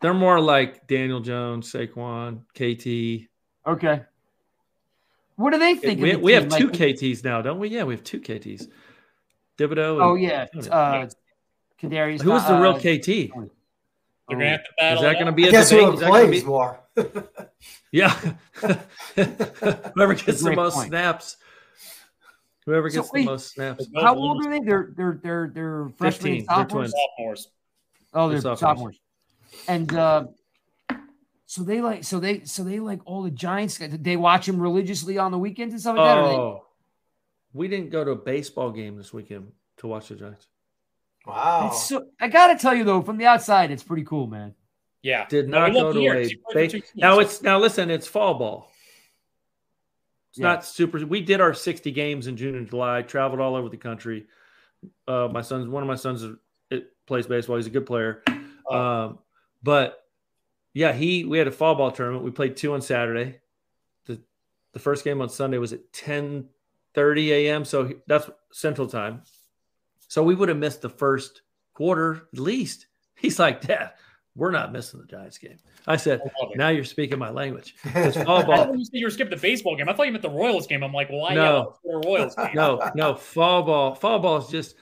[0.00, 3.26] they're more like Daniel Jones, Saquon, KT.
[3.66, 4.02] Okay.
[5.34, 6.00] What do they think?
[6.00, 6.58] We, of the we have team?
[6.60, 7.70] two Like- KTs now, don't we?
[7.70, 8.68] Yeah, we have two KTs.
[9.58, 9.94] Thibodeaux.
[9.94, 11.08] and- Oh yeah, uh,
[11.82, 12.22] Kadarius.
[12.22, 13.50] Who was the real uh, KT?
[14.38, 15.36] They're gonna have to Is that going to out.
[15.36, 15.84] be I a guess debate?
[15.86, 16.80] who Is that plays be- more?
[17.92, 18.10] Yeah.
[19.94, 20.88] Whoever gets the most point.
[20.88, 21.36] snaps.
[22.64, 23.86] Whoever So gets the most snaps.
[23.94, 24.60] How old are they?
[24.60, 26.36] They're they're they're they're freshmen 15.
[26.36, 26.68] and They're sophomores.
[26.70, 26.92] twins.
[26.92, 27.48] Sophomores.
[28.14, 28.98] Oh, they're They're sophomores.
[28.98, 29.00] sophomores.
[29.68, 30.24] And uh,
[31.46, 33.76] so they like so they so they like all the Giants.
[33.78, 33.90] guys.
[34.00, 36.18] They watch them religiously on the weekends and stuff like that.
[36.18, 36.66] or they- Oh,
[37.52, 40.46] we didn't go to a baseball game this weekend to watch the Giants.
[41.26, 41.68] Wow.
[41.68, 44.54] It's so, I gotta tell you though, from the outside, it's pretty cool, man.
[45.02, 45.26] Yeah.
[45.28, 46.20] Did No, not go love to the a year.
[46.20, 46.92] He played for ba- two teams.
[46.96, 47.18] now.
[47.20, 47.90] It's now listen.
[47.90, 48.70] It's fall ball.
[50.30, 50.46] It's Yeah.
[50.48, 51.04] not super.
[51.06, 53.02] We did our sixty games in June and July.
[53.02, 54.26] Traveled all over the country.
[55.06, 56.36] Uh, my son's one of my sons is-
[56.70, 57.56] it plays baseball.
[57.56, 58.22] He's a good player.
[58.66, 58.76] Oh.
[58.78, 59.18] Um,
[59.62, 60.04] but
[60.74, 62.24] yeah, he we had a fall ball tournament.
[62.24, 63.40] We played two on Saturday.
[64.06, 64.20] The
[64.72, 66.48] the first game on Sunday was at ten
[66.94, 67.64] thirty a.m.
[67.64, 69.22] So he- that's Central Time.
[70.12, 71.40] So we would have missed the first
[71.72, 72.84] quarter at least.
[73.14, 73.92] He's like, Dad,
[74.36, 75.56] we're not missing the Giants game.
[75.86, 77.74] I said, I now you're speaking my language.
[77.94, 78.76] It's fall I thought ball.
[78.76, 79.88] you said you were skipping the baseball game.
[79.88, 80.84] I thought you meant the Royals game.
[80.84, 82.50] I'm like, well, I know the Royals game?
[82.54, 83.94] No, no, fall ball.
[83.94, 84.74] Fall ball is just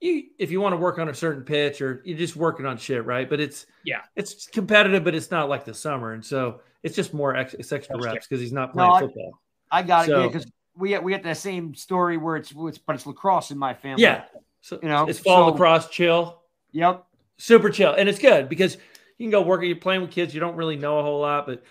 [0.00, 2.76] you if you want to work on a certain pitch or you're just working on
[2.76, 3.30] shit, right?
[3.30, 4.00] But it's Yeah.
[4.16, 7.70] it's competitive, but it's not like the summer, and so it's just more ex, it's
[7.70, 9.40] extra That's reps because he's not No, playing I- football.
[9.70, 12.78] I got it So- because we get we get that same story where it's, it's
[12.78, 14.02] but it's lacrosse in my family.
[14.02, 14.24] Yeah,
[14.62, 16.40] so You know, it's fall so- lacrosse, chill,
[16.72, 17.04] Yep.
[17.36, 18.76] super chill, and it's good because
[19.18, 19.62] you can go work.
[19.62, 21.62] You're playing with kids, you don't really know a whole lot, but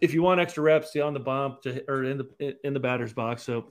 [0.00, 2.80] if you want extra reps, stay on the bump to, or in the in the
[2.80, 3.42] batter's box.
[3.42, 3.68] So,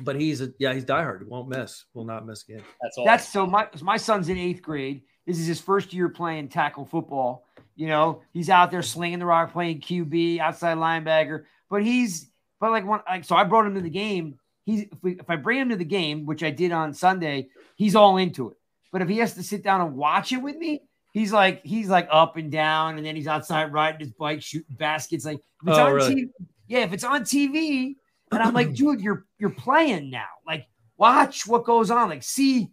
[0.00, 1.26] but he's a yeah, he's diehard.
[1.26, 1.84] Won't miss.
[1.92, 2.62] Will not miss again.
[2.80, 3.04] That's all.
[3.04, 5.02] That's so my my son's in eighth grade.
[5.26, 7.46] This is his first year playing tackle football.
[7.76, 11.44] You know, he's out there slinging the rock, playing QB, outside linebacker.
[11.68, 12.30] But he's
[12.60, 14.38] but like one like so I brought him to the game.
[14.64, 17.48] He's if, we, if I bring him to the game, which I did on Sunday,
[17.76, 18.56] he's all into it.
[18.92, 20.82] But if he has to sit down and watch it with me,
[21.12, 24.76] he's like he's like up and down, and then he's outside riding his bike, shooting
[24.76, 25.24] baskets.
[25.24, 26.14] Like if it's Oh, on really?
[26.14, 26.28] TV,
[26.68, 27.94] yeah, if it's on TV,
[28.32, 30.26] and I'm like, dude, you're you're playing now.
[30.46, 30.66] Like
[30.96, 32.08] watch what goes on.
[32.08, 32.68] Like see,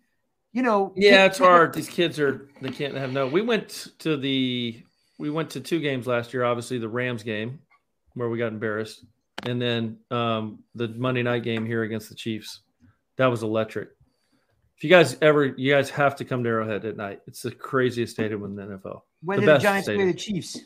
[0.54, 0.94] you know.
[0.96, 1.74] Yeah, it's hard.
[1.76, 3.28] These kids are they can't have no.
[3.28, 4.84] We went to the
[5.20, 6.44] we went to two games last year.
[6.44, 7.60] Obviously, the Rams game
[8.14, 9.06] where we got embarrassed,
[9.46, 12.62] and then um, the Monday night game here against the Chiefs.
[13.18, 13.90] That was electric.
[14.78, 17.22] If you guys ever, you guys have to come to Arrowhead at night.
[17.28, 19.02] It's the craziest stadium in the NFL.
[19.24, 20.60] When the did the best Giants play the Chiefs?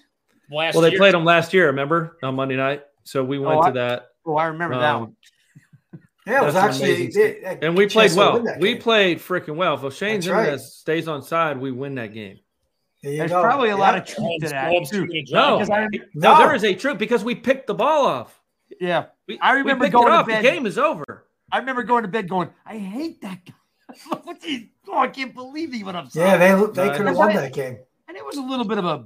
[0.51, 0.99] last Well, they year.
[0.99, 1.67] played them last year.
[1.67, 4.07] Remember on Monday night, so we went Oh, I- to that.
[4.25, 5.15] Oh, I remember that Um, one.
[6.27, 8.33] Yeah, it was That's actually amazing they- they- and we played well.
[8.33, 9.83] win that We played freaking well.
[9.87, 10.59] If Shane That's right.
[10.59, 12.37] stays on side, we win that game.
[13.01, 13.41] There There's go.
[13.41, 14.71] probably a lot of truth to that.
[14.71, 14.97] Mahomes too.
[15.07, 15.57] shooting a No.
[15.57, 15.69] Because
[16.13, 16.37] no, No.
[16.37, 18.39] there is a truth because we picked the ball off.
[18.79, 21.25] Yeah, We, I remember we going it to bed- The game is over.
[21.51, 23.53] I remember going to bed going, I hate that guy.
[24.23, 26.21] What's he- oh, I can't believe he went upside.
[26.21, 27.77] Yeah, they they could have won that game.
[28.07, 29.05] and it was a little bit of a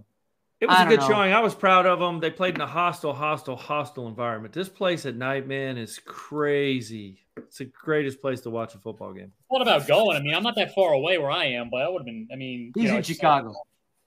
[0.59, 1.07] It was I a good know.
[1.07, 1.33] showing.
[1.33, 2.19] I was proud of them.
[2.19, 4.53] They played in a hostile, hostile, hostile environment.
[4.53, 5.99] This place at night, man, is
[6.39, 7.19] crazy.
[7.37, 9.31] It's the greatest place to watch a football game.
[9.47, 10.15] What about going?
[10.17, 12.27] I mean, I'm not that far away where I am, but I would have been.
[12.31, 13.53] I mean, he's you know, in it's just- Chicago.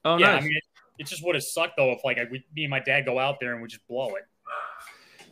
[0.05, 0.41] Oh, yeah, nice.
[0.43, 0.63] I mean, it,
[0.99, 3.19] it just would have sucked though if like I, we, me and my dad go
[3.19, 4.23] out there and we just blow it.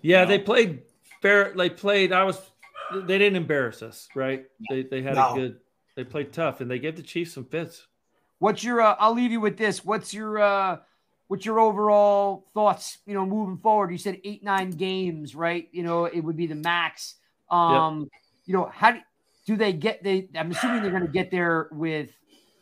[0.02, 0.84] Yeah, you they played
[1.22, 1.54] fair.
[1.56, 2.12] They played.
[2.12, 2.40] I was.
[2.94, 4.46] They didn't embarrass us, right?
[4.70, 5.32] They they had No.
[5.32, 5.60] a good.
[5.96, 7.88] They played tough, and they gave the Chiefs some fits.
[8.40, 9.84] What's your uh, I'll leave you with this.
[9.84, 10.78] What's your uh
[11.28, 13.92] what's your overall thoughts, you know, moving forward?
[13.92, 15.68] You said 8 9 games, right?
[15.72, 17.16] You know, it would be the max.
[17.50, 18.10] Um,
[18.46, 19.00] you know, how do,
[19.46, 22.12] do they get they I'm assuming they're going to get there with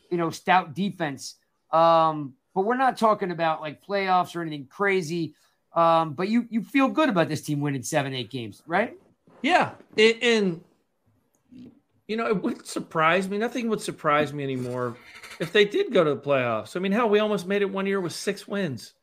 [0.10, 1.36] you know, stout defense.
[1.72, 5.36] Um, but we're not talking about like playoffs or anything crazy.
[5.76, 8.94] Um, but you you feel good about this team winning 7 8 games, right?
[9.42, 10.62] Yeah, and, and
[12.08, 13.38] you know it wouldn't surprise me.
[13.38, 14.96] Nothing would surprise me anymore
[15.40, 16.76] if they did go to the playoffs.
[16.76, 18.94] I mean, hell, we almost made it one year with six wins.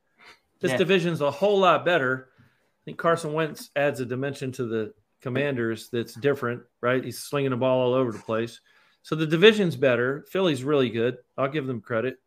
[0.61, 0.79] This Yeah.
[0.79, 2.29] division's a whole lot better.
[2.39, 7.05] I think Carson Wentz adds a dimension to the Commanders that's different, right?
[7.05, 8.61] He's slinging the ball all over the place.
[9.03, 10.25] So the division's better.
[10.31, 11.19] Philly's really good.
[11.37, 12.19] I'll give them credit.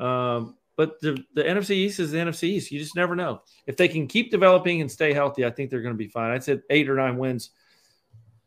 [0.00, 2.70] Um, but the, the NFC East is the NFC East.
[2.70, 3.42] You just never know.
[3.66, 6.30] If they can keep developing and stay healthy, I think they're going to be fine.
[6.30, 7.50] I'd say eight or nine wins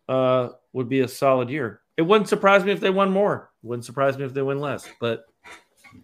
[0.10, 1.82] uh, would be a solid year.
[1.96, 3.52] It wouldn't surprise me if they won more.
[3.64, 4.88] Wouldn't surprise me if they win less.
[5.00, 5.26] But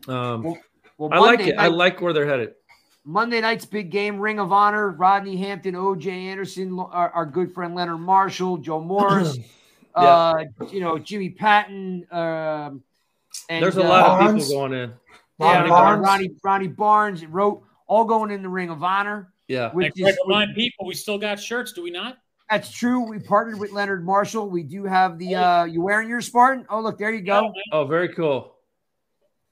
[0.07, 0.55] um,
[0.97, 1.55] Well, I like it.
[1.57, 2.53] I like where they're headed.
[3.05, 7.75] Monday night's big game, Ring of Honor, Rodney Hampton, OJ Anderson, our, our good friend
[7.75, 9.37] Leonard Marshall, Joe Morris,
[9.93, 12.07] uh, you know, Jimmy Patton.
[12.11, 12.83] Um,
[13.49, 14.45] and, There's a uh, lot of Barnes.
[14.45, 14.93] people going in.
[15.39, 16.03] Yeah, Ronnie Barnes.
[16.05, 19.33] Ronnie, Ronnie Barnes wrote all going in the Ring of Honor.
[19.47, 19.71] Yeah.
[19.71, 22.17] Which And Greg, is, remind people we still got shirts, do we not?
[22.49, 23.01] that's true.
[23.01, 24.47] We partnered with Leonard Marshall.
[24.49, 26.65] We do have the uh you wearing your Spartan?
[26.69, 27.51] Oh, look, there you go.
[27.71, 28.55] Oh, very cool.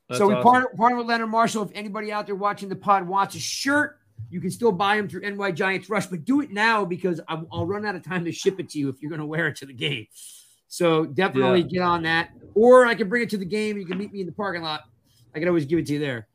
[0.07, 0.43] That's so we awesome.
[0.43, 1.63] partnered, partnered with Leonard Marshall.
[1.63, 3.97] If anybody out there watching the pod wants a shirt,
[4.29, 7.47] You can still buy them through NY Giants Rush, but do it now because I'll,
[7.51, 9.47] I'll run out of time to ship it to you if you're going to wear
[9.47, 10.05] it to the game.
[10.67, 11.67] So definitely Yeah.
[11.67, 12.29] get on that.
[12.53, 13.77] Or I can bring it to the game.
[13.77, 14.81] You can meet me in the parking lot.
[15.33, 16.27] I can always give it to you there.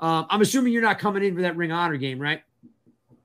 [0.00, 2.42] Um, I'm assuming you're not coming in for that Ring Honor game, right?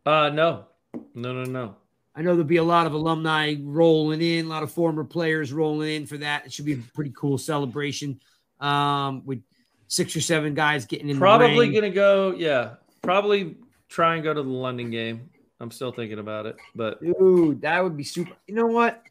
[0.05, 0.65] Uh, no,
[1.13, 1.75] no, no, no.
[2.15, 5.51] I know there'll be a lot of alumni rolling in, a lot of former players
[5.51, 6.45] rolling in for that.
[6.45, 8.19] It should be a pretty cool celebration
[8.59, 9.41] um, with
[9.87, 11.17] six or seven guys getting in.
[11.17, 12.33] Probably gonna go.
[12.35, 13.57] Yeah, probably
[13.89, 15.29] try and go to the London game.
[15.59, 18.33] I'm still thinking about it, but Dude, that would be super.
[18.47, 19.01] You know what?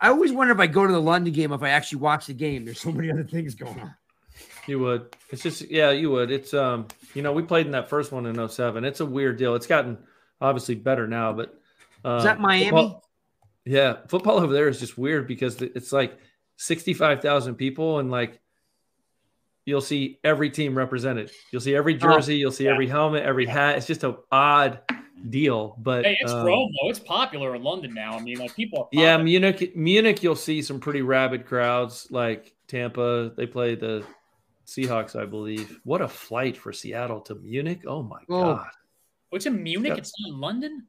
[0.00, 2.34] I always wonder if I go to the London game if I actually watch the
[2.34, 2.64] game.
[2.64, 3.94] There's so many other things going on.
[4.68, 5.16] You would.
[5.30, 6.30] It's just yeah, you would.
[6.30, 8.84] It's um, you know, we played in that first one in 07.
[8.84, 9.54] It's a weird deal.
[9.54, 9.98] It's gotten
[10.40, 11.58] obviously better now, but
[12.04, 12.64] um, Is that Miami?
[12.70, 13.04] football-
[13.64, 16.18] yeah, football over there is just weird because it's like
[16.56, 18.40] 65,000 people and like
[19.66, 21.30] you'll see every team represented.
[21.50, 22.72] You'll see every jersey, you'll see yeah.
[22.72, 23.76] every helmet, every hat.
[23.76, 24.80] It's just an odd
[25.28, 26.88] deal, but Hey, it's um, Rome though.
[26.88, 28.16] It's popular in London now.
[28.16, 28.84] I mean, like people.
[28.84, 29.18] Are Yeah.
[29.18, 29.76] Munich.
[29.76, 32.08] Munich, you'll see some pretty rabid crowds.
[32.10, 34.02] Like Tampa, they play the
[34.68, 35.80] Seahawks, I believe.
[35.84, 37.80] What a flight for Seattle to Munich!
[37.86, 38.54] Oh my Oh.
[38.54, 38.66] god.
[39.30, 39.92] What's in Munich?
[39.92, 39.96] Yeah.
[39.98, 40.86] It's not in London.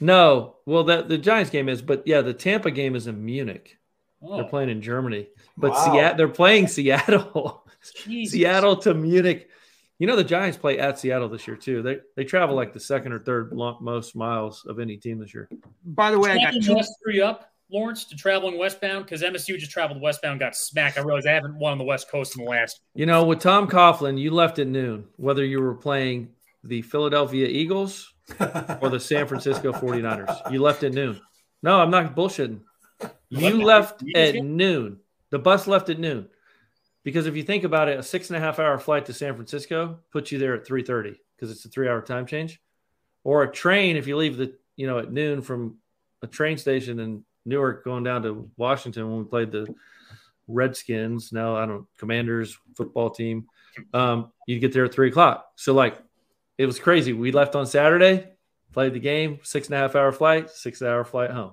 [0.00, 3.78] No, well, that the Giants game is, but yeah, the Tampa game is in Munich.
[4.22, 5.84] Oh, They're playing in Germany, but Wow.
[5.92, 7.66] Seattle, they're playing Seattle.
[7.82, 9.50] Seattle to Munich.
[9.98, 11.80] You know the Giants play at Seattle this year too.
[11.82, 15.48] They they travel like the second or third most miles of any team this year.
[15.84, 16.74] By the way, I got Traveling two.
[16.74, 20.98] west free up, Lawrence, to traveling westbound because MSU just traveled westbound, got smacked.
[20.98, 22.80] I realized I haven't won on the West Coast in the last.
[22.94, 26.28] You know, with Tom Coughlin, you left at noon, whether you were playing
[26.62, 30.52] the Philadelphia Eagles or the San Francisco 49ers.
[30.52, 31.20] You left at noon.
[31.62, 32.60] No, I'm not bullshitting.
[33.28, 35.00] You left at noon.
[35.30, 36.28] The bus left at noon.
[37.02, 39.34] Because if you think about it, a six and a half hour flight to San
[39.34, 42.60] Francisco puts you there at 3:30 because it's a three hour time change.
[43.24, 45.78] Or a train, if you leave the you know at noon from
[46.22, 49.72] a train station in Newark going down to Washington when we played the
[50.48, 53.46] Redskins, now I don't Commanders football team.
[53.92, 55.46] Um, you get there at three o'clock.
[55.56, 55.98] So like
[56.58, 57.12] it was crazy.
[57.12, 58.28] We left on Saturday,
[58.72, 61.52] played the game, six and a half hour flight, six hour flight home.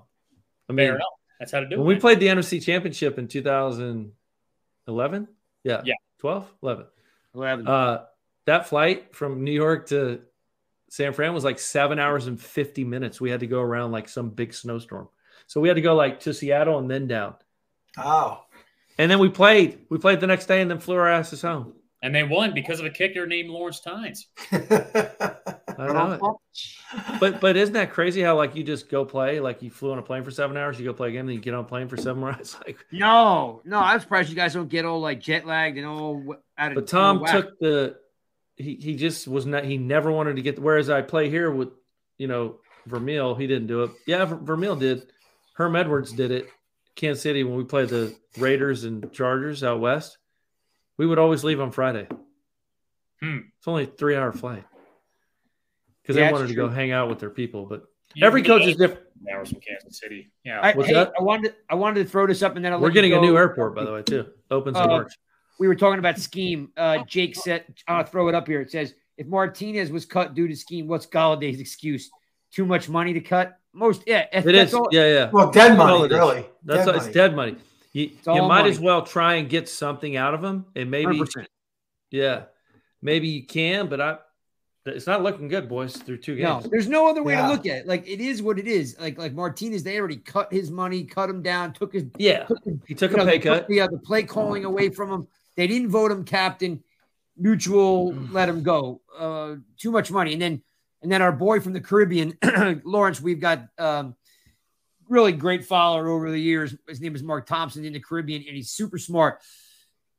[0.68, 0.96] I mean,
[1.40, 1.94] That's how to do when it.
[1.94, 5.28] we played the NFC Championship in 2011,
[5.64, 5.94] yeah, Yeah.
[6.18, 6.86] 12, 11.
[7.34, 7.66] Eleven.
[7.66, 8.04] Uh,
[8.44, 10.20] that flight from New York to
[10.90, 13.20] San Fran was like seven hours and 50 minutes.
[13.20, 15.08] We had to go around like some big snowstorm.
[15.52, 17.34] So we had to go like to Seattle and then down.
[17.98, 18.42] Oh.
[18.96, 19.80] And then we played.
[19.90, 21.74] We played the next day and then flew our asses home.
[22.02, 24.28] and they won because of a kicker named Lawrence Tynes.
[24.50, 26.40] I don't know.
[27.20, 29.98] But but isn't that crazy how like you just go play like you flew on
[29.98, 31.68] a plane for seven hours, you go play a game, then you get on a
[31.68, 32.56] plane for seven more hours.
[32.66, 36.34] Like, no, no, I'm surprised you guys don't get all like jet lagged and all
[36.56, 36.76] out of.
[36.76, 37.32] but Tom whack.
[37.32, 37.96] took the
[38.56, 41.68] he he just was not he never wanted to get whereas I play here with
[42.16, 43.90] you know Vermeil, he didn't do it.
[44.06, 45.12] Yeah, Ver- Vermeil did.
[45.54, 46.48] Herm Edwards did it.
[46.94, 50.18] Kansas City when we played the Raiders and Chargers out west.
[50.98, 52.06] We would always leave on Friday.
[53.20, 53.38] Hmm.
[53.58, 54.64] It's only a three hour flight.
[56.02, 57.66] Because Yeah, they wanted to go hang out with their people.
[57.66, 57.84] But
[58.14, 59.06] You every coach is different.
[59.32, 60.32] Hours from Kansas City.
[60.44, 60.60] Yeah.
[60.60, 60.96] I, hey.
[60.96, 63.18] I wanted I wanted to throw this up and then I'll We're let you getting
[63.18, 64.26] a new airport, by the way, too.
[64.50, 65.12] Opens in Uh, March.
[65.60, 66.72] We were talking about scheme.
[66.76, 70.48] Uh, Jake said, "I'll throw it up here." It says, "If Martinez was cut due
[70.48, 72.10] to scheme, what's Golladay's excuse?
[72.50, 73.56] Too much money to cut?
[73.74, 74.74] Most, yeah, It that's is.
[74.74, 75.30] all- Yeah, yeah.
[75.30, 76.46] well, dead That's all money, really.
[76.64, 77.56] That's dead all, it's dead money.
[77.92, 81.46] You, you might as well try and get something out of him, and maybe 100%.
[82.10, 82.44] yeah,
[83.00, 84.18] maybe you can, but I
[84.84, 85.96] it's not looking good, boys.
[85.96, 87.46] Through two games, No, there's no other way Yeah.
[87.46, 87.86] to look at it.
[87.86, 88.96] Like it is what it is.
[88.98, 92.64] Like like Martinez, they already cut his money, cut him down, took his yeah, took
[92.64, 93.68] his he took you know, a pay cut.
[93.68, 95.28] The, uh, the play calling away from him.
[95.56, 96.82] They didn't vote him captain.
[97.36, 99.00] Mutual let him go.
[99.16, 100.32] Uh, too much money.
[100.32, 100.62] And then
[101.02, 102.36] and then our boy from the Caribbean,
[102.84, 104.14] Lawrence, we've got um,
[105.08, 106.74] really great follower over the years.
[106.88, 109.40] His name is Mark Thompson in the Caribbean, and he's super smart.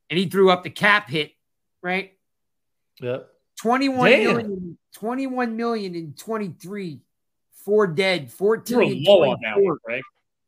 [0.09, 1.31] And he threw up the cap hit,
[1.81, 2.13] right?
[3.01, 3.29] Yep.
[3.61, 4.23] 21 Damn.
[4.35, 6.99] million, 21 million in 23,
[7.63, 10.01] four dead, 14 You're low on that one, Greg.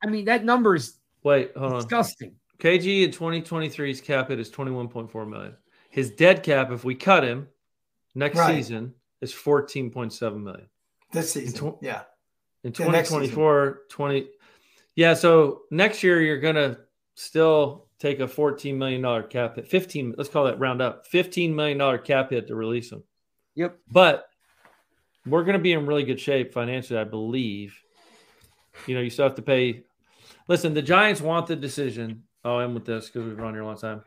[0.03, 1.79] I mean, that number is Wait, hold on.
[1.79, 2.35] disgusting.
[2.59, 5.55] KG in 2023's cap hit is 21.4 million.
[5.89, 7.47] His dead cap, if we cut him
[8.13, 8.55] next Right.
[8.55, 8.93] season,
[9.25, 10.67] is 14.7 million.
[11.11, 11.73] This season.
[11.73, 12.03] tw- yeah.
[12.63, 14.27] In Yeah, 2024, 20
[14.95, 15.13] yeah.
[15.13, 16.77] So next year you're gonna
[17.15, 19.67] still take a 14 million dollar cap hit.
[19.67, 21.05] 15, let's call that round up.
[21.07, 23.03] 15 million dollar cap hit to release him.
[23.55, 23.77] Yep.
[23.91, 24.27] But
[25.25, 27.77] we're gonna be in really good shape financially, I believe.
[28.87, 29.83] You know, you still have to pay.
[30.47, 32.23] Listen, the Giants want the decision.
[32.43, 34.03] Oh, I'm with this because we've run here a long time.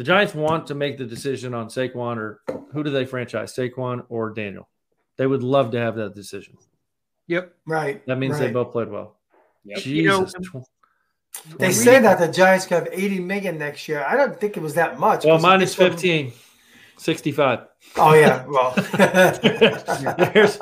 [0.00, 2.40] The Giants want to make the decision on Saquon or
[2.72, 4.66] who do they franchise, Saquon or Daniel?
[5.18, 6.56] They would love to have that decision.
[7.26, 7.54] Yep.
[7.66, 8.06] Right.
[8.06, 8.46] That means right.
[8.46, 9.18] they both played well.
[9.66, 9.84] Yep.
[9.84, 10.66] You know, Jesus.
[11.58, 14.02] They say that the Giants could have 80 million next year.
[14.08, 15.26] I don't think it was that much.
[15.26, 16.32] well, 'cause mine this is one- 15.
[16.96, 17.58] 65.
[17.96, 18.46] Oh yeah.
[18.46, 18.70] Well.
[20.32, 20.58] There's-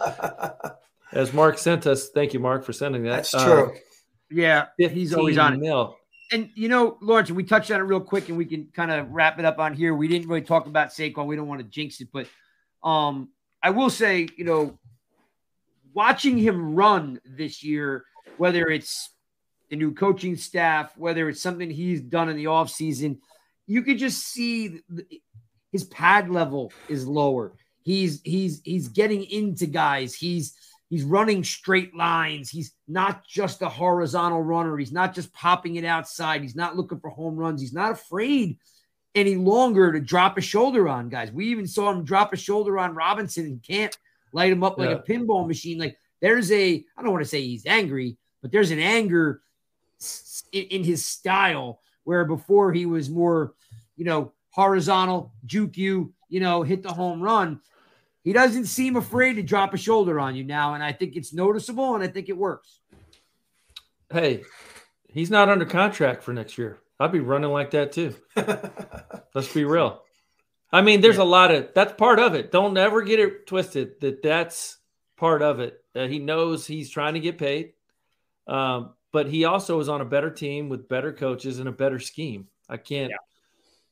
[1.13, 3.11] As Mark sent us, thank you, Mark, for sending that.
[3.11, 3.77] That's Uh, true.
[4.33, 4.67] Yeah.
[4.79, 5.61] He's always on it.
[5.61, 5.97] mil.
[6.31, 9.11] And you know, Lawrence, we touched on it real quick, and we can kind of
[9.11, 9.95] wrap it up on here.
[9.95, 11.27] We didn't really talk about Saquon.
[11.27, 12.27] We don't want to jinx it, but
[12.83, 13.31] um,
[13.63, 14.79] I will say, you know,
[15.95, 18.05] watching him run this year,
[18.37, 19.11] whether it's
[19.71, 23.19] the new coaching staff, whether it's something he's done in the offseason,
[23.67, 24.81] you could just see
[25.73, 27.53] his pad level is lower.
[27.83, 30.15] He's he's he's getting into guys.
[30.15, 30.55] He's
[30.91, 32.51] he's running straight lines.
[32.51, 34.77] He's not just a horizontal runner.
[34.77, 36.43] He's not just popping it outside.
[36.43, 37.61] He's not looking for home runs.
[37.61, 38.59] He's not afraid
[39.15, 41.33] any longer to drop a shoulder on guys.
[41.33, 43.97] We even saw him drop a shoulder on Robinson and can't
[44.33, 44.97] light him up like Yeah.
[44.97, 45.79] a pinball machine.
[45.79, 49.41] Like there's a, I don't want to say he's angry, but there's an anger
[50.53, 53.55] in, in his style where before he was more,
[53.97, 57.61] you know, horizontal, juke you, you know, hit the home run.
[58.29, 61.33] He doesn't seem afraid to drop a shoulder on you now, and I think it's
[61.33, 62.81] noticeable, and I think it works.
[64.13, 64.43] Hey,
[65.09, 66.81] he's not under contract for next year.
[67.01, 68.15] I'd be running like that too.
[69.35, 70.03] Let's be real.
[70.71, 72.53] I mean, there's a lot of that's part of it.
[72.53, 74.77] Don't ever get it twisted that that's
[75.17, 75.83] part of it.
[75.97, 77.73] Uh, he knows he's trying to get paid,
[78.47, 81.99] um, but he also is on a better team with better coaches and a better
[81.99, 82.47] scheme.
[82.69, 83.17] I can't Yeah.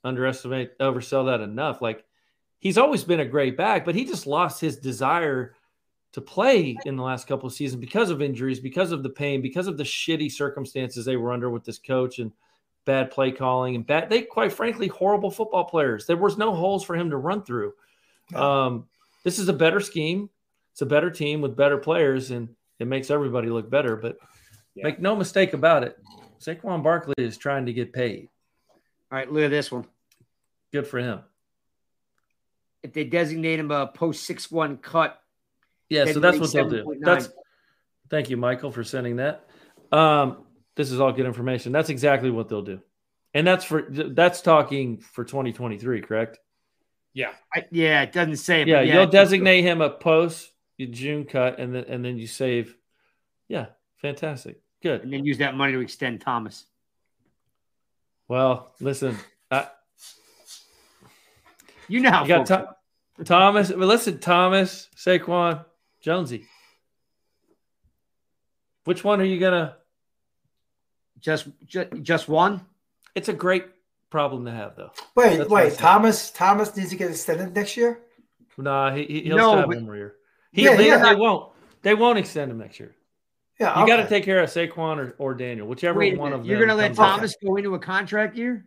[0.05, 1.81] underestimate, oversell that enough.
[1.81, 2.05] Like
[2.59, 5.55] he's always been a great back, but he just lost his desire
[6.13, 9.43] to play in the last couple of seasons because of injuries, because of the pain,
[9.43, 12.33] because of the shitty circumstances they were under with this coach and
[12.87, 16.07] bad play calling and bad they quite frankly horrible football players.
[16.07, 17.75] There was no holes for him to run through.
[18.35, 18.87] Um,
[19.25, 20.31] this is a better scheme.
[20.73, 23.97] It's a better team with better players, and it makes everybody look better.
[23.97, 24.19] But
[24.75, 24.85] Yeah.
[24.85, 25.99] make no mistake about it,
[26.39, 28.29] Saquon Barkley is trying to get paid.
[28.71, 29.87] All right, look at this one.
[30.73, 31.21] Good for him.
[32.87, 35.21] If they designate him a post six one cut,
[35.89, 36.85] Yeah, so that's what they'll do.
[36.85, 37.05] 7.9.
[37.05, 37.29] That's
[38.11, 39.49] thank you, Michael, for sending that.
[39.91, 40.45] Um,
[40.77, 41.73] this is all good information.
[41.73, 42.81] That's exactly what they'll do,
[43.35, 46.39] and that's for that's talking for 2023, correct?
[47.13, 47.33] Yeah.
[47.53, 48.63] I, yeah, it doesn't say.
[48.63, 52.29] it, Yeah, but you'll designate him a post June cut, and then and then you
[52.29, 52.77] save.
[53.49, 55.03] Yeah, fantastic, good.
[55.03, 56.67] and then use that money to extend Thomas.
[58.29, 59.17] Well, listen,
[59.51, 59.69] I,
[61.89, 62.73] You know how you got folks
[63.25, 63.71] Thomas.
[63.71, 65.65] Well, listen, Thomas, Saquon,
[66.01, 66.45] Jonesy.
[68.85, 69.77] Which one are you gonna?
[71.21, 72.61] just, just just one.
[73.15, 73.65] It's a great
[74.11, 74.91] problem to have, though.
[75.17, 75.73] Wait, That's wait.
[75.75, 78.01] Thomas Thomas needs to get extended next year.
[78.59, 80.15] Nah, he, he- he'll No, still have but- one more year.
[80.53, 80.99] He, Yeah, they, yeah.
[81.03, 81.53] they won't.
[81.83, 82.95] They won't extend him next year.
[83.61, 86.41] Yeah, You got to take care of Saquon or, or Daniel, whichever Wait one minute,
[86.41, 86.69] of you're them.
[86.69, 87.17] going to let comes up.
[87.17, 88.67] Thomas go into a contract year?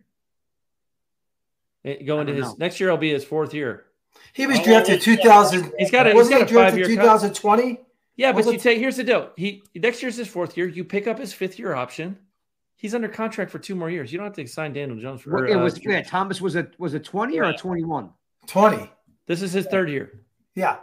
[1.84, 2.56] Eh, go into I don't his know.
[2.58, 2.90] next year.
[2.90, 3.84] Will be his fourth year.
[4.32, 5.72] He was Oh, drafted 2000.
[5.78, 6.86] He's got a, he's Wasn't got he a five year.
[6.86, 7.80] drafted 2020?
[8.16, 9.30] Yeah, but Was you it- take here's the deal.
[9.36, 10.66] He next year's his fourth year.
[10.68, 12.18] You pick up his fifth year option.
[12.76, 14.10] He's under contract for two more years.
[14.12, 15.46] You don't have to sign Daniel Jones for.
[15.46, 18.10] it uh, was yeah, Thomas was a was a 20 or a 21?
[18.46, 18.90] 20.
[19.26, 20.20] this is his third year.
[20.54, 20.78] Yeah.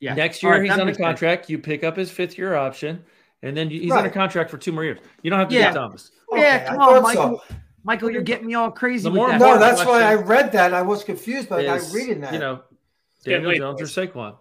[0.00, 0.14] Yeah.
[0.14, 1.06] Next year right, he's that under makes sense.
[1.06, 1.50] contract.
[1.50, 3.04] You pick up his fifth year option,
[3.42, 3.98] and then you, he's Right.
[3.98, 4.98] under contract for two more years.
[5.22, 5.62] You don't have to Yeah.
[5.72, 6.10] get Thomas.
[6.32, 7.42] Yeah, come I on, Michael.
[7.48, 7.54] so.
[7.88, 9.40] Michael, you're getting me all crazy The with more that.
[9.40, 10.74] No, that's why I read that.
[10.74, 12.34] I was confused, but I Is, reading that.
[12.34, 12.60] You know,
[13.24, 14.12] Daniel late, Jones or boys.
[14.12, 14.36] Saquon.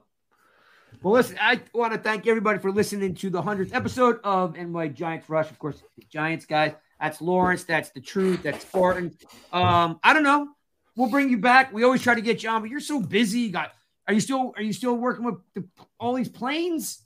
[1.02, 4.90] Well, listen, I want to thank everybody for listening to the 100th episode of NY
[4.90, 5.50] Giants Rush.
[5.50, 6.74] Of course, the Giants guys.
[7.00, 7.64] That's Lawrence.
[7.64, 8.44] That's the truth.
[8.44, 9.16] That's Spartan.
[9.54, 10.50] Um, I don't know.
[10.98, 11.72] We'll bring you back.
[11.72, 13.40] We always try to get you on, but you're so busy.
[13.40, 13.72] You got
[14.10, 15.64] are you still are you still working with the,
[16.02, 17.02] all these planes?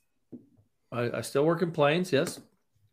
[0.91, 2.11] I, I still work in planes.
[2.11, 2.39] Yes,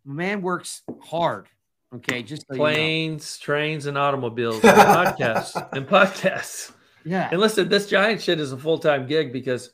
[0.04, 1.46] man works hard.
[1.94, 2.64] Okay, just so you know.
[2.64, 6.72] planes, trains, and automobiles, and podcasts, and podcasts.
[7.04, 7.28] Yeah.
[7.30, 9.70] And listen, this giant shit is a full time gig because,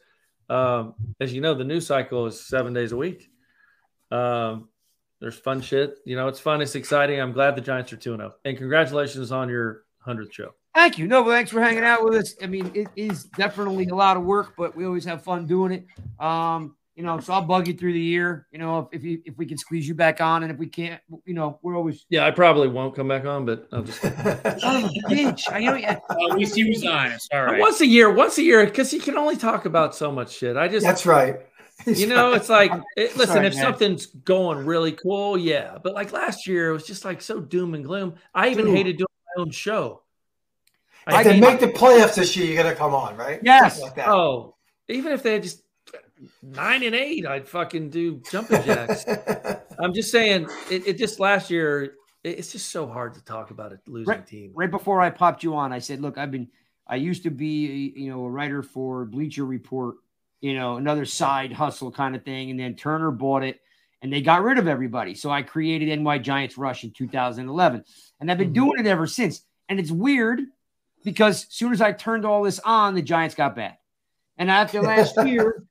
[0.49, 3.29] um, as you know, the news cycle is seven days a week.
[4.13, 4.69] Um,
[5.21, 5.99] there's fun shit.
[6.05, 6.61] You know, it's fun.
[6.61, 7.21] It's exciting.
[7.21, 8.33] I'm glad the Giants are 2 0.
[8.45, 10.51] And congratulations on your 100th show.
[10.75, 11.07] Thank you.
[11.07, 12.35] No, but thanks for hanging out with us.
[12.43, 15.73] I mean, it is definitely a lot of work, but we always have fun doing
[15.73, 15.87] it.
[16.25, 18.47] Um, you know, so I'll bug you through the year.
[18.53, 20.67] You know, if if, you, if we can squeeze you back on, and if we
[20.67, 24.01] can't, you know, we're always Yeah, I probably won't come back on, but I'll just
[24.03, 25.43] son of a bitch.
[25.51, 25.75] I know.
[25.75, 25.99] Yeah.
[26.09, 27.33] Well, at least he was honest.
[27.33, 27.61] All right.
[27.61, 30.57] once a year, once a year, because you can only talk about so much shit.
[30.57, 31.41] I just, That's right.
[31.87, 33.63] you know, it's like, it, listen, Sorry, if man.
[33.63, 35.79] something's going really cool, yeah.
[35.83, 38.15] But like last year, it was just like so doom and gloom.
[38.33, 38.77] I even Dude.
[38.77, 40.03] hated doing my own show.
[41.09, 43.41] if they make the playoffs this year, you're gonna come on, right?
[43.43, 43.81] Yes.
[43.81, 44.09] Like that.
[44.09, 44.55] Oh,
[44.89, 45.64] even if they had just
[46.43, 49.05] nine and eight, I'd fucking do jumping jacks.
[49.79, 51.93] I'm just saying, it, it just last year, it-
[52.25, 54.53] it's just so hard to talk about a losing Right- team.
[54.55, 56.49] right before I popped you on, I said, "Look, I've been.
[56.87, 59.97] I used to be, you know, a writer for Bleacher Report.
[60.41, 63.61] You know, another side hustle kind of thing, and then Turner bought it,
[64.03, 65.15] and they got rid of everybody.
[65.15, 67.83] So I created NY Giants Rush in 2011,
[68.21, 68.55] and I've been Mhm.
[68.55, 69.45] doing it ever since.
[69.71, 70.41] And it's weird
[71.03, 73.77] because as soon as I turned all this on, the Giants got bad.
[74.39, 75.65] And after last year,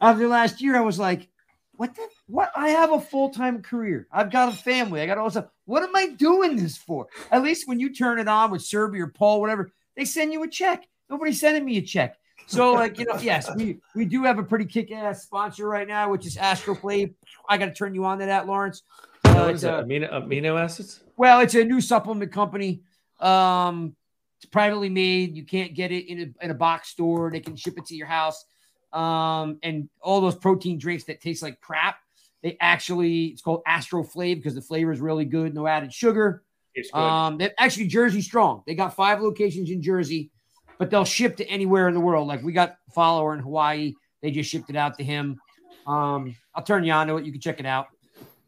[0.00, 1.28] after last year, I was like,
[1.76, 2.52] what the what?
[2.54, 4.06] I have a full-time career.
[4.12, 5.00] I've got a family.
[5.00, 5.46] I got all this stuff.
[5.64, 7.06] What am I doing this for?
[7.30, 10.42] At least when you turn it on with Serby or Paul, whatever, they send you
[10.44, 10.86] a check.
[11.10, 12.16] Nobody's sending me a check.
[12.46, 16.10] So, like, you know, yes, we we do have a pretty kick-ass sponsor right now,
[16.10, 17.14] which is Astroflave.
[17.48, 18.82] I got to turn you on to that, Lawrence.
[19.24, 19.70] Uh, What it's is it?
[19.72, 21.02] Amino, amino acids?
[21.16, 22.82] well, it's a new supplement company.
[23.20, 23.96] Um,
[24.44, 25.34] it's privately made.
[25.34, 27.30] You can't get it in a, in a box store.
[27.30, 28.44] They can ship it to your house.
[28.92, 31.96] Um, and all those protein drinks that taste like crap,
[32.42, 36.42] they actually it's called Astro Flave because the flavor is really good, no added sugar.
[36.74, 36.98] It's good.
[36.98, 38.62] Um, actually Jersey strong.
[38.66, 40.30] They got five locations in Jersey,
[40.78, 42.28] but they'll ship to anywhere in the world.
[42.28, 43.94] Like we got a follower in Hawaii.
[44.20, 45.40] They just shipped it out to him.
[45.86, 47.24] Um, I'll turn you on to it.
[47.24, 47.86] You can check it out.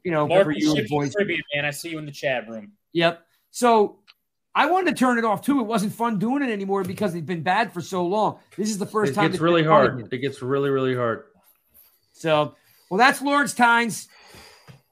[0.04, 1.14] You know, Mark for you boys.
[1.14, 1.64] Tribute, man.
[1.64, 2.72] I see you in the chat room.
[2.92, 3.22] Yep.
[3.50, 4.00] So
[4.56, 5.60] I wanted to turn it off too.
[5.60, 8.38] It wasn't fun doing it anymore because it's been bad for so long.
[8.56, 10.12] This is the first It time gets it's really been hard.
[10.12, 11.24] It gets really, really hard.
[12.14, 12.54] So,
[12.90, 14.08] well, that's Lawrence Tynes.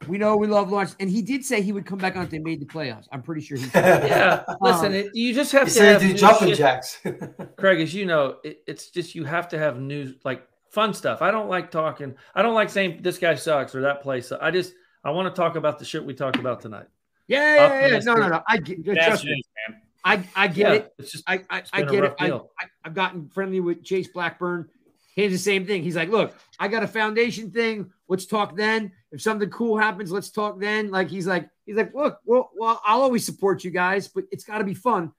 [0.06, 2.28] We know we love Lawrence, and he did say he would come back on if
[2.28, 3.06] they made the playoffs.
[3.10, 3.64] I'm pretty sure he.
[3.70, 6.58] Said Yeah, listen, Um, it, you just have to say have do new jumping shit.
[6.58, 7.00] jacks.
[7.56, 11.22] Craig, as you know, it, it's just you have to have news like fun stuff.
[11.22, 12.14] I don't like talking.
[12.34, 14.30] I don't like saying this guy sucks or that place.
[14.30, 14.74] I just
[15.04, 16.86] I want to talk about the shit we talked about tonight.
[17.26, 17.98] Yeah, yeah, yeah, yeah.
[18.01, 18.42] No, no, no.
[18.48, 19.42] I get, That's trust it me.
[19.68, 19.80] man.
[20.05, 20.94] I, I get yeah, it.
[20.98, 22.14] it's just I, I, I get it.
[22.20, 22.40] I, I,
[22.84, 24.68] I've gotten friendly with Chase Blackburn.
[25.14, 25.82] He's the same thing.
[25.82, 27.90] He's like, look, I got a foundation thing.
[28.09, 28.92] Let's talk then.
[29.12, 30.90] If something cool happens, let's talk then.
[30.90, 34.44] Like he's like, he's like, look, well, well, I'll always support you guys, but it's
[34.44, 35.12] got to be fun.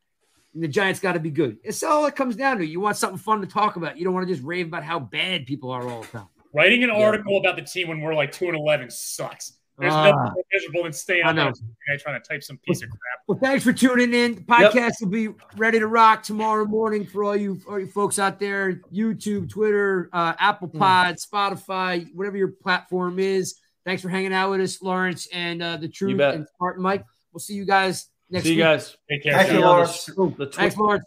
[0.53, 1.57] And the Giants got to be good.
[1.63, 2.65] It's all it comes down to.
[2.65, 3.97] You want something fun to talk about.
[3.97, 6.27] You don't want to just rave about how bad people are all the time.
[6.53, 7.03] Writing an Yeah.
[7.05, 9.53] article about the team when we're like two and eleven sucks.
[9.77, 10.03] There's Ah.
[10.05, 11.51] nothing more miserable than staying on there
[11.87, 13.19] that trying to type some piece of crap.
[13.27, 14.35] Well, thanks for tuning in.
[14.35, 18.17] The podcast will be ready to rock tomorrow morning for all you, all you folks
[18.17, 18.81] out there.
[18.93, 20.77] YouTube, Twitter, uh, Apple Hmm.
[20.79, 23.55] Pod, Spotify, whatever your platform is.
[23.85, 26.35] Thanks for hanging out with us, Lawrence and uh, the Truth bet.
[26.35, 27.03] and Spartan Mike.
[27.33, 28.49] We'll see you guys next week.
[28.51, 28.63] see you week.
[28.63, 28.97] guys.
[29.09, 29.33] Take care.
[29.33, 30.03] Thank you, See the Lawrence.
[30.03, 30.35] sh- Boom.
[30.37, 31.03] the Thanks, Lawrence.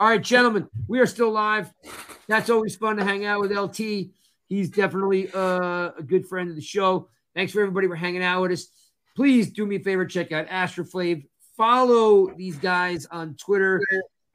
[0.00, 1.72] All right, gentlemen, we are still live.
[2.26, 4.10] That's always fun to hang out with LT.
[4.48, 7.08] He's definitely uh, a good friend of the show.
[7.36, 8.66] Thanks for everybody for hanging out with us.
[9.14, 11.26] Please do me a favor, check out Astroflave.
[11.54, 13.82] Follow these guys on Twitter.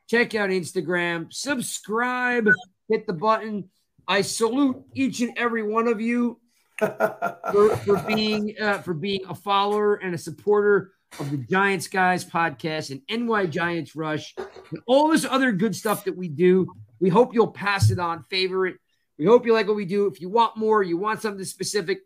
[0.07, 1.33] Check out Instagram.
[1.33, 2.47] Subscribe.
[2.89, 3.69] Hit the button.
[4.07, 6.39] I salute each and every one of you
[6.79, 12.23] for, for being uh, for being a follower and a supporter of the Giants Guys
[12.23, 16.71] podcast and NY Giants Rush and all this other good stuff that we do.
[16.99, 18.75] We hope you'll pass it on, favor it.
[19.17, 20.07] We hope you like what we do.
[20.07, 21.99] If you want more, you want something specific,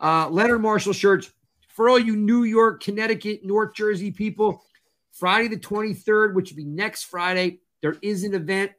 [0.00, 1.30] uh, Leonard Marshall shirts
[1.68, 4.62] for all you New York, Connecticut, North Jersey people.
[5.12, 8.72] Friday the 23rd, which will be next Friday, there is an event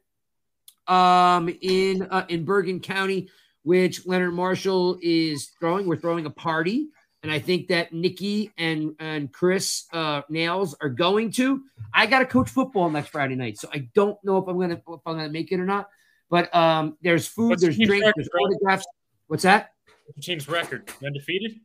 [0.86, 3.28] um, in uh, in Bergen County,
[3.62, 5.86] which Leonard Marshall is throwing.
[5.86, 6.88] We're throwing a party,
[7.22, 11.62] and I think that Nikki and and Chris uh, Nails are going to.
[11.94, 14.74] I got to coach football next Friday night, so I don't know if I'm gonna
[14.74, 15.88] if I'm gonna make it or not.
[16.30, 18.86] But um, there's food, What's there's drinks, there's autographs.
[19.26, 19.71] What's that?
[20.06, 20.90] What's your team's record?
[21.04, 21.60] Undefeated?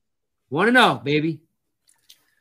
[0.49, 1.41] Want to know, baby?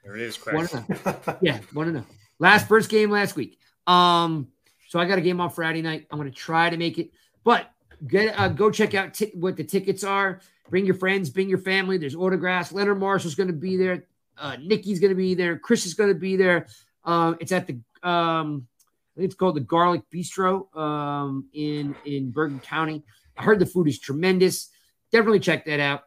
[0.04, 0.56] There it is, Craig.
[0.56, 2.04] Want to yeah, one to know.
[2.38, 3.58] Last first game last week.
[3.86, 4.48] Um,
[4.88, 6.06] so I got a game on Friday night.
[6.10, 7.10] I'm going to try to make it,
[7.42, 7.70] but
[8.06, 10.40] get uh, go check out ti- what the tickets are.
[10.70, 11.98] Bring your friends, bring your family.
[11.98, 12.72] There's autographs.
[12.72, 14.04] Leonard Marshall's going to be there.
[14.38, 15.58] Uh, Nikki's going to be there.
[15.58, 16.66] Chris is going to be there.
[17.04, 17.74] Um, it's at the
[18.08, 18.66] um,
[19.16, 23.02] I think it's called the Garlic Bistro um, in in Bergen County.
[23.36, 24.70] I heard the food is tremendous.
[25.16, 26.02] Definitely check that out.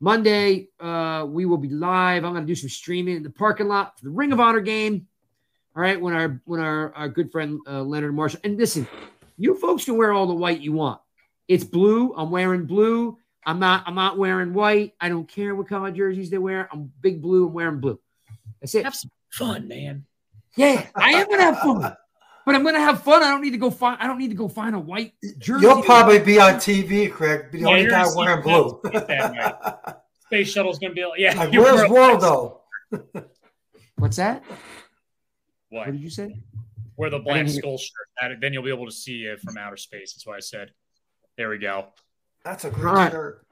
[0.00, 2.24] Monday, uh, we will be live.
[2.24, 4.60] I'm going to do some streaming in the parking lot for the Ring of Honor
[4.60, 5.06] game.
[5.76, 8.88] All right, when our when our our good friend uh, Leonard Marshall and listen,
[9.36, 10.98] you folks can wear all the white you want.
[11.46, 12.14] It's blue.
[12.16, 13.18] I'm wearing blue.
[13.44, 13.84] I'm not.
[13.86, 14.94] I'm not wearing white.
[14.98, 16.66] I don't care what color jerseys they wear.
[16.72, 17.48] I'm big blue.
[17.48, 18.00] I'm wearing blue.
[18.62, 18.84] That's it.
[18.84, 20.06] Have some fun, man.
[20.56, 21.96] Yeah, I am gonna have fun,
[22.46, 23.22] but I'm gonna have fun.
[23.22, 24.00] I don't need to go find.
[24.00, 25.66] I don't need to go find a white jersey.
[25.66, 27.50] You'll probably be on TV, Craig.
[27.50, 28.80] Be the Yeah, only you're guy wearing blue.
[28.90, 31.34] get that Space shuttle's gonna be like, yeah.
[31.38, 32.60] like, you where's were- Waldo?
[33.96, 34.42] What's that?
[35.68, 35.86] What?
[35.86, 36.40] What did you say?
[36.96, 37.90] Wear the I black skull shirt.
[38.20, 40.14] That- Then you'll be able to see it from outer space.
[40.14, 40.70] That's why I said.
[41.36, 41.86] There we go.
[42.44, 43.10] That's a great All right.
[43.12, 43.46] shirt.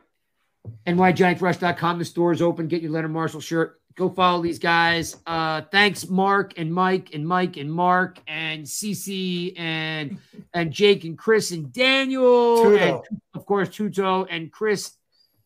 [0.86, 1.98] NYGiantsRush.com.
[1.98, 2.68] The store is open.
[2.68, 3.80] Get your Leonard Marshall shirt.
[3.94, 5.16] Go follow these guys.
[5.26, 10.18] Uh, thanks, Mark and Mike and Mike and Mark and Cece and
[10.54, 12.78] and Jake and Chris and Daniel Tuto.
[13.10, 14.92] and of course Tuto and Chris.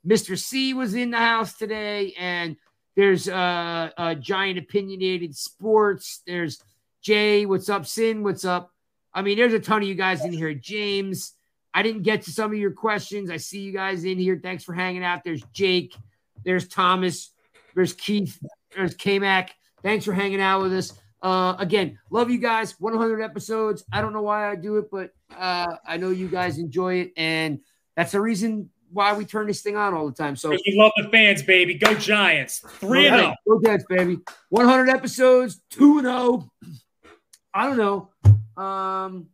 [0.06, 0.38] Mr.
[0.38, 2.56] C was in the house today, and
[2.94, 6.22] there's uh, uh Giant Opinionated Sports.
[6.26, 6.62] There's
[7.02, 7.46] Jay.
[7.46, 8.22] What's up, Sin?
[8.22, 8.72] What's up?
[9.12, 10.54] I mean, there's a ton of you guys in here.
[10.54, 11.32] James.
[11.74, 13.30] I didn't get to some of your questions.
[13.30, 14.40] I see you guys in here.
[14.42, 15.24] Thanks for hanging out.
[15.24, 15.94] There's Jake.
[16.42, 17.32] There's Thomas.
[17.76, 18.42] There's Keith.
[18.74, 19.54] There's K Mac.
[19.82, 20.92] Thanks for hanging out with us.
[21.22, 22.74] Uh, again, love you guys.
[22.80, 23.84] 100 episodes.
[23.92, 27.12] I don't know why I do it, but uh, I know you guys enjoy it,
[27.16, 27.60] and
[27.94, 30.36] that's the reason why we turn this thing on all the time.
[30.36, 31.74] So Because we love the fans, baby.
[31.74, 32.60] Go Giants.
[32.60, 33.34] Three and zero.
[33.46, 34.18] Go Jets, baby.
[34.48, 36.50] 100 episodes, 2 and 0.
[37.52, 38.62] I don't know.
[38.62, 39.26] Um,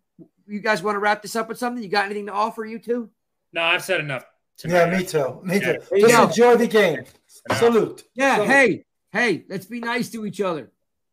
[0.46, 1.82] you guys want to wrap this up with something?
[1.82, 3.10] You got anything to offer, you two?
[3.52, 4.24] No, I've said enough.
[4.64, 5.40] Yeah, me too.
[5.42, 5.78] Me too.
[5.92, 6.08] Yeah.
[6.08, 7.04] Just enjoy the game.
[7.48, 7.56] Yeah.
[7.58, 8.04] Salute.
[8.14, 8.34] Yeah.
[8.36, 8.48] Salute.
[8.50, 10.70] Hey, hey, let's be nice to each other.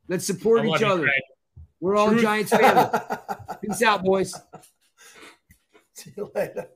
[0.08, 1.04] Let's support each other.
[1.04, 1.22] Craig.
[1.80, 2.22] We're all Truth.
[2.22, 3.00] Giants family.
[3.62, 4.34] Peace out, boys.
[5.94, 6.68] See you later.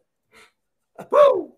[1.11, 1.53] Woo!